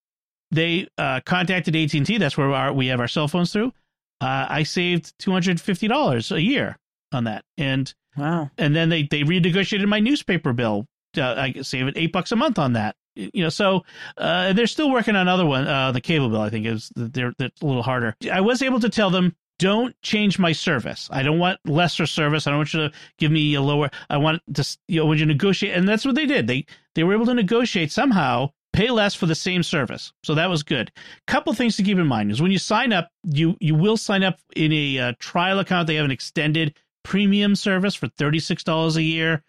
they 0.52 0.88
uh, 0.98 1.22
contacted 1.26 1.76
AT 1.76 1.94
and 1.94 2.06
T. 2.06 2.18
That's 2.18 2.38
where 2.38 2.52
our, 2.54 2.74
we 2.74 2.88
have 2.88 3.00
our 3.00 3.08
cell 3.08 3.28
phones 3.28 3.52
through. 3.54 3.74
Uh, 4.22 4.46
I 4.50 4.64
saved 4.64 5.14
two 5.20 5.32
hundred 5.32 5.60
fifty 5.62 5.88
dollars 5.88 6.32
a 6.32 6.42
year 6.42 6.78
on 7.12 7.26
that, 7.26 7.44
and 7.58 7.94
Wow. 8.18 8.50
and 8.58 8.76
then 8.76 8.90
they 8.90 9.04
they 9.04 9.22
renegotiated 9.24 9.88
my 9.88 10.00
newspaper 10.00 10.54
bill. 10.54 10.88
Uh, 11.18 11.34
I 11.38 11.62
save 11.62 11.88
it 11.88 11.98
eight 11.98 12.12
bucks 12.14 12.32
a 12.32 12.36
month 12.36 12.58
on 12.60 12.74
that. 12.74 12.96
You 13.16 13.44
know, 13.44 13.50
so 13.50 13.84
uh, 14.18 14.54
they're 14.54 14.68
still 14.68 14.92
working 14.92 15.16
on 15.16 15.28
other 15.28 15.46
one. 15.46 15.68
Uh, 15.68 15.92
the 15.92 16.02
cable 16.02 16.30
bill, 16.30 16.42
I 16.42 16.50
think, 16.50 16.66
is 16.66 16.92
they're 16.96 17.34
that's 17.38 17.62
a 17.62 17.66
little 17.66 17.84
harder. 17.84 18.16
I 18.32 18.42
was 18.42 18.62
able 18.62 18.80
to 18.82 18.90
tell 18.90 19.10
them. 19.10 19.36
Don't 19.58 19.96
change 20.02 20.38
my 20.38 20.52
service. 20.52 21.08
I 21.14 21.24
don't 21.24 21.40
want 21.40 21.62
lesser 21.64 22.06
service. 22.06 22.46
I 22.46 22.50
don't 22.50 22.60
want 22.60 22.74
you 22.74 22.90
to 22.90 22.92
give 23.18 23.32
me 23.32 23.56
a 23.56 23.62
lower. 23.62 23.90
I 24.10 24.18
want 24.18 24.42
to, 24.54 24.78
you 24.90 25.00
know, 25.00 25.06
when 25.06 25.18
you 25.18 25.26
negotiate, 25.26 25.78
and 25.78 25.88
that's 25.88 26.04
what 26.04 26.16
they 26.16 26.26
did. 26.26 26.48
They 26.48 26.66
they 26.94 27.06
were 27.06 27.14
able 27.14 27.26
to 27.28 27.34
negotiate 27.34 27.90
somehow, 27.90 28.50
pay 28.74 28.90
less 28.90 29.16
for 29.16 29.28
the 29.28 29.34
same 29.34 29.64
service. 29.64 30.12
So 30.24 30.36
that 30.36 30.50
was 30.50 30.62
good. 30.62 30.92
Couple 31.26 31.54
things 31.54 31.78
to 31.78 31.84
keep 31.84 31.98
in 31.98 32.06
mind 32.06 32.32
is 32.32 32.42
when 32.42 32.52
you 32.52 32.60
sign 32.60 32.92
up, 32.92 33.10
you 33.24 33.56
you 33.62 33.76
will 33.76 33.96
sign 33.96 34.24
up 34.24 34.40
in 34.58 34.74
a 34.74 35.00
uh, 35.00 35.14
trial 35.20 35.60
account. 35.60 35.88
They 35.88 35.96
have 35.96 36.04
an 36.04 36.12
extended 36.12 36.76
premium 37.06 37.56
service 37.56 37.96
for 37.96 38.10
thirty 38.10 38.40
six 38.40 38.62
dollars 38.62 38.98
a 38.98 39.04
year, 39.04 39.42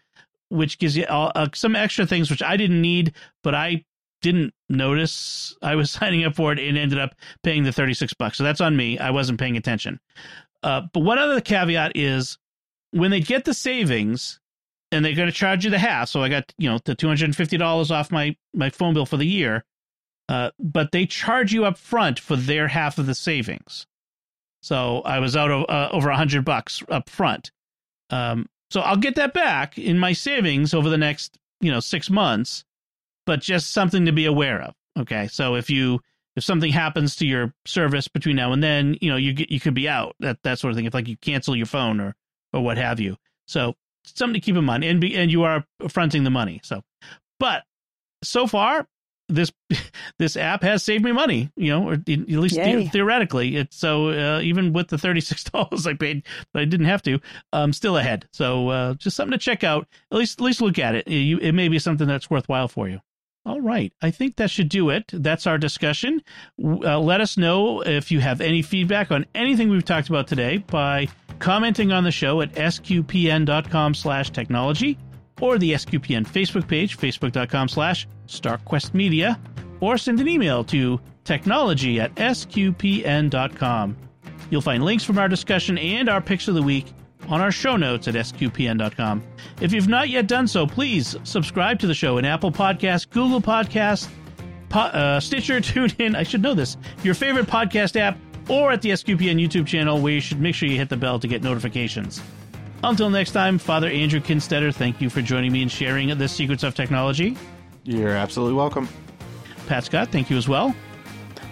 which 0.48 0.78
gives 0.78 0.96
you 0.96 1.04
uh, 1.04 1.48
some 1.54 1.76
extra 1.76 2.06
things 2.06 2.30
which 2.30 2.42
I 2.42 2.56
didn't 2.56 2.80
need, 2.80 3.14
but 3.42 3.54
I 3.54 3.84
didn't 4.22 4.54
notice 4.68 5.56
I 5.62 5.74
was 5.74 5.90
signing 5.92 6.24
up 6.24 6.34
for 6.34 6.52
it 6.52 6.58
and 6.58 6.76
ended 6.76 6.98
up 6.98 7.14
paying 7.42 7.64
the 7.64 7.72
36 7.72 8.14
bucks. 8.14 8.38
So 8.38 8.44
that's 8.44 8.60
on 8.60 8.76
me. 8.76 8.98
I 8.98 9.10
wasn't 9.10 9.40
paying 9.40 9.56
attention. 9.56 10.00
Uh, 10.62 10.82
but 10.92 11.00
one 11.00 11.18
other 11.18 11.40
caveat 11.40 11.92
is 11.94 12.38
when 12.90 13.10
they 13.10 13.20
get 13.20 13.44
the 13.44 13.54
savings 13.54 14.40
and 14.92 15.04
they're 15.04 15.14
going 15.14 15.28
to 15.28 15.32
charge 15.32 15.64
you 15.64 15.70
the 15.70 15.78
half. 15.78 16.08
So 16.08 16.22
I 16.22 16.28
got, 16.28 16.52
you 16.58 16.68
know, 16.68 16.78
the 16.84 16.96
$250 16.96 17.90
off 17.90 18.10
my, 18.10 18.36
my 18.54 18.70
phone 18.70 18.94
bill 18.94 19.06
for 19.06 19.16
the 19.16 19.26
year. 19.26 19.64
Uh, 20.28 20.50
but 20.58 20.90
they 20.90 21.06
charge 21.06 21.52
you 21.52 21.64
up 21.64 21.78
front 21.78 22.18
for 22.18 22.34
their 22.34 22.66
half 22.66 22.98
of 22.98 23.06
the 23.06 23.14
savings. 23.14 23.86
So 24.60 25.02
I 25.02 25.20
was 25.20 25.36
out 25.36 25.52
of 25.52 25.64
uh, 25.68 25.88
over 25.92 26.10
a 26.10 26.16
hundred 26.16 26.44
bucks 26.44 26.82
up 26.88 27.08
front. 27.08 27.52
Um, 28.10 28.46
so 28.70 28.80
I'll 28.80 28.96
get 28.96 29.14
that 29.16 29.34
back 29.34 29.78
in 29.78 29.98
my 29.98 30.12
savings 30.12 30.74
over 30.74 30.88
the 30.88 30.98
next, 30.98 31.38
you 31.60 31.70
know, 31.70 31.80
six 31.80 32.10
months 32.10 32.64
but 33.26 33.40
just 33.40 33.72
something 33.72 34.06
to 34.06 34.12
be 34.12 34.24
aware 34.24 34.62
of. 34.62 34.74
Okay, 34.98 35.26
so 35.26 35.56
if 35.56 35.68
you 35.68 36.00
if 36.36 36.44
something 36.44 36.72
happens 36.72 37.16
to 37.16 37.26
your 37.26 37.52
service 37.66 38.08
between 38.08 38.36
now 38.36 38.52
and 38.52 38.62
then, 38.62 38.96
you 39.02 39.10
know 39.10 39.16
you 39.16 39.34
get 39.34 39.50
you 39.50 39.60
could 39.60 39.74
be 39.74 39.88
out 39.88 40.16
that 40.20 40.38
that 40.44 40.58
sort 40.58 40.70
of 40.70 40.76
thing. 40.76 40.86
If 40.86 40.94
like 40.94 41.08
you 41.08 41.16
cancel 41.18 41.54
your 41.54 41.66
phone 41.66 42.00
or 42.00 42.14
or 42.54 42.62
what 42.62 42.78
have 42.78 42.98
you, 42.98 43.16
so 43.46 43.74
something 44.04 44.40
to 44.40 44.40
keep 44.40 44.56
in 44.56 44.64
mind. 44.64 44.84
And 44.84 45.00
be 45.00 45.14
and 45.16 45.30
you 45.30 45.42
are 45.42 45.64
fronting 45.88 46.24
the 46.24 46.30
money. 46.30 46.60
So, 46.62 46.82
but 47.38 47.64
so 48.22 48.46
far 48.46 48.88
this 49.28 49.52
this 50.18 50.36
app 50.36 50.62
has 50.62 50.82
saved 50.82 51.04
me 51.04 51.12
money. 51.12 51.50
You 51.56 51.70
know, 51.70 51.88
or 51.88 51.92
at 51.94 52.08
least 52.08 52.56
the, 52.56 52.88
theoretically. 52.92 53.56
It's 53.56 53.76
so 53.76 54.08
uh, 54.08 54.40
even 54.40 54.72
with 54.72 54.88
the 54.88 54.98
thirty 54.98 55.20
six 55.20 55.44
dollars 55.50 55.86
I 55.86 55.94
paid, 55.94 56.24
but 56.52 56.62
I 56.62 56.64
didn't 56.64 56.86
have 56.86 57.02
to. 57.02 57.20
I'm 57.52 57.72
still 57.72 57.96
ahead. 57.96 58.28
So 58.32 58.68
uh, 58.68 58.94
just 58.94 59.16
something 59.16 59.38
to 59.38 59.42
check 59.42 59.64
out. 59.64 59.88
At 60.10 60.18
least 60.18 60.40
at 60.40 60.44
least 60.44 60.60
look 60.60 60.78
at 60.78 60.94
it. 60.94 61.08
You, 61.08 61.38
it 61.38 61.52
may 61.52 61.68
be 61.68 61.78
something 61.78 62.06
that's 62.06 62.30
worthwhile 62.30 62.68
for 62.68 62.88
you. 62.88 63.00
All 63.46 63.60
right. 63.60 63.92
I 64.02 64.10
think 64.10 64.36
that 64.36 64.50
should 64.50 64.68
do 64.68 64.90
it. 64.90 65.04
That's 65.12 65.46
our 65.46 65.56
discussion. 65.56 66.20
Uh, 66.60 66.98
let 66.98 67.20
us 67.20 67.36
know 67.36 67.80
if 67.80 68.10
you 68.10 68.18
have 68.18 68.40
any 68.40 68.60
feedback 68.60 69.12
on 69.12 69.24
anything 69.36 69.68
we've 69.68 69.84
talked 69.84 70.08
about 70.08 70.26
today 70.26 70.58
by 70.58 71.06
commenting 71.38 71.92
on 71.92 72.02
the 72.02 72.10
show 72.10 72.40
at 72.40 72.52
sqpn.com 72.54 73.94
slash 73.94 74.30
technology 74.30 74.98
or 75.40 75.58
the 75.58 75.72
SQPN 75.72 76.26
Facebook 76.26 76.66
page, 76.66 76.96
facebook.com 76.98 77.68
slash 77.68 78.06
starquestmedia, 78.26 79.38
or 79.80 79.98
send 79.98 80.20
an 80.20 80.28
email 80.28 80.64
to 80.64 81.00
technology 81.24 82.00
at 82.00 82.14
sqpn.com. 82.14 83.96
You'll 84.50 84.60
find 84.60 84.84
links 84.84 85.04
from 85.04 85.18
our 85.18 85.28
discussion 85.28 85.76
and 85.78 86.08
our 86.08 86.20
picks 86.20 86.48
of 86.48 86.54
the 86.54 86.62
week 86.62 86.86
on 87.28 87.40
our 87.40 87.50
show 87.50 87.76
notes 87.76 88.08
at 88.08 88.14
sqpn.com. 88.14 89.22
If 89.60 89.72
you've 89.72 89.88
not 89.88 90.08
yet 90.08 90.26
done 90.28 90.46
so, 90.46 90.66
please 90.66 91.16
subscribe 91.24 91.78
to 91.80 91.86
the 91.86 91.94
show 91.94 92.18
in 92.18 92.24
Apple 92.24 92.52
Podcasts, 92.52 93.08
Google 93.10 93.40
Podcasts, 93.40 94.08
po- 94.68 94.80
uh, 94.80 95.20
Stitcher, 95.20 95.60
TuneIn. 95.60 96.14
I 96.14 96.22
should 96.22 96.42
know 96.42 96.54
this. 96.54 96.76
Your 97.02 97.14
favorite 97.14 97.46
podcast 97.46 97.96
app, 97.96 98.18
or 98.48 98.70
at 98.70 98.80
the 98.82 98.90
SQPN 98.90 99.44
YouTube 99.44 99.66
channel, 99.66 100.00
where 100.00 100.12
you 100.12 100.20
should 100.20 100.40
make 100.40 100.54
sure 100.54 100.68
you 100.68 100.76
hit 100.76 100.88
the 100.88 100.96
bell 100.96 101.18
to 101.18 101.26
get 101.26 101.42
notifications. 101.42 102.22
Until 102.84 103.10
next 103.10 103.32
time, 103.32 103.58
Father 103.58 103.88
Andrew 103.88 104.20
Kinstetter, 104.20 104.74
thank 104.74 105.00
you 105.00 105.10
for 105.10 105.22
joining 105.22 105.52
me 105.52 105.62
and 105.62 105.70
sharing 105.70 106.16
the 106.16 106.28
secrets 106.28 106.62
of 106.62 106.74
technology. 106.74 107.36
You're 107.84 108.10
absolutely 108.10 108.54
welcome. 108.54 108.88
Pat 109.66 109.84
Scott, 109.84 110.08
thank 110.12 110.30
you 110.30 110.36
as 110.36 110.48
well. 110.48 110.74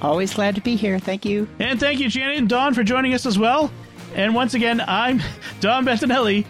Always 0.03 0.35
glad 0.35 0.55
to 0.55 0.61
be 0.61 0.77
here. 0.77 0.99
Thank 0.99 1.25
you. 1.25 1.49
And 1.59 1.81
thank 1.81 2.01
you, 2.01 2.09
Janet 2.09 2.37
and 2.39 2.49
Don, 2.49 2.75
for 2.75 2.85
joining 2.85 3.15
us 3.15 3.27
as 3.27 3.39
well. 3.39 3.73
And 4.15 4.35
once 4.35 4.55
again, 4.55 4.83
I'm 4.87 5.21
Dom 5.61 5.87
Bettinelli. 5.87 6.45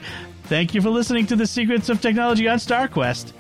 Thank 0.45 0.75
you 0.75 0.83
for 0.83 0.91
listening 0.91 1.27
to 1.27 1.37
the 1.37 1.47
Secrets 1.47 1.89
of 1.89 2.01
Technology 2.01 2.49
on 2.49 2.59
StarQuest. 2.59 3.33